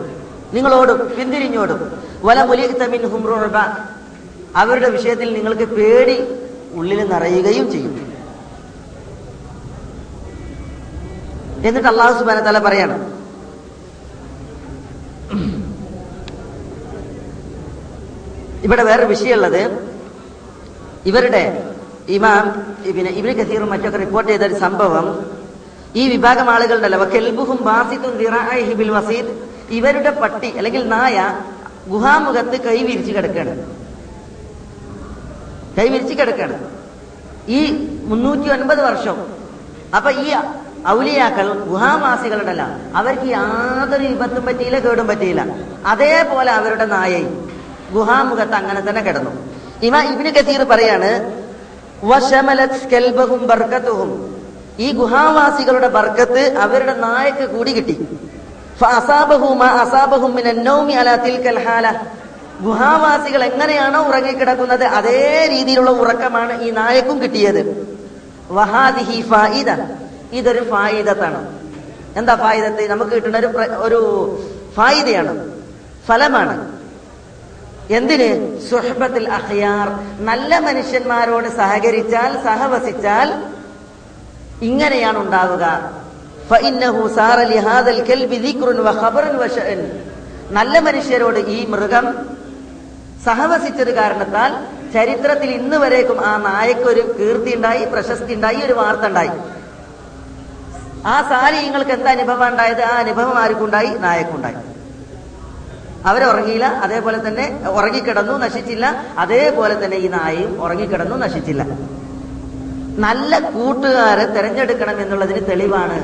നിങ്ങൾ 0.52 0.74
ഓടും 0.74 0.98
പിന്തിരിഞ്ഞോടും 1.16 1.80
വല 2.26 2.44
മുലിഹ്തമിൻ 2.44 3.02
ഹുംറുബ 3.12 3.56
അവരുടെ 4.56 4.88
വിഷയത്തിൽ 4.88 5.28
നിങ്ങൾക്ക് 5.36 5.64
പേടി 5.76 6.16
ഉള്ളിൽ 6.74 7.00
നിറയുകയും 7.12 7.66
ചെയ്യും. 7.72 7.94
എന്നിട്ട് 11.68 11.88
അള്ളാഹു 11.88 12.12
സുബാന 12.18 12.40
തല 12.46 12.58
പറയാണ് 12.58 12.96
ഇവിടെ 18.62 18.82
വേറൊരു 18.82 19.06
വിഷയമുള്ളത് 19.06 19.62
ഇവരുടെ 21.06 21.42
ഇമാം 22.08 22.44
പിന്നെ 22.96 23.10
ഇബിന് 23.10 23.34
കസീറും 23.34 23.70
മറ്റൊക്കെ 23.70 23.98
റിപ്പോർട്ട് 23.98 24.30
ചെയ്ത 24.30 24.42
ഒരു 24.42 24.54
സംഭവം. 24.54 25.06
ഈ 25.96 26.08
വിഭാഗം 26.08 26.50
ആളുകളുണ്ടല്ലോ 26.50 26.98
വസീദ് 28.90 29.32
ഇവരുടെ 29.70 30.10
പട്ടി 30.10 30.50
അല്ലെങ്കിൽ 30.56 30.88
നായ 30.88 31.34
ഗുഹാമുഖത്ത് 31.88 32.56
കൈ 32.60 32.82
വിരിച്ച് 32.82 33.12
കിടക്കുകയാണ് 33.12 33.64
കൈ 35.78 35.88
ഈ 37.48 37.60
മുന്നൂറ്റി 38.04 38.48
ഒൻപത് 38.48 38.82
വർഷം. 38.84 39.16
അപ്പൊ 39.96 40.10
ഈ 40.10 40.34
ഔലിയാക്കൾ 40.88 41.46
ഗുഹാവാസികളുണ്ടല്ലോ 41.52 42.66
അവർക്ക് 42.94 43.26
യാതൊരു 43.26 44.04
വിപത്തും 44.06 44.46
പറ്റിയില്ല 44.46 44.78
കേടും 44.78 45.06
പറ്റിയില്ല. 45.06 45.42
അതേപോലെ 45.86 46.52
അവരുടെ 46.52 46.86
നായയും 46.86 47.50
ഗുഹാമുഖത്ത് 47.92 48.54
അങ്ങനെ 48.54 48.80
തന്നെ 48.80 49.02
കിടന്നു. 49.02 49.32
ഇമാ 49.82 50.02
ഇബിന് 50.02 50.30
കസീർ 50.34 50.62
പറയാണ് 50.62 51.10
കെൽബഹും 52.90 53.46
ബർക്കത്തുഹും. 53.46 54.36
ഈ 54.78 54.92
ഗുഹാവാസികളുടെ 54.92 55.88
ബർക്കത്ത് 55.88 56.56
അവരുടെ 56.56 56.94
നായക്ക് 56.94 57.50
കൂടി 57.50 57.72
കിട്ടി. 57.72 58.18
ഗുഹാവാസികൾ 62.60 63.44
എങ്ങനെയാണോ 63.44 64.08
ഉറങ്ങിക്കിടക്കുന്നത് 64.08 64.84
അതേ 64.84 65.48
രീതിയിലുള്ള 65.50 65.90
ഉറക്കമാണ് 65.90 66.62
ഈ 66.62 66.70
നായക്കും 66.70 67.22
കിട്ടിയത്. 67.22 67.96
ഇതൊരു 70.32 70.70
ഫായിദത്താണ്. 70.70 71.58
എന്താ 72.16 72.34
ഫായിദത്ത്? 72.34 72.90
നമുക്ക് 72.90 73.10
കിട്ടുന്ന 73.10 73.38
ഒരു 73.38 73.46
ഒരു 73.76 74.02
ഫായിദയാണ്. 74.74 75.50
ഫലമാണ്. 76.06 76.73
എന്തിന്? 77.90 78.60
സുഹബത്തിൽ 78.70 79.28
അഖിയാർ. 79.28 79.88
നല്ല 80.20 80.58
മനുഷ്യന്മാരോട് 80.58 81.48
സഹകരിച്ചാൽ 81.48 82.44
സഹവസിച്ചാൽ 82.44 83.44
ഇങ്ങനെയാണ് 84.62 85.18
ഉണ്ടാവുക. 85.18 85.64
നല്ല 90.50 90.78
മനുഷ്യരോട് 90.78 91.38
ഈ 91.38 91.66
മൃഗം 91.66 92.28
സഹവസിച്ചത് 93.24 93.94
കാരണത്താൽ 93.94 94.52
ചരിത്രത്തിൽ 94.92 95.50
ഇന്ന് 95.50 95.76
വരേക്കും 95.76 96.26
ആ 96.26 96.36
നായക്കൊരു 96.36 97.14
കീർത്തി 97.20 97.54
ഉണ്ടായി 97.54 97.84
പ്രശസ്തി 97.84 98.34
ഉണ്ടായി 98.34 98.56
ഒരു 98.56 98.72
വാർത്ത 98.72 99.06
ഉണ്ടായി 99.06 99.30
ആ 101.06 101.22
സാരി 101.22 101.56
നിങ്ങൾക്ക് 101.56 101.90
എന്താ 101.90 102.10
അനുഭവം 102.10 102.48
ഉണ്ടായത്? 102.48 102.82
ആ 102.82 102.96
അനുഭവം 102.96 103.38
ആർക്കുണ്ടായി? 103.38 103.86
നായക്കുണ്ടായി. 103.86 104.54
അവരുറങ്ങിയില്ല 106.08 106.66
അതേപോലെ 106.84 107.18
തന്നെ 107.26 107.46
ഉറങ്ങിക്കിടന്നു 107.76 108.34
നശിച്ചില്ല. 108.44 108.86
അതേപോലെ 109.18 109.74
തന്നെ 109.84 109.96
ഈ 110.04 110.08
നായയും 110.16 110.52
ഉറങ്ങിക്കിടന്നു 110.64 111.16
നശിച്ചില്ല. 111.24 111.62
നല്ല 113.04 113.38
കൂട്ടുകാരെ 113.54 114.24
തെരഞ്ഞെടുക്കണം 114.34 115.00
എന്നുള്ളതിന് 115.04 115.42
തെളിവാണ്. 115.50 115.98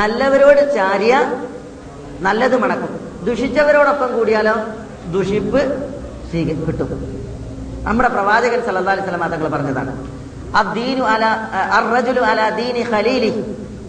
നല്ലവരോട് 0.00 0.62
ചാരിയ 0.74 1.14
നല്ലത് 2.26 2.56
മണക്കും. 2.64 2.92
ദുഷിച്ചവരോടൊപ്പം 3.26 4.10
കൂടിയാലോ 4.18 4.54
ദുഷിപ്പ് 5.14 5.60
കിട്ടും. 6.68 6.90
നമ്മുടെ 7.86 8.08
പ്രവാചകൻ 8.08 8.60
സല്ലല്ലാഹു 8.66 8.96
അലൈഹി 8.96 9.06
വസല്ലം 9.06 9.30
തങ്ങൾ 9.34 9.48
പറഞ്ഞതാണ്. 9.56 9.92
അല 11.14 11.24
അല 12.32 12.40
ദീനി 12.60 12.82
ഖലീലി 12.92 13.30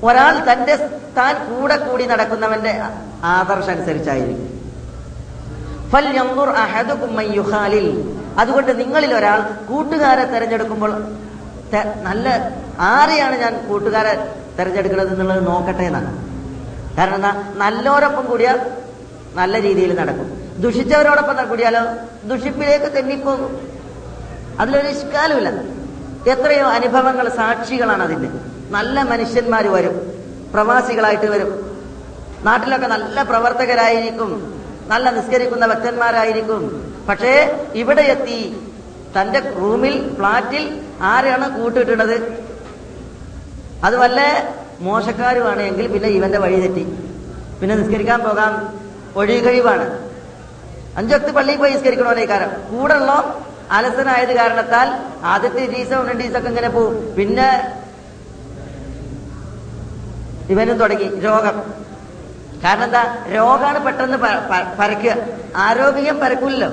ഒരാൾ 0.04 0.52
തന്റെ 0.52 0.76
താൻ 1.18 1.36
കൂടെ 1.36 1.78
കൂടി 1.78 2.06
നടക്കുന്നവന്റെ 2.06 2.82
ആദർശം 3.24 3.72
അനുസരിച്ചായിരിക്കും 3.72 4.56
അതുകൊണ്ട് 8.40 8.80
നിങ്ങളിൽ 8.80 9.14
ഒരാൾ 9.14 9.66
കൂട്ടുകാരെ 9.66 10.26
തെരഞ്ഞെടുക്കുമ്പോൾ 10.26 11.08
നല്ല 12.02 12.52
ആരെയാണ് 12.80 13.36
ഞാൻ 13.36 13.68
കൂട്ടുകാരെ 13.68 14.36
തെരഞ്ഞെടുക്കുന്നത് 14.60 15.12
എന്നുള്ളത് 15.12 15.48
നോക്കട്ടെ 15.48 15.84
എന്നാണ്. 15.84 16.36
കാരണം 16.98 17.16
എന്താ? 17.16 17.54
നല്ലോരൊപ്പം 17.56 18.26
കൂടിയാൽ 18.26 18.72
നല്ല 19.36 19.62
രീതിയിൽ 19.62 20.00
നടക്കും. 20.00 20.56
ദുഷിച്ചവരോടൊപ്പം 20.60 21.50
കൂടിയാലോ? 21.50 21.82
ദുഷിപ്പിലേക്ക് 22.28 22.96
തെന്നിപ്പോകും. 22.96 23.72
അതിലൊരു 24.60 24.88
ഇഷ്കാലുമില്ല. 24.88 25.50
എത്രയോ 26.32 26.66
അനുഭവങ്ങൾ 26.66 27.30
സാക്ഷികളാണ് 27.30 28.04
അതിന്റെ. 28.04 28.55
നല്ല 28.72 29.04
മനുഷ്യന്മാർ 29.04 29.68
വരും. 29.68 29.96
പ്രവാസികളായിട്ട് 30.54 31.26
വരും. 31.26 31.52
നാട്ടിലൊക്കെ 32.44 32.88
നല്ല 32.88 33.24
പ്രവർത്തകരായിരിക്കും. 33.24 34.62
നല്ല 34.88 35.10
നിസ്കരിക്കുന്ന 35.10 35.68
ഭക്തന്മാരായിരിക്കും. 35.68 36.92
പക്ഷേ 37.10 37.60
ഇവിടെ 37.76 38.02
എത്തി 38.02 38.62
തന്റെ 39.18 39.40
റൂമിൽ 39.40 40.16
ഫ്ളാറ്റിൽ 40.16 40.82
ആരെയാണ് 41.02 41.62
കൂട്ടിട്ടുള്ളത് 41.62 42.46
അതുപോലെ 43.84 44.48
മോശക്കാരുമാണെങ്കിൽ 44.82 45.88
പിന്നെ 45.94 46.10
ഇവന്റെ 46.10 46.38
വഴി 46.38 46.60
തെറ്റി. 46.62 46.84
പിന്നെ 47.62 47.76
നിസ്കരിക്കാൻ 47.76 48.20
പോകാൻ 48.20 48.68
ഒഴികഴിവാണ്. 49.16 50.00
അഞ്ചൊത്ത് 50.98 51.32
പള്ളിയിൽ 51.32 51.58
പോയി 51.60 51.72
നിസ്കരിക്കണോ 51.72 52.30
കാരണം 52.30 52.52
കൂടെ 52.72 52.94
ഉള്ളോ 52.94 53.42
അലസനായത് 53.72 54.36
കാരണത്താൽ 54.36 54.88
ആദ്യത്തെ 55.24 55.66
ഡീസം 55.66 56.08
രണ്ട് 56.08 56.24
ഡീസൊക്കെ 56.24 56.48
ഇങ്ങനെ 56.48 56.70
പോവും. 56.70 57.16
പിന്നെ 57.16 57.76
ഇവനും 60.50 60.78
തുടങ്ങി. 60.78 61.20
രോഗം. 61.20 61.64
കാരണം 62.64 62.84
എന്താ? 62.84 63.26
രോഗാണ് 63.36 63.86
പെട്ടെന്ന് 63.86 64.18
പരക്കുക. 64.80 65.16
ആരോഗ്യം 65.56 66.20
പരക്കൂലല്ലോ. 66.20 66.70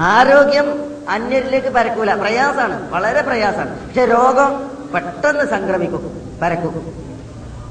ആരോഗ്യം 0.00 0.90
അന്യരിലേക്ക് 1.08 1.68
പരക്കൂല. 1.68 2.14
പ്രയാസാണ്. 2.14 2.90
വളരെ 2.90 3.22
പ്രയാസാണ്. 3.22 3.86
പക്ഷെ 3.86 4.04
രോഗം 4.04 4.70
പെട്ടെന്ന് 4.94 5.44
സംക്രമിക്കും 5.50 6.38
പരക്കും. 6.42 6.92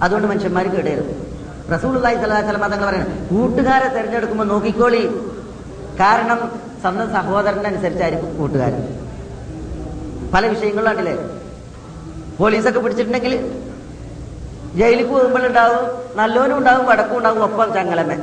അതുകൊണ്ട് 0.04 0.28
മനുഷ്യന്മാർക്ക് 0.28 0.76
അള്ളാഹി 0.76 2.16
സ്വലാഹു 2.16 2.48
വസ്ലം 2.48 2.72
തങ്ങൾ 2.72 2.86
പറയുന്നത് 2.86 3.30
കൂട്ടുകാരെ 3.30 3.88
തിരഞ്ഞെടുക്കുമ്പോൾ 3.88 4.44
നോക്കിക്കോളി. 4.44 5.06
കാരണം 6.00 6.52
സ്വന്തം 6.82 7.14
സഹോദരന്റെ 7.14 7.70
അനുസരിച്ചായിരിക്കും 7.70 8.38
കൂട്ടുകാരൻ 8.38 9.06
പല 10.34 10.48
വിഷയങ്ങളും 10.48 10.88
കണ്ടില്ലേ? 10.88 11.18
പോലീസൊക്കെ 12.38 12.80
പിടിച്ചിട്ടുണ്ടെങ്കിൽ 12.80 13.64
ജയിലിൽ 14.76 15.08
പോകുമ്പോഴുണ്ടാവും 15.08 15.86
നല്ലോനും 16.16 16.58
ഉണ്ടാവും 16.58 16.86
വടക്കും 16.86 17.18
ഉണ്ടാവും 17.18 17.44
ഒപ്പം 17.44 17.74
ചങ്ങലമേ 17.74 18.18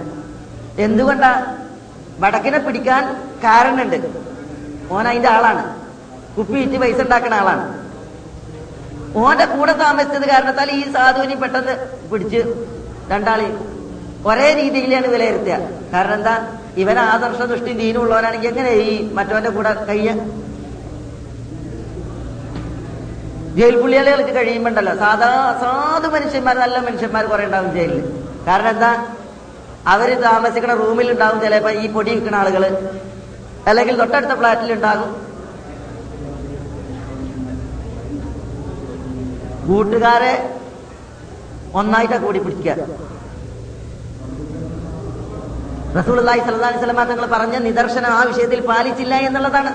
എന്തുകൊണ്ടാ? 0.78 1.56
വടക്കിനെ 2.20 2.58
പിടിക്കാൻ 2.58 3.04
കാരണമുണ്ട് 3.44 3.96
ഓൻ 4.90 5.08
അതിന്റെ 5.08 5.28
ആളാണ്. 5.28 5.76
കുപ്പി 6.38 6.58
ഇറ്റ് 6.58 6.80
പൈസ 6.80 7.00
ഉണ്ടാക്കുന്ന 7.00 7.34
ആളാണ്. 7.34 7.64
ഓന്റെ 9.16 9.46
കൂടെ 9.46 9.72
താമസിച്ചത് 9.72 10.28
കാരണത്താൽ 10.28 10.70
ഈ 10.70 10.92
സാധുവിനെ 10.92 11.34
പെട്ടെന്ന് 11.34 11.74
പിടിച്ച് 12.10 12.40
രണ്ടാളി 13.10 13.48
ഒരേ 14.26 14.52
രീതിയിലാണ് 14.52 15.06
വിലയിരുത്തുക. 15.06 15.58
കാരണം 15.92 16.14
എന്താ? 16.14 16.48
ഇവൻ 16.76 16.98
ആദർശ 16.98 17.42
ദൃഷ്ടി 17.42 17.72
ദീനുള്ളവനാണെങ്കിൽ 17.72 18.48
എങ്ങനെ 18.48 18.70
ഈ 18.70 19.12
മറ്റവന്റെ 19.12 19.50
കൂടെ 19.50 19.84
കഴിയ 19.84 20.10
ജയിൽ 23.56 23.76
പുള്ളിയാളികൾക്ക് 23.80 24.32
കഴിയുമ്പോണ്ടല്ലോ. 24.36 24.94
സാധാ 25.02 25.28
സാധു 25.60 26.08
മനുഷ്യന്മാർ 26.14 26.56
നല്ല 26.64 26.78
മനുഷ്യന്മാർ 26.86 27.24
കുറെ 27.32 27.44
ഉണ്ടാവും 27.48 27.70
ജയിലിൽ 27.76 28.02
കാരണം 28.46 28.70
എന്താ? 28.74 28.90
അവർ 29.92 30.08
താമസിക്കുന്ന 30.22 30.74
റൂമിൽ 30.82 31.08
ഉണ്ടാവും 31.12 31.38
ചിലപ്പോ 31.44 31.70
ഈ 31.82 31.86
പൊടി 31.94 32.10
വിൽക്കുന്ന 32.10 32.36
ആളുകൾ. 32.42 32.64
അല്ലെങ്കിൽ 33.70 33.94
തൊട്ടടുത്ത 34.00 34.34
ഫ്ലാറ്റിൽ 34.40 34.72
ഉണ്ടാകും 34.72 35.10
കൂട്ടുകാരെ 39.68 40.32
ഒന്നായിട്ടാ 41.80 42.18
കൂടി 42.24 42.38
പിടിക്കുക. 42.38 42.72
റസൂൾ 45.98 46.16
സലഹി 46.26 46.78
സ്വലമ 46.82 47.02
തങ്ങൾ 47.10 47.26
പറഞ്ഞ 47.34 47.56
നിദർശനം 47.68 48.12
ആ 48.18 48.22
വിഷയത്തിൽ 48.30 48.60
പാലിച്ചില്ല 48.70 49.14
എന്നുള്ളതാണ്. 49.28 49.72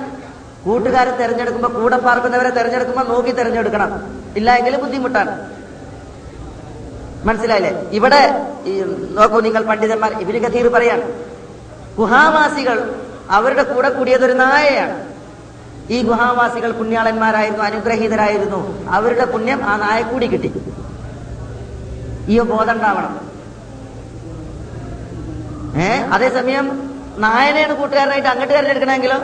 കൂട്ടുകാരെ 0.65 1.17
തെരഞ്ഞെടുക്കുമ്പോൾ 1.17 1.81
കൂടെ 1.81 1.97
പാർക്കുന്നവരെ 1.97 2.49
തെരഞ്ഞെടുക്കുമ്പോൾ 2.49 3.13
നോക്കി 3.13 3.31
തെരഞ്ഞെടുക്കണം. 3.31 4.17
ഇല്ല 4.35 4.55
എങ്കിൽ 4.55 4.81
ബുദ്ധിമുട്ടാണ്. 4.81 5.49
മനസ്സിലായില്ലേ? 7.25 7.81
ഇവിടെ 7.91 8.47
നോക്കൂ 9.11 9.39
നിങ്ങൾ 9.39 9.63
പണ്ഡിതന്മാർ 9.63 10.11
ഇവർ 10.13 10.49
കഥീർ 10.49 10.67
പറയാണ്. 10.67 11.11
ഗുഹാവാസികൾ 11.97 12.95
അവരുടെ 13.29 13.63
കൂടെ 13.63 13.89
കൂടിയത് 13.89 14.25
ഒരു 14.25 14.33
നായയാണ്. 14.33 15.11
ഈ 15.89 16.01
ഗുഹാവാസികൾ 16.03 16.71
പുണ്യാളന്മാരായിരുന്നു 16.71 17.63
അനുഗ്രഹീതരായിരുന്നു. 17.63 18.89
അവരുടെ 18.89 19.25
പുണ്യം 19.25 19.63
ആ 19.63 19.77
നായ 19.77 20.01
കൂടി 20.01 20.27
കിട്ടി. 20.27 20.53
ഈ 22.27 22.39
ബോധം 22.39 22.71
ഉണ്ടാവണം. 22.71 23.31
ഏ? 25.81 25.97
അതേസമയം 25.97 26.93
നായനെയാണ് 27.17 27.75
കൂട്ടുകാരനായിട്ട് 27.75 28.29
അങ്ങോട്ട് 28.29 28.53
തിരഞ്ഞെടുക്കണമെങ്കിലോ? 28.53 29.17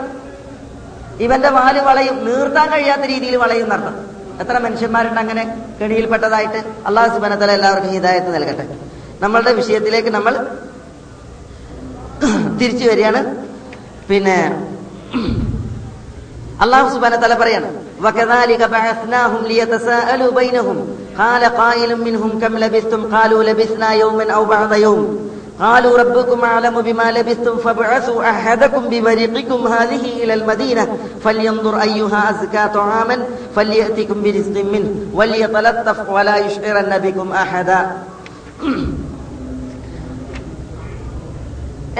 ഇവന്റെ 1.23 1.49
വാല് 1.57 1.81
വളയും 1.89 2.17
നീർത്താൻ 2.27 2.67
കഴിയാത്ത 2.73 3.05
രീതിയിൽ 3.13 3.35
വളയും 3.43 3.67
നടത്തും 3.73 3.95
എത്ര 4.43 4.57
മനുഷ്യന്മാരുണ്ട് 4.57 5.19
അങ്ങനെ 5.19 5.43
കെണിയിൽപ്പെട്ടതായിട്ട് 5.79 6.59
അള്ളാഹു 6.89 7.09
സുബനത്തല 7.15 7.51
എല്ലാവർക്കും 7.51 7.91
ഹിദായത്ത് 7.91 8.31
നൽകട്ടെ 8.35 8.65
നമ്മളുടെ 9.21 9.53
വിഷയത്തിലേക്ക് 9.53 10.11
നമ്മൾ 10.11 10.33
തിരിച്ചു 12.59 12.85
വരികയാണ് 12.85 13.21
പിന്നെ 14.09 14.37
അള്ളാഹു 16.65 16.87
സുബാന 16.89 17.15
തല 17.23 17.35
പറയാണ് 17.43 17.69
وكذلك 18.03 18.61
بعثناهم 18.69 19.41
ليتساءلوا 19.45 20.31
بينهم 20.31 20.77
قال 21.17 21.43
قائل 21.61 21.91
منهم 21.97 22.31
كم 22.41 22.53
لبثتم 22.57 23.01
قالوا 23.07 23.43
لبثنا 23.43 23.89
يوما 23.93 24.25
او 24.31 24.41
بعض 24.45 24.71
يوم 24.85 25.01
قالوا 25.59 25.97
ربكم 25.97 26.39
اعلم 26.43 26.81
بما 26.81 27.11
لبثتم 27.11 27.57
فابعثوا 27.57 28.29
احدكم 28.29 28.83
بورقكم 28.89 29.67
هذه 29.67 30.03
الى 30.23 30.33
المدينه 30.33 30.97
فلينظر 31.23 31.81
ايها 31.81 32.21
ازكى 32.31 32.63
طعاما 32.73 33.17
فلياتكم 33.55 34.17
برزق 34.23 34.57
منه 34.73 34.89
وليتلطف 35.13 36.09
ولا 36.09 36.35
يشعرن 36.37 36.91
بكم 37.05 37.27
احدا 37.43 37.79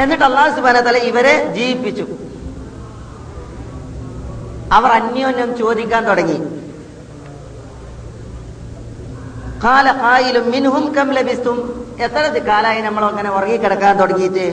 എന്നിട്ട് 0.02 0.26
അള്ളാഹു 0.28 0.52
സുബാന 0.58 0.78
തല 0.86 0.98
ഇവരെ 1.10 1.34
ജീവിപ്പിച്ചു 1.58 2.06
അവർ 4.78 4.92
അന്യോന്യം 4.98 5.50
ചോദിക്കാൻ 5.62 6.04
തുടങ്ങി 6.10 6.38
കാല 9.65 9.87
കായിലും 9.93 10.51
മിൻഹും 10.51 10.85
കം 10.97 11.09
ലഭിസ്തും 11.19 11.59
എത്ര 12.07 12.25
കാലായി 12.49 12.81
നമ്മൾ 12.83 13.05
അങ്ങനെ 13.05 13.31
ഉറങ്ങിക്കിടക്കാൻ 13.31 13.95
തുടങ്ങിയിട്ട്? 14.01 14.47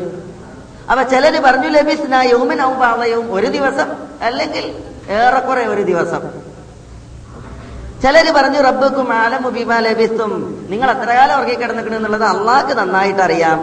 അപ്പൊ 0.92 1.04
ചിലര് 1.04 1.40
പറഞ്ഞു 1.46 1.70
ലഭിസ്ന 1.78 2.16
യൗമനാവും 2.32 2.78
പാവയവും 2.80 3.28
ഒരു 3.34 3.48
ദിവസം 3.48 3.90
അല്ലെങ്കിൽ 4.22 4.66
ഏറെക്കുറെ 5.20 5.64
ഒരു 5.74 5.84
ദിവസം. 5.92 6.22
ചിലര് 8.04 8.32
പറഞ്ഞു 8.32 8.60
റബ്ബക്കും 8.62 9.14
ആലമു 9.14 9.50
ബിമാ 9.50 9.80
ലഭിസ്തും 9.80 10.32
നിങ്ങൾ 10.70 10.92
എത്ര 10.92 11.10
കാലം 11.14 11.36
ഉറങ്ങിക്കിടന്നിട്ടുണ്ടെന്നുള്ളത് 11.38 12.26
അള്ളാഹ്ക്ക് 12.34 12.74
നന്നായിട്ട് 12.80 13.22
അറിയാം 13.22 13.60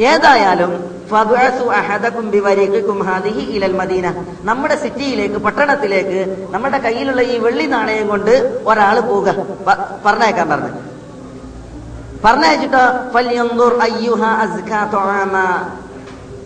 ഏതായാലും 0.00 0.94
നമ്മുടെ 4.44 4.76
സിറ്റിയിലേക്ക് 4.76 5.34
പട്ടണത്തിലേക്ക് 5.34 6.48
നമ്മുടെ 6.50 6.78
കയ്യിലുള്ള 6.78 7.22
ഈ 7.22 7.38
വെള്ളി 7.38 7.66
നാണയം 7.66 8.08
കൊണ്ട് 8.08 8.62
ഒരാൾ 8.66 9.00
പോവുക. 9.00 9.34
പറഞ്ഞേക്കാൻ 10.06 10.48
പറഞ്ഞു. 10.48 10.68
പറഞ്ഞയച്ചിട്ടോ 12.24 12.84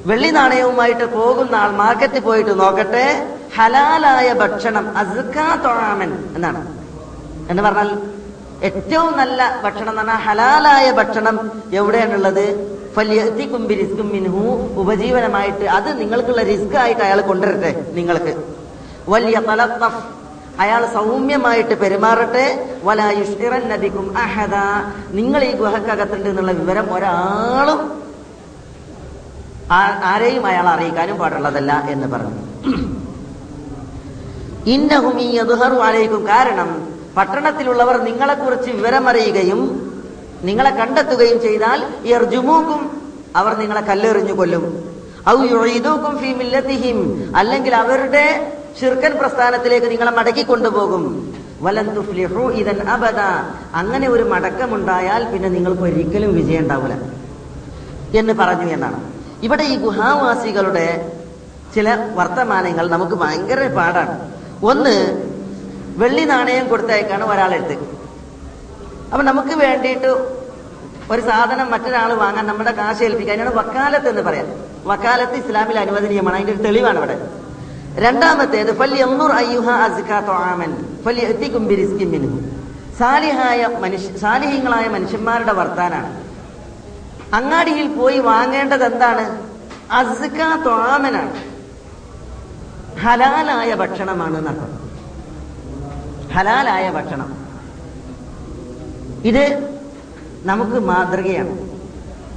വെള്ളി 0.07 0.31
നാണയവുമായിട്ട് 0.31 1.05
പോകുന്ന 1.05 1.55
ആൾ 1.55 1.71
മാർക്കറ്റിൽ 1.71 2.21
പോയിട്ട് 2.21 2.61
നോക്കട്ടെ 2.61 3.37
ഹലാലായ 3.57 4.33
ഭക്ഷണം 4.33 4.99
അസ്കാ 4.99 5.57
തൊഴാമൻ 5.65 6.33
എന്നാണ്. 6.37 6.67
എന്ന് 7.51 7.63
പറഞ്ഞാൽ 7.63 7.99
ഏറ്റവും 8.63 9.17
നല്ല 9.17 9.61
ഭക്ഷണം 9.65 9.89
എന്ന് 9.89 10.03
പറഞ്ഞാൽ 10.03 10.17
ഹലാലായ 10.17 10.91
ഭക്ഷണം 10.91 11.51
എവിടെയാണുള്ളത്? 11.73 12.78
ഫല്യത്തിക്കും 12.99 13.67
ബിരിസ്കും 13.67 14.09
മിൻഹു 14.09 14.45
ഉപജീവനമായിട്ട് 14.81 15.65
അത് 15.65 16.01
നിങ്ങൾക്കുള്ള 16.01 16.43
റിസ്ക് 16.43 16.77
ആയിട്ട് 16.77 17.01
അയാൾ 17.01 17.21
കൊണ്ടുവരട്ടെ 17.21 17.91
നിങ്ങൾക്ക്. 17.93 18.45
വലിയ 19.09 19.41
തലത്തഫ്. 19.41 20.05
അയാൾ 20.61 20.87
സൗമ്യമായിട്ട് 20.87 21.81
പെരുമാറട്ടെ. 21.81 22.77
വലായുഷ്കിറൻ 22.85 23.69
നദിക്കും 23.69 24.19
അഹദ. 24.19 24.55
നിങ്ങൾ 25.11 25.45
ഈ 25.45 25.57
ഗുഹക്കകത്തുണ്ട് 25.57 26.29
എന്നുള്ള 26.31 26.53
വിവരം 26.53 26.95
ഒരാളും 26.95 28.03
ആരെയും 30.05 30.47
അയാൾ 30.47 30.69
അറിയിക്കാനും 30.69 31.17
പാടുള്ളതല്ല 31.17 31.85
എന്ന് 31.91 32.07
പറഞ്ഞു. 32.09 32.43
ഇന്നഹും 34.67 35.21
ഈ 35.21 35.37
യദ്ഹറു 35.37 35.77
ആലയിക്കും 35.77 36.27
കാരണം 36.27 36.89
പട്ടണത്തിലുള്ളവർ 37.17 38.01
നിങ്ങളെക്കുറിച്ച് 38.03 38.71
വിവരമറിയുകയും 38.71 39.88
നിങ്ങളെ 40.45 40.71
കണ്ടെത്തുകയും 40.71 41.43
ചെയ്താൽ 41.43 41.83
യർജുമൂക്കും 42.07 43.01
അവർ 43.37 43.57
നിങ്ങളെ 43.57 43.81
കല്ലെറിഞ്ഞു 43.81 44.33
കൊല്ലും. 44.33 44.95
ഔ 45.29 45.37
ഫീമില്ലത്തിഹിം 46.19 46.99
അല്ലെങ്കിൽ 47.37 47.75
അവരുടെ 47.75 48.53
ഷിർക്കൻ 48.81 49.19
പ്രസ്ഥാനത്തിലേക്ക് 49.19 49.87
നിങ്ങളെ 49.87 50.11
മടക്കി 50.11 50.43
കൊണ്ടുപോകും 50.43 51.35
വലന്തുഫ്ലിഹു 51.63 52.51
ഇതൻ 52.51 52.89
അബദ 52.89 53.21
അങ്ങനെ 53.75 54.09
ഒരു 54.09 54.23
മടക്കമുണ്ടായാൽ 54.23 55.33
പിന്നെ 55.33 55.49
നിങ്ങൾക്ക് 55.49 55.83
ഒരിക്കലും 55.83 56.35
വിജയം 56.35 56.59
ഉണ്ടാവില്ല 56.59 56.95
എന്ന് 58.19 58.33
പറഞ്ഞു 58.33 58.73
എന്നാണ്. 58.73 59.01
ഇവിടെ 59.43 59.63
ഈ 59.63 59.77
ഗുഹാവാസികളുടെ 59.77 61.13
ചില 61.75 61.89
വർത്തമാനങ്ങൾ 62.15 62.89
നമുക്ക് 62.89 63.13
ഭയങ്കര 63.13 63.67
പാടാണ്. 63.67 64.31
ഒന്ന് 64.63 64.97
വെള്ളി 65.97 66.25
നാണയം 66.25 66.69
കൊടുത്തയക്കാണ് 66.69 67.25
ഒരാളെടുത്ത്. 67.25 67.98
അപ്പൊ 69.13 69.23
നമുക്ക് 69.23 69.55
വേണ്ടിയിട്ട് 69.55 70.07
ഒരു 71.11 71.21
സാധനം 71.21 71.71
മറ്റൊരാൾ 71.71 72.13
വാങ്ങാൻ 72.13 72.47
നമ്മുടെ 72.47 72.73
കാശ് 72.73 73.03
ഏൽപ്പിക്കാൻ 73.03 73.37
അതിനാണ് 73.37 73.57
വക്കാലത്ത് 73.57 74.09
എന്ന് 74.09 74.23
പറയാം. 74.23 74.47
വക്കാലത്ത് 74.85 75.35
ഇസ്ലാമിൽ 75.35 75.79
അനുവദനീയമാണ്. 75.79 76.37
അതിന്റെ 76.37 76.53
ഒരു 76.53 76.63
തെളിവാണ് 76.63 76.99
ഇവിടെ 76.99 77.29
രണ്ടാമത്തേത് 77.95 78.79
സാലിഹായ 82.99 83.67
മനുഷ്യ 83.67 84.17
സാലിഹ്യങ്ങളായ 84.17 84.89
മനുഷ്യന്മാരുടെ 84.89 85.53
വർത്താനാണ്. 85.53 86.23
അങ്ങാടിയിൽ 87.35 87.89
പോയി 87.97 88.19
വാങ്ങേണ്ടത് 88.19 88.85
എന്താണ്? 88.85 89.25
അസ്ക 89.93 90.63
ത്വാമനാണ്. 90.63 91.43
ഹലാലായ 93.01 93.75
ഭക്ഷണമാണ് 93.75 94.39
എന്നർത്ഥം 94.39 94.89
ഹലാലായ 96.35 96.91
ഭക്ഷണം. 96.91 97.38
ഇത് 99.25 99.75
നമുക്ക് 100.45 100.73
മാതൃകയാണ്. 100.73 101.69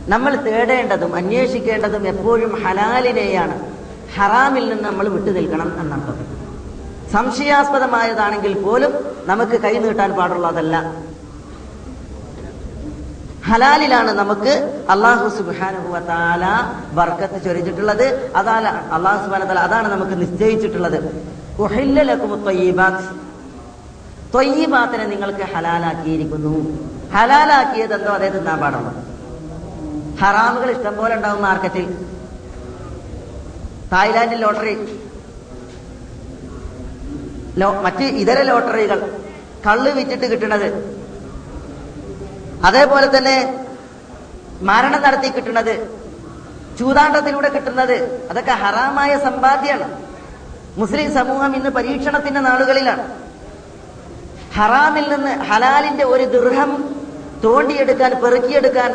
നമ്മൾ 0.08 0.36
തേടേണ്ടതും 0.36 1.16
അന്വേഷിക്കേണ്ടതും 1.16 2.08
എപ്പോഴും 2.08 2.64
ഹലാലിനെയാണ്. 2.64 3.72
ഹറാമിൽ 4.18 4.70
നിന്ന് 4.70 4.90
നമ്മൾ 4.90 5.10
വിട്ടു 5.10 5.30
നിൽക്കണം 5.30 5.80
എന്നർത്ഥം 5.80 6.42
സംശയാസ്പദമായതാണെങ്കിൽ 7.12 8.62
പോലും 8.62 9.16
നമുക്ക് 9.26 9.62
കൈ 9.62 9.78
നീട്ടാൻ 9.78 10.12
പാടുള്ളതല്ല 10.14 10.94
ഹലാലിലാണ് 13.46 14.12
നമുക്ക് 14.12 14.84
അള്ളാഹു 14.90 15.30
സുബാനുഭവത്താല 15.30 16.46
ബർക്കത്ത് 16.94 17.46
ചൊരിച്ചിട്ടുള്ളത് 17.46 18.34
അതാണ് 18.36 18.94
അള്ളാഹു 18.94 19.26
സുബാന 19.26 19.44
അതാണ് 19.44 19.88
നമുക്ക് 19.92 20.22
നിശ്ചയിച്ചിട്ടുള്ളത്. 20.22 21.26
ത്വയ്യിബാത്തിനെ 24.34 25.06
നിങ്ങൾക്ക് 25.06 25.44
ഹലാലാക്കിയിരിക്കുന്നു. 25.44 26.52
ഹലാലാക്കിയത് 27.14 27.94
എന്തോ 27.94 28.12
അതേ 28.14 28.30
തിന്നാൻ 28.30 28.60
പാടുള്ളൂ. 28.60 28.92
ഹറാമുകൾ 30.22 30.72
ഇഷ്ടം 30.72 30.98
പോലെ 30.98 31.16
ഉണ്ടാവും 31.16 31.42
മാർക്കറ്റിൽ. 31.42 32.06
തായ്ലാന്റിൽ 33.92 34.38
ലോട്ടറി. 34.38 35.00
മറ്റ് 37.84 38.04
ഇതര 38.04 38.42
ലോട്ടറികൾ. 38.42 39.20
കള്ള് 39.68 39.92
വിറ്റിട്ട് 39.92 40.32
കിട്ടുന്നത് 40.32 41.02
അതേപോലെ 42.66 43.18
തന്നെ 43.18 43.66
മരണം 44.62 45.02
നടത്തി 45.02 45.30
കിട്ടുന്നത് 45.30 46.00
ചൂതാണ്ടത്തിലൂടെ 46.80 47.50
കിട്ടുന്നത്. 47.50 48.28
അതൊക്കെ 48.30 48.52
ഹറാമായ 48.52 49.20
സമ്പാദ്യമാണ്. 49.20 50.02
മുസ്ലിം 50.78 51.14
സമൂഹം 51.14 51.56
ഇന്ന് 51.56 51.70
പരീക്ഷണത്തിന്റെ 51.70 52.40
നാളുകളിലാണ്. 52.40 53.31
ഹറാമിൽ 54.56 55.06
നിന്ന് 55.14 55.34
ഹലാലിന്റെ 55.50 56.06
ഒരു 56.14 56.26
ദൃഹം 56.36 56.72
തോണ്ടിയെടുക്കാൻ 57.44 58.12
പെറുക്കിയെടുക്കാൻ 58.24 58.92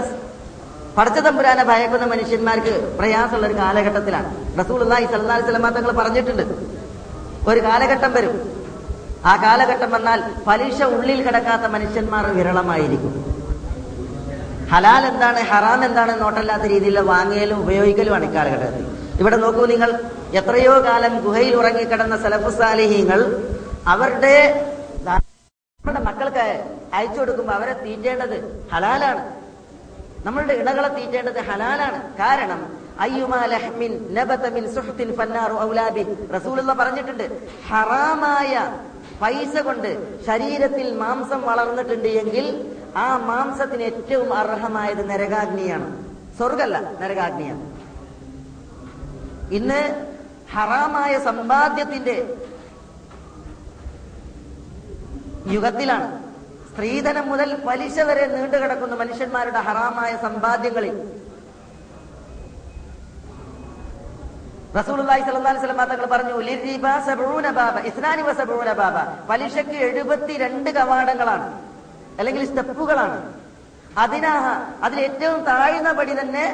പടച്ചതമ്പുരാനെ 0.96 1.64
ഭയക്കുന്ന 1.70 2.04
മനുഷ്യന്മാർക്ക് 2.12 2.74
പ്രയാസമുള്ള 2.98 3.46
ഒരു 3.46 3.56
കാലഘട്ടത്തിലാണ്. 3.62 4.28
റസൂൽ 4.60 4.80
അള്ളാഹി 4.84 5.06
സല്ലാ 5.14 5.38
സ്വലമാ 5.46 5.70
തങ്ങൾ 5.76 5.92
പറഞ്ഞിട്ടുണ്ട്. 6.00 6.44
ഒരു 7.50 7.60
കാലഘട്ടം 7.68 8.12
വരും. 8.16 8.36
ആ 9.30 9.32
കാലഘട്ടം 9.44 9.90
വന്നാൽ 9.96 10.20
പലിശ 10.46 10.78
ഉള്ളിൽ 10.96 11.18
കിടക്കാത്ത 11.26 11.66
മനുഷ്യന്മാർ 11.74 12.26
വിരളമായിരിക്കും. 12.38 13.12
ഹലാൽ 14.72 15.02
എന്താണ് 15.12 15.40
ഹറാം 15.50 15.80
എന്താണ് 15.88 16.12
നോട്ടല്ലാത്ത 16.20 16.64
രീതിയിൽ 16.74 16.96
വാങ്ങിയാലും 17.12 17.58
ഉപയോഗിക്കലുമാണ് 17.64 18.24
ഇക്കാലഘട്ടത്തിൽ 18.28 18.84
ഇവിടെ 19.20 19.36
നോക്കൂ 19.44 19.64
നിങ്ങൾ 19.72 19.90
എത്രയോ 20.40 20.72
കാലം 20.86 21.12
ഗുഹയിൽ 21.26 21.54
ഉറങ്ങിക്കിടന്ന 21.60 22.16
സലഫുസാലിഹീങ്ങൾ 22.24 23.20
അവരുടെ 23.92 24.34
നമ്മുടെ 25.86 26.04
മക്കൾക്ക് 26.04 26.44
അയച്ചു 26.94 27.20
കൊടുക്കുമ്പോൾ 27.20 27.52
അവരെ 27.52 27.72
തീറ്റേണ്ടത് 27.72 28.68
ഹലാലാണ്. 28.72 29.20
നമ്മളുടെ 30.26 30.54
ഇണകളെ 30.54 30.88
തീറ്റേണ്ടത് 30.88 31.38
ഹലാലാണ്. 31.48 31.98
കാരണം 32.16 32.60
റസൂലുള്ള 36.34 36.72
പറഞ്ഞിട്ടുണ്ട് 36.72 37.26
ഹറാമായ 37.68 38.78
പൈസ 39.22 39.58
കൊണ്ട് 39.58 39.90
ശരീരത്തിൽ 40.26 40.98
മാംസം 40.98 41.42
വളർന്നിട്ടുണ്ട് 41.42 42.08
എങ്കിൽ 42.08 42.48
ആ 42.96 43.06
മാംസത്തിന് 43.16 43.82
ഏറ്റവും 43.82 44.34
അർഹമായത് 44.34 45.10
നരകാഗ്നിയാണ്. 45.10 45.88
സ്വർഗല്ല 46.36 46.78
നരകാഗ്നിയാണ്. 47.00 47.62
ഇന്ന് 49.54 49.80
ഹറാമായ 50.52 51.18
സമ്പാദ്യത്തിന്റെ 51.18 52.16
യുഗത്തിലാണ്. 55.54 56.08
സ്ത്രീധനം 56.70 57.26
മുതൽ 57.32 57.50
പലിശ 57.66 57.96
വരെ 58.08 58.24
നീണ്ടുകിടക്കുന്ന 58.32 58.94
മനുഷ്യന്മാരുടെ 59.02 59.60
ഹറാമായ 59.66 60.10
സമ്പാദ്യങ്ങളിൽ. 60.24 60.96
തങ്ങൾ 65.90 66.06
പറഞ്ഞു 66.14 66.34
പലിശക്ക് 69.30 69.76
72 69.84 70.74
കവാടങ്ങളാണ് 70.78 71.48
അല്ലെങ്കിൽ 72.18 72.42
സ്റ്റെപ്പുകളാണ്. 72.50 73.18
അതിനാ 74.04 74.34
അതിൽ 74.86 74.98
ഏറ്റവും 75.06 75.38
താഴ്ന്ന 75.48 75.90
പടി 75.98 76.14
തന്നെ 76.20 76.44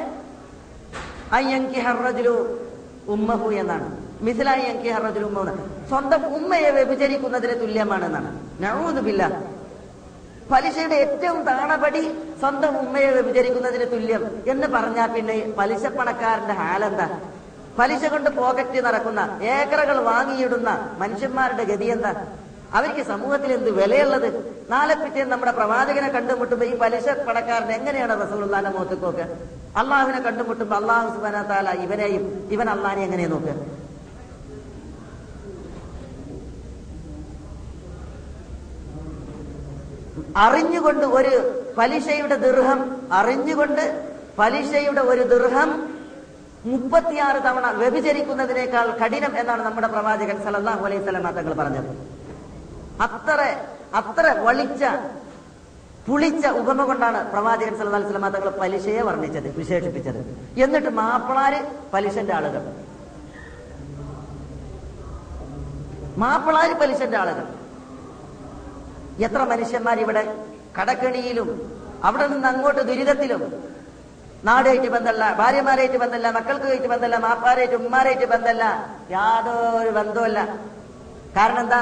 ഉമ്മഹു 3.13 3.49
എന്നാണ്. 3.61 3.89
മിസിലായി 4.21 4.61
അങ്കി 4.61 4.89
ഹർറജുലു 4.89 5.25
ഉമ്മ 5.25 5.41
എന്ന്. 5.41 5.65
സ്വന്തം 5.89 6.35
ഉമ്മയെ 6.35 6.69
വ്യഭിചരിക്കുന്നതിന് 6.69 7.61
തുല്യമാണെന്നാണ്. 7.61 8.29
നഴുതുമില്ല 8.63 9.41
പലിശയുടെ 10.51 10.95
ഏറ്റവും 10.95 11.45
താണപടി 11.45 12.01
സ്വന്തം 12.39 12.77
ഉമ്മയെ 12.77 13.09
വ്യഭിചരിക്കുന്നതിന് 13.11 13.85
തുല്യം 13.91 14.23
എന്ന് 14.47 14.67
പറഞ്ഞാൽ 14.67 15.09
പിന്നെ 15.11 15.53
പലിശ 15.57 15.85
പണക്കാരന്റെ 15.85 16.53
ഹാലെന്താ? 16.53 17.07
പലിശ 17.79 18.05
കൊണ്ട് 18.05 18.29
പോക്കറ്റ് 18.29 18.85
നടക്കുന്ന 18.85 19.39
ഏക്കറകൾ 19.41 19.97
വാങ്ങിയിടുന്ന 20.03 20.95
മനുഷ്യന്മാരുടെ 20.97 21.63
ഗതി 21.63 21.85
എന്താ 21.85 22.13
അവർക്ക് 22.73 23.01
സമൂഹത്തിൽ 23.01 23.53
എന്ത് 23.53 23.69
വിലയുള്ളത്? 23.69 24.27
നാളെ 24.69 24.95
പിറ്റേ 24.95 25.23
നമ്മുടെ 25.23 25.51
പ്രവാചകനെ 25.51 26.07
കണ്ടുമുട്ടുമ്പോ 26.07 26.65
ഈ 26.65 26.77
പലിശ 26.77 27.07
പണക്കാരൻ 27.27 27.71
എങ്ങനെയാണ് 27.71 28.13
റസൂലുള്ളാന്റെ 28.21 28.69
മുഖത്തേക്ക് 28.69 29.03
നോക്കുക? 29.03 29.27
അള്ളാഹുവിനെ 29.77 30.19
കണ്ടുമുട്ടുമ്പോ 30.19 30.75
അള്ളാഹു 30.75 31.07
സുബാന 31.15 31.41
താല 31.41 31.69
ഇവനെയും 31.69 32.49
ഇവൻ 32.51 32.69
അള്ളാഹിനെ 32.69 33.03
എങ്ങനെ 33.03 33.27
നോക്കുക? 33.27 33.82
അറിഞ്ഞുകൊണ്ട് 40.37 41.05
ഒരു 41.17 41.33
പലിശയുടെ 41.77 42.35
ദീർഘം 42.45 42.79
അറിഞ്ഞുകൊണ്ട് 43.19 43.83
പലിശയുടെ 44.39 45.01
ഒരു 45.01 45.23
ദീർഘം 45.31 45.69
മുപ്പത്തിയാറ് 46.65 47.39
തവണ 47.45 47.65
വ്യഭിചരിക്കുന്നതിനേക്കാൾ 47.81 48.87
കഠിനം 49.01 49.33
എന്നാണ് 49.39 49.61
നമ്മുടെ 49.65 49.87
പ്രവാചകൻ 49.87 50.37
സല്ലല്ലാഹു 50.43 50.83
അലൈഹി 50.89 51.01
സ്വലമ 51.03 51.31
തങ്ങൾ 51.37 51.53
പറഞ്ഞത്. 51.61 51.89
അത്ര 53.05 53.39
അത്ര 53.99 54.25
വളിച്ച 54.45 54.83
പുളിച്ച 56.07 56.45
ഉപമ 56.61 56.83
കൊണ്ടാണ് 56.85 57.19
പ്രവാചകൻ 57.33 57.73
സല്ലല്ലാഹു 57.79 58.01
അലൈഹി 58.01 58.13
വസല്ലം 58.13 58.31
തങ്ങൾ 58.35 58.49
പലിശയെ 58.61 59.01
വർണിച്ചത് 59.09 59.49
വിശേഷിപ്പിച്ചത്. 59.57 60.21
എന്നിട്ട് 60.63 60.89
മാപ്പിളാര് 61.01 61.59
പലിശന്റെ 61.93 62.33
ആളുകൾ. 62.33 62.63
മാപ്പിളാര് 66.23 66.73
പലിശന്റെ 66.81 67.17
ആളുകൾ. 67.17 67.45
എത്ര 69.21 69.41
മനുഷ്യന്മാർ 69.43 69.97
ഇവിടെ 69.99 70.23
കടക്കെണിയിലും 70.77 71.49
അവിടെ 72.03 72.25
നിന്ന് 72.27 72.47
അങ്ങോട്ട് 72.47 72.81
ദുരിതത്തിലും 72.89 73.41
നാടായിട്ട് 74.43 74.89
ബന്ധമല്ല 74.89 75.25
ഭാര്യമാരായിട്ട് 75.33 75.97
ബന്ധമല്ല 75.97 76.29
മക്കൾക്ക് 76.31 76.87
ബന്ധമല്ല 76.87 77.17
മാപ്പാരായിട്ട് 77.17 77.75
ഉമ്മാരായിട്ട് 77.75 78.25
ബന്ധമല്ല 78.25 78.63
യാതൊരു 79.09 79.91
ബന്ധമല്ല 79.91 80.39
കാരണം 81.35 81.59
എന്താ? 81.59 81.79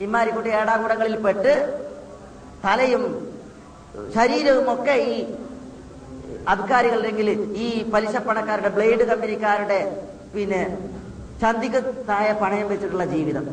ഇമ്മാരിക്കുട്ടി 0.00 0.50
ഏടാകൂടങ്ങളിൽ 0.50 1.16
പെട്ട് 1.26 1.52
തലയും 2.64 3.04
ശരീരവും 4.14 4.66
ഒക്കെ 4.74 4.94
ഈ 5.10 5.14
അബ്കാരികളുടെങ്കിൽ 6.46 7.28
ഈ 7.56 7.88
പലിശപ്പണക്കാരുടെ 7.92 8.68
ബ്ലേഡ് 8.68 9.04
കമ്പനിക്കാരുടെ 9.10 9.80
പിന്നെ 10.34 10.62
ചന്തിക്കത്തായ 11.42 12.32
പണയം 12.32 12.68
വെച്ചിട്ടുള്ള 12.68 13.04
ജീവിതം. 13.04 13.46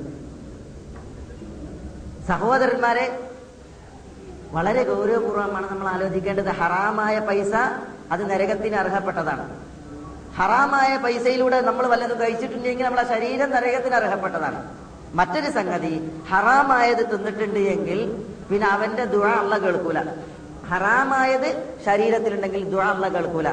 സഹോദരന്മാരെ 2.29 3.05
വളരെ 4.55 4.81
ഗൗരവപൂർവമാണ് 4.83 5.67
നമ്മൾ 5.71 5.87
ആലോചിക്കേണ്ടത്. 5.87 6.49
ഹറാമായ 6.59 7.15
പൈസ 7.19 7.53
അത് 8.13 8.21
നരകത്തിന് 8.31 8.75
അർഹപ്പെട്ടതാണ്. 8.75 9.45
ഹറാമായ 10.37 10.91
പൈസയിലൂടെ 10.97 11.61
നമ്മൾ 11.61 11.85
വല്ലതും 11.93 12.19
കഴിച്ചിട്ടുണ്ടെങ്കിൽ 12.19 12.85
നമ്മളെ 12.85 13.05
ശരീരം 13.13 13.49
നരകത്തിന് 13.55 13.95
അർഹപ്പെട്ടതാണ്. 13.95 14.59
മറ്റൊരു 15.19 15.49
സംഗതി 15.51 15.93
ഹറാമായത് 16.31 17.03
തിന്നിട്ടുണ്ട് 17.11 17.59
എങ്കിൽ 17.75 17.99
പിന്നെ 18.49 18.67
അവന്റെ 18.67 19.05
ദുഴ 19.15 19.27
അള്ള 19.41 19.57
കേൾക്കൂല. 19.57 19.99
ഹറാമായത് 20.69 21.49
ശരീരത്തിലുണ്ടെങ്കിൽ 21.85 22.63
ദുഴ 22.73 22.83
അള്ള 22.93 23.07
കേൾക്കൂല. 23.15 23.49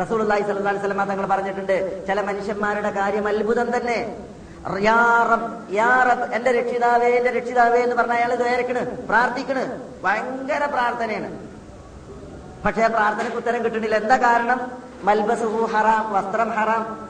റസൂൽ 0.00 0.20
അള്ളാഹി 0.24 0.42
വസല്ലം 0.42 1.08
തങ്ങൾ 1.12 1.26
പറഞ്ഞിട്ടുണ്ട് 1.34 2.06
ചില 2.06 2.20
മനുഷ്യന്മാരുടെ 2.30 2.90
കാര്യം 3.00 3.28
അത്ഭുതം 3.28 3.70
തന്നെ. 3.76 3.98
എന്റെ 6.32 6.52
രക്ഷിതാവേ 6.52 7.08
എന്റെ 7.08 7.30
രക്ഷിതാവേ 7.30 7.78
എന്ന് 7.82 7.96
പറഞ്ഞ 7.96 8.12
അയാൾ 8.12 8.34
ദ്വേരക്കണ് 8.34 9.06
പ്രാർത്ഥിക്കണ്. 9.06 9.64
ഭയങ്കര 10.04 10.64
പ്രാർത്ഥനയാണ്. 10.64 11.48
പക്ഷെ 12.64 12.88
പ്രാർത്ഥനയ്ക്ക് 12.88 13.36
ഉത്തരം 13.36 13.64
കിട്ടണില്ല 13.64 13.96
എന്താ 13.96 14.16
കാരണം? 14.16 14.88
മൽബസുഹു 15.04 15.64
ഹറാം 15.64 16.12
വസ്ത്രം 16.12 16.50
ഹറാം 16.50 17.08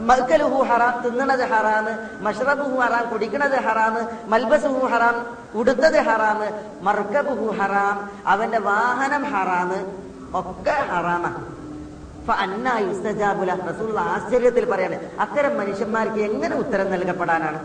മൽക്കലുഹു 0.00 0.62
ഹറാം 0.62 1.02
തിന്നണത് 1.02 1.44
ഹറാന്ന് 1.52 2.24
മഷ്റബുഹു 2.24 2.80
ഹറാം 2.80 3.10
കുടിക്കണത് 3.10 3.56
ഹറാന്ന് 3.56 4.00
മൽബസുഹു 4.30 4.86
ഹറാം 4.86 5.16
ഉടുത്തത് 5.54 5.98
ഹറാന്ന് 6.02 6.48
മർക്കബുഹു 6.82 7.46
ഹറാം 7.60 8.10
അവന്റെ 8.26 8.58
വാഹനം 8.58 9.24
ഹറാന്ന് 9.24 9.80
ഒക്കെ 10.34 10.70
ഹറാമാണ് 10.70 11.61
റസൂൽ 12.28 13.98
ആശ്ചര്യത്തിൽ 13.98 14.70
പറയാണ്. 14.70 15.20
അത്തരം 15.20 15.58
മനുഷ്യന്മാർക്ക് 15.58 16.14
എങ്ങനെ 16.14 16.56
ഉത്തരം 16.56 16.90
നൽകപ്പെടാനാണ്? 16.90 17.58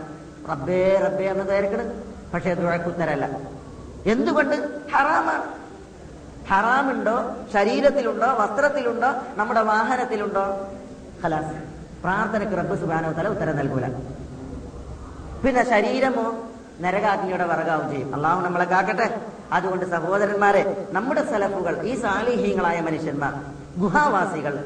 റബ്ബേ 0.50 0.96
റബ്ബേ 0.96 1.24
എന്ന് 1.24 1.48
തേർക്കണ് 1.48 2.02
പക്ഷേ 2.34 2.54
ദുഴക്ക് 2.54 2.84
ഉത്തരല്ല. 2.84 3.28
എന്തുകൊണ്ട്? 4.06 4.56
ഹറാമാണ്. 4.94 5.42
ഹറാമുണ്ടോ? 6.50 7.36
ശരീരത്തിലുണ്ടോ? 7.52 8.26
വസ്ത്രത്തിലുണ്ടോ? 8.26 9.12
നമ്മുടെ 9.36 9.60
വാഹനത്തിലുണ്ടോ? 9.60 10.66
ഖലാസ്. 11.24 11.56
പ്രാർത്ഥനയ്ക്ക് 12.02 12.58
റബ്ബ് 12.58 12.76
സുബാനോ 12.78 13.12
തല 13.12 13.28
ഉത്തരം 13.28 13.56
നൽകൂല. 13.56 13.86
പിന്നെ 15.44 15.64
ശരീരമോ? 15.64 16.38
നരകാഗ്നിയുടെ 16.80 17.44
വറകാവും 17.44 17.90
ചെയ്യും. 17.90 18.14
അള്ളാഹു 18.14 18.40
നമ്മളെ 18.40 18.64
കാക്കട്ടെ. 18.64 19.20
അതുകൊണ്ട് 19.52 19.90
സഹോദരന്മാരെ 19.90 20.88
നമ്മുടെ 20.90 21.24
സലഫുകൾ 21.24 21.82
ഈ 21.82 22.00
സാലിഹീങ്ങളായ 22.00 22.80
മനുഷ്യന്മാർ 22.80 23.57
ഗുഹാവാസികൾ. 23.78 24.64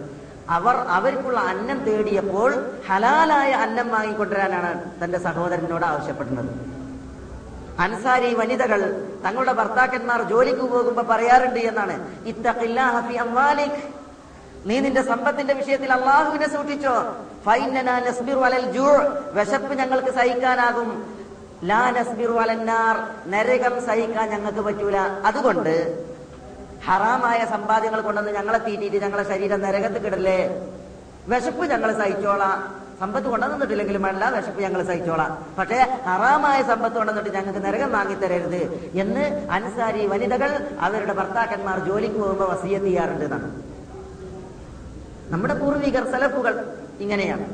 അവർ 0.49 0.77
അവർക്കുള്ള 0.77 1.41
അന്നം 1.41 1.79
തേടിയപ്പോൾ 1.85 2.51
ഹലാലായ 2.89 3.53
അന്നം 3.53 3.89
വാങ്ങിക്കൊണ്ടുവരാനാണ് 3.89 5.05
തന്റെ 5.05 5.19
സഹോദരനോട് 5.19 5.85
ആവശ്യപ്പെടുന്നത്. 5.85 6.51
അൻസാരി 7.81 8.35
വനിതകൾ 8.35 8.81
തങ്ങളുടെ 9.25 9.53
ഭർത്താക്കന്മാർ 9.53 10.23
ജോലിക്ക് 10.23 10.61
പോകുമ്പോ 10.61 11.03
പറയാറുണ്ട് 11.03 11.61
എന്നാണ് 11.61 11.95
നീ 14.67 14.79
നിന്റെ 14.79 15.03
സമ്പത്തിന്റെ 15.03 15.55
വിഷയത്തിൽ 15.55 15.93
അള്ളാഹുവിനെ 15.93 16.49
സൂക്ഷിച്ചോ. 16.49 16.97
വിശപ്പ് 19.33 19.75
ഞങ്ങൾക്ക് 19.75 20.13
സഹിക്കാനാകും. 20.15 20.91
ലാ 21.65 21.91
നസ്ബിർ 21.91 22.31
നരകം 23.27 23.87
സഹിക്കാൻ 23.87 24.31
ഞങ്ങൾക്ക് 24.31 24.61
പറ്റൂല. 24.61 24.99
അതുകൊണ്ട് 24.99 25.75
ഹറാമായ 26.87 27.45
സമ്പാദ്യങ്ങൾ 27.45 28.01
കൊണ്ടുവന്ന് 28.01 28.33
ഞങ്ങളെ 28.33 28.59
തീറ്റിയിട്ട് 28.59 28.97
ഞങ്ങളെ 28.97 29.23
ശരീരം 29.23 29.61
നരകത്ത് 29.61 30.05
കിടല്ലേ? 30.05 30.69
വിശപ്പ് 31.29 31.67
ഞങ്ങൾ 31.67 31.99
സഹിച്ചോളാം. 31.99 32.83
സമ്പത്ത് 33.01 33.27
കൊണ്ടുവന്നിട്ടില്ലെങ്കിലും 33.27 34.07
അല്ല 34.07 34.31
വിശപ്പ് 34.31 34.61
ഞങ്ങൾ 34.63 34.83
സഹിച്ചോളാം. 34.83 35.47
പക്ഷേ 35.59 35.77
ഹറാമായ 36.07 36.63
സമ്പത്ത് 36.63 36.97
കൊണ്ടുവന്നിട്ട് 36.97 37.39
ഞങ്ങൾക്ക് 37.39 37.65
നരകം 37.65 37.93
വാങ്ങിത്തരരുത് 37.93 38.91
എന്ന് 38.95 39.49
അൻസാരി 39.51 40.07
വനിതകൾ 40.07 40.69
അവരുടെ 40.81 41.13
ഭർത്താക്കന്മാർ 41.13 41.79
ജോലിക്ക് 41.79 42.17
പോകുമ്പോൾ 42.17 42.49
വസീയത്ത് 42.49 42.87
ചെയ്യാറുണ്ട് 42.87 43.25
എന്നാണ്. 43.25 43.63
നമ്മുടെ 45.33 45.55
പൂർവികർ 45.55 46.13
സലഫുകൾ 46.13 46.77
ഇങ്ങനെയാണ്. 47.01 47.47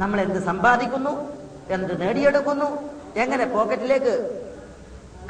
നമ്മൾ 0.00 0.20
എന്ത് 0.20 0.44
സമ്പാദിക്കുന്നു? 0.44 1.32
എന്ത് 1.70 2.00
നേടിയെടുക്കുന്നു? 2.00 2.92
എങ്ങനെ 3.16 3.44
പോക്കറ്റിലേക്ക് 3.46 4.41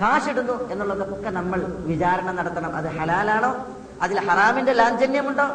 കാശിടുന്നു 0.01 0.71
എന്നുള്ളതൊക്കെ 0.71 1.31
നമ്മൾ 1.31 1.61
വിചാരണ 1.91 2.31
നടത്തണം. 2.31 2.77
അത് 2.77 2.87
ഹലാലാണോ? 2.87 3.67
അതിൽ 4.03 4.21
ഹറാമിന്റെ 4.29 4.73
ലാഞ്ചന്യമുണ്ടോ? 4.73 5.47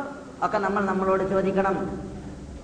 ഒക്കെ 0.43 0.57
നമ്മൾ 0.57 0.85
നമ്മളോട് 0.85 1.29
ചോദിക്കണം. 1.29 1.75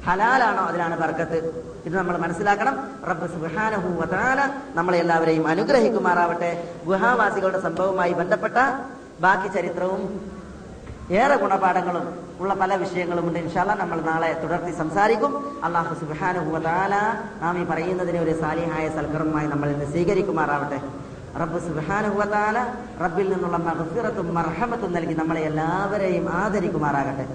ഹലാലാണോ 0.08 0.64
അതിലാണ് 0.64 0.98
ബർക്കത്ത്? 1.00 1.38
ഇത് 1.86 1.98
നമ്മൾ 1.98 2.18
മനസ്സിലാക്കണം. 2.18 2.76
റബ്ബ് 3.10 3.28
സുബ്ഹാനഹു 3.28 3.90
വതആല 4.02 4.40
നമ്മളെ 4.76 4.98
എല്ലാവരെയും 4.98 5.48
അനുഗ്രഹിക്കുമാറാവട്ടെ. 5.48 6.70
ഗുഹാവാസികളുടെ 6.86 7.62
സംഭവവുമായി 7.62 8.14
ബന്ധപ്പെട്ട 8.14 8.58
ബാക്കി 9.20 9.48
ചരിത്രവും 9.48 10.34
ഏറെ 11.12 11.36
ഗുണപാഠങ്ങളും 11.36 12.06
ഉള്ള 12.40 12.54
പല 12.54 12.76
വിഷയങ്ങളും 12.76 13.28
ഉണ്ട് 13.28 13.40
ഇൻഷാല്ല 13.40 13.74
നമ്മൾ 13.74 14.02
നാളെ 14.02 14.42
തുടർത്തി 14.44 14.72
സംസാരിക്കും. 14.78 15.62
അള്ളാഹു 15.64 15.94
സുബ്ഹാനഹു 15.96 16.50
വതആല 16.56 16.96
നാം 17.42 17.62
ഈ 17.62 17.66
പറയുന്നതിനെ 17.66 18.20
ഒരു 18.20 18.42
സാലിഹായ 18.42 18.90
സൽക്കരമായി 18.90 19.48
നമ്മൾ 19.48 19.70
ഇന്ന് 19.70 19.86
സ്വീകരിക്കുമാറാവട്ടെ. 19.86 20.80
റബ്ബ് 21.42 21.60
സുബ്ഹാനഹു 21.68 22.16
വതആല 22.22 22.58
റബ്ബിൽ 23.04 23.28
നിന്നുള്ള 23.34 23.58
മഹസിറത്തും 23.68 24.28
മർഹമത്തും 24.38 24.92
നൽകി 24.98 25.16
നമ്മളെ 25.22 25.42
എല്ലാവരെയും 25.50 26.26
ആദരിക്കുമാറാകട്ടെ. 26.42 27.26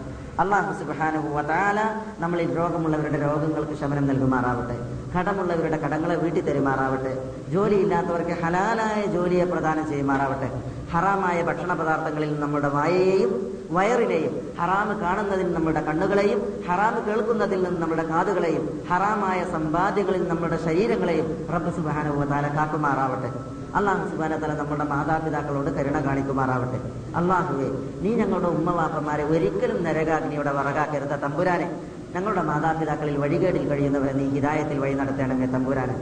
അള്ളാഹു 0.42 0.72
സുബ്ഹാനഹു 0.80 1.28
വതആല 1.36 1.78
നമ്മളിൽ 2.22 2.48
രോഗമുള്ളവരുടെ 2.58 3.18
രോഗങ്ങൾക്ക് 3.26 3.74
ശമനം 3.80 4.04
നൽകുമാറാവട്ടെ. 4.10 4.76
കടമുള്ളവരുടെ 5.14 5.78
കടങ്ങളെ 5.84 6.16
വീട്ടി 6.22 6.40
തരുമാറാവട്ടെ 6.48 7.12
ജോലിയില്ലാത്തവർക്ക് 7.54 8.34
ഹലാലായ 8.42 9.00
ജോലിയെ 9.16 9.46
പ്രദാനം 9.52 9.84
ചെയ്യുമാറാവട്ടെ. 9.90 10.48
ഹറാമായ 10.92 11.38
ഭക്ഷണ 11.48 11.72
പദാർത്ഥങ്ങളിൽ 11.80 12.30
നമ്മുടെ 12.44 12.68
വായയെയും 12.76 13.32
വയറിനെയും 13.76 14.34
ഹറാമ് 14.58 14.94
കാണുന്നതിൽ 15.02 15.48
നമ്മുടെ 15.56 15.80
കണ്ണുകളെയും 15.88 16.40
ഹറാമ് 16.68 17.00
കേൾക്കുന്നതിൽ 17.08 17.60
നിന്ന് 17.64 17.80
നമ്മുടെ 17.82 18.04
കാതുകളെയും 18.12 18.64
ഹറാമായ 18.90 19.40
സമ്പാദ്യങ്ങളിൽ 19.54 20.22
നമ്മുടെ 20.32 20.58
ശരീരങ്ങളെയും 20.66 21.26
റബ്ബ് 21.54 21.72
സുബാനുവ 21.78 22.26
താല 22.32 22.46
കാക്കുമാറാവട്ടെ. 22.58 23.30
അള്ളാഹു 23.76 24.02
സുബാന 24.10 24.34
തല 24.42 24.52
നമ്മുടെ 24.60 24.84
മാതാപിതാക്കളോട് 24.92 25.70
കരുണ 25.76 25.96
കാണിക്കുമാറാവട്ടെ. 26.06 26.78
അള്ളാഹുവെ 27.20 27.68
നീ 28.02 28.10
ഞങ്ങളുടെ 28.20 28.48
ഉമ്മവാപ്പന്മാരെ 28.58 29.24
ഒരിക്കലും 29.32 29.78
നരകാഗ്നിയുടെ 29.86 30.52
വറകാക്കരുത്ത 30.58 31.14
തമ്പുരാനെ 31.24 31.68
ഞങ്ങളുടെ 32.14 32.42
മാതാപിതാക്കളിൽ 32.50 33.16
വഴികേടിൽ 33.22 33.64
കഴിയുന്നവരെ 33.70 34.12
നീ 34.20 34.26
ഹിതായത്തിൽ 34.36 34.78
വഴി 34.84 34.94
നടത്തേണമേ 35.00 35.48
തമ്പുരാനെ. 35.54 35.96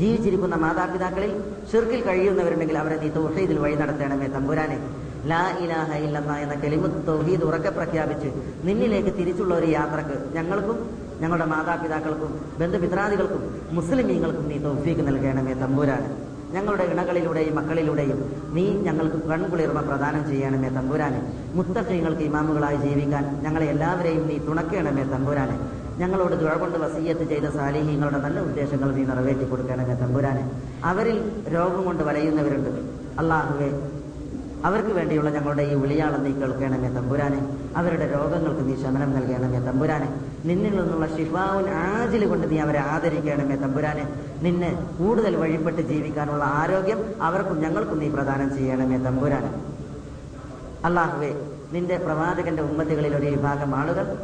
ജീവിച്ചിരിക്കുന്ന 0.00 0.56
മാതാപിതാക്കളിൽ 0.64 1.32
ഷിർക്കിൽ 1.70 2.00
കഴിയുന്നവരുണ്ടെങ്കിൽ 2.08 2.78
അവരെ 2.82 2.96
നീ 3.02 3.08
തൗഹീദിൽ 3.18 3.58
വഴി 3.64 3.76
നടത്തേണമേ 3.82 4.28
തമ്പുരാനെ. 4.36 4.78
ലാ 5.30 5.42
ഇലാഹ 5.64 5.90
ഇല്ലെന്ന 6.06 6.32
എന്ന 6.44 6.54
കെലിമത്ത് 6.62 7.00
തൗഹീദ് 7.10 7.44
ഉറക്കെ 7.48 7.70
പ്രഖ്യാപിച്ച് 7.78 8.28
നിന്നിലേക്ക് 8.66 9.12
തിരിച്ചുള്ള 9.18 9.54
ഒരു 9.60 9.68
യാത്രയ്ക്ക് 9.78 10.16
ഞങ്ങൾക്കും 10.36 10.78
ഞങ്ങളുടെ 11.20 11.46
മാതാപിതാക്കൾക്കും 11.52 12.32
ബന്ധുമിത്രാദികൾക്കും 12.60 13.42
മുസ്ലിമീങ്ങൾക്കും 13.78 14.46
നീ 14.52 14.58
തൗഫീക്ക് 14.66 15.02
നൽകണമേ 15.08 15.54
തമ്പുരാനെ. 15.64 16.10
ഞങ്ങളുടെ 16.52 16.84
ഇണകളിലൂടെയും 16.84 17.54
മക്കളിലൂടെയും 17.56 18.18
നീ 18.52 18.70
ഞങ്ങൾക്ക് 18.70 19.16
കൺകുളിർമ 19.16 19.80
പ്രദാനം 19.80 20.28
ചെയ്യണമേ 20.28 20.68
തമ്പുരാനെ. 20.68 21.20
മുത്തഖീങ്ങൾക്ക് 21.54 22.20
ഇമാമുകളായി 22.20 22.76
ജീവിക്കാൻ 22.76 23.40
ഞങ്ങളെ 23.42 23.66
എല്ലാവരെയും 23.66 24.28
നീ 24.28 24.38
തുണക്കണമേ 24.38 25.04
തമ്പുരാനെ. 25.04 25.58
ഞങ്ങളോട് 25.98 26.34
ദുഴ 26.40 26.52
കൊണ്ട് 26.56 26.78
വസീയത്ത് 26.78 27.24
ചെയ്ത 27.28 27.44
സാലിഹ്യങ്ങളുടെ 27.44 28.18
നല്ല 28.18 28.40
ഉദ്ദേശങ്ങൾ 28.40 28.92
നീ 28.92 29.02
നിറവേറ്റി 29.02 29.44
കൊടുക്കണമേ 29.44 29.94
തമ്പുരാനെ. 29.94 30.44
അവരിൽ 30.84 31.16
രോഗം 31.54 31.84
കൊണ്ട് 31.84 32.02
വലയുന്നവരുണ്ട്. 32.02 32.70
അള്ളാഹുവെ 33.18 33.99
അവർക്ക് 34.64 34.88
വേണ്ടിയുള്ള 34.88 35.30
ഞങ്ങളുടെ 35.30 35.62
ഈ 35.62 35.74
വിളിയാളം 35.74 36.24
നീ 36.24 36.30
കേൾക്കണമേ 36.30 36.88
തമ്പുരാനെ. 36.88 37.40
അവരുടെ 37.76 38.06
രോഗങ്ങൾക്ക് 38.14 38.68
നീ 38.68 38.82
ശമനം 38.82 39.14
നൽകണമേ 39.14 39.58
തമ്പുരാനെ. 39.58 40.08
നിന്നിൽ 40.44 40.76
നിന്നുള്ള 40.76 41.06
ഷിഫാവുൻ 41.06 41.70
ആജിൽ 41.70 42.26
കൊണ്ട് 42.26 42.50
നീ 42.50 42.58
അവരെ 42.58 42.78
ആദരിക്കണമേ 42.78 43.56
തമ്പുരാനെ. 43.56 44.08
നിന്നെ 44.42 44.86
കൂടുതൽ 44.98 45.36
വഴിപ്പെട്ട് 45.36 45.82
ജീവിക്കാനുള്ള 45.82 46.44
ആരോഗ്യം 46.44 47.22
അവർക്കും 47.22 47.60
ഞങ്ങൾക്കും 47.60 47.98
നീ 47.98 48.08
പ്രദാനം 48.08 48.56
ചെയ്യണമേ 48.56 48.96
തമ്പുരാനെ. 48.96 49.50
അള്ളാഹുവെ 50.84 51.34
നിന്റെ 51.72 51.96
പ്രവാചകന്റെ 51.96 52.62
ഉമ്മത്തികളിൽ 52.62 53.16
ഒരു 53.16 53.26
വിഭാഗം 53.26 53.74
ആളുകൾ 53.74 54.16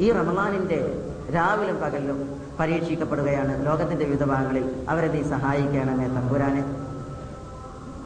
ഈ 0.00 0.12
റമലാനിന്റെ 0.12 1.02
രാവിലും 1.34 1.80
പകലിലും 1.80 2.30
പരീക്ഷിക്കപ്പെടുകയാണ്. 2.60 3.66
ലോകത്തിന്റെ 3.66 4.04
വിവിധ 4.04 4.24
ഭാഗങ്ങളിൽ 4.24 4.70
അവരെ 4.88 5.08
നീ 5.08 5.22
സഹായിക്കണമേ 5.22 6.06
തമ്പുരാനെ. 6.08 6.81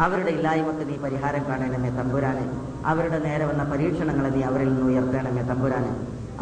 അവരുടെ 0.04 0.32
ഇല്ലായ്മക്ക് 0.38 0.84
നീ 0.90 0.96
പരിഹാരം 1.06 1.44
കാണണമേ 1.50 1.90
തമ്പുരാനെ 2.00 2.46
അവരുടെ 2.92 3.20
നേരെ 3.28 3.46
വന്ന 3.52 3.64
പരീക്ഷണങ്ങളെ 3.72 4.32
നീ 4.36 4.42
അവരിൽ 4.50 4.70
നിന്ന് 4.74 4.88
ഉയർത്തണമേ 4.92 5.44
തമ്പുരാനെ 5.52 5.94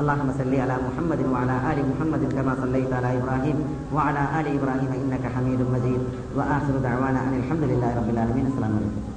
اللهم 0.02 0.30
صل 0.40 0.54
على 0.64 0.76
محمد 0.88 1.22
وعلى 1.34 1.56
ال 1.72 1.80
محمد 1.92 2.22
كما 2.36 2.54
صليت 2.64 2.92
على 2.98 3.10
ابراهيم 3.20 3.58
وعلى 3.96 4.22
ال 4.40 4.48
ابراهيم 4.58 4.92
انك 5.02 5.24
حميد 5.36 5.60
مجيد 5.74 6.02
واخر 6.38 6.74
دعوانا 6.88 7.20
ان 7.28 7.34
الحمد 7.42 7.64
لله 7.72 7.90
رب 8.00 8.10
العالمين 8.14 8.46
السلام 8.52 8.72
عليكم 8.78 9.13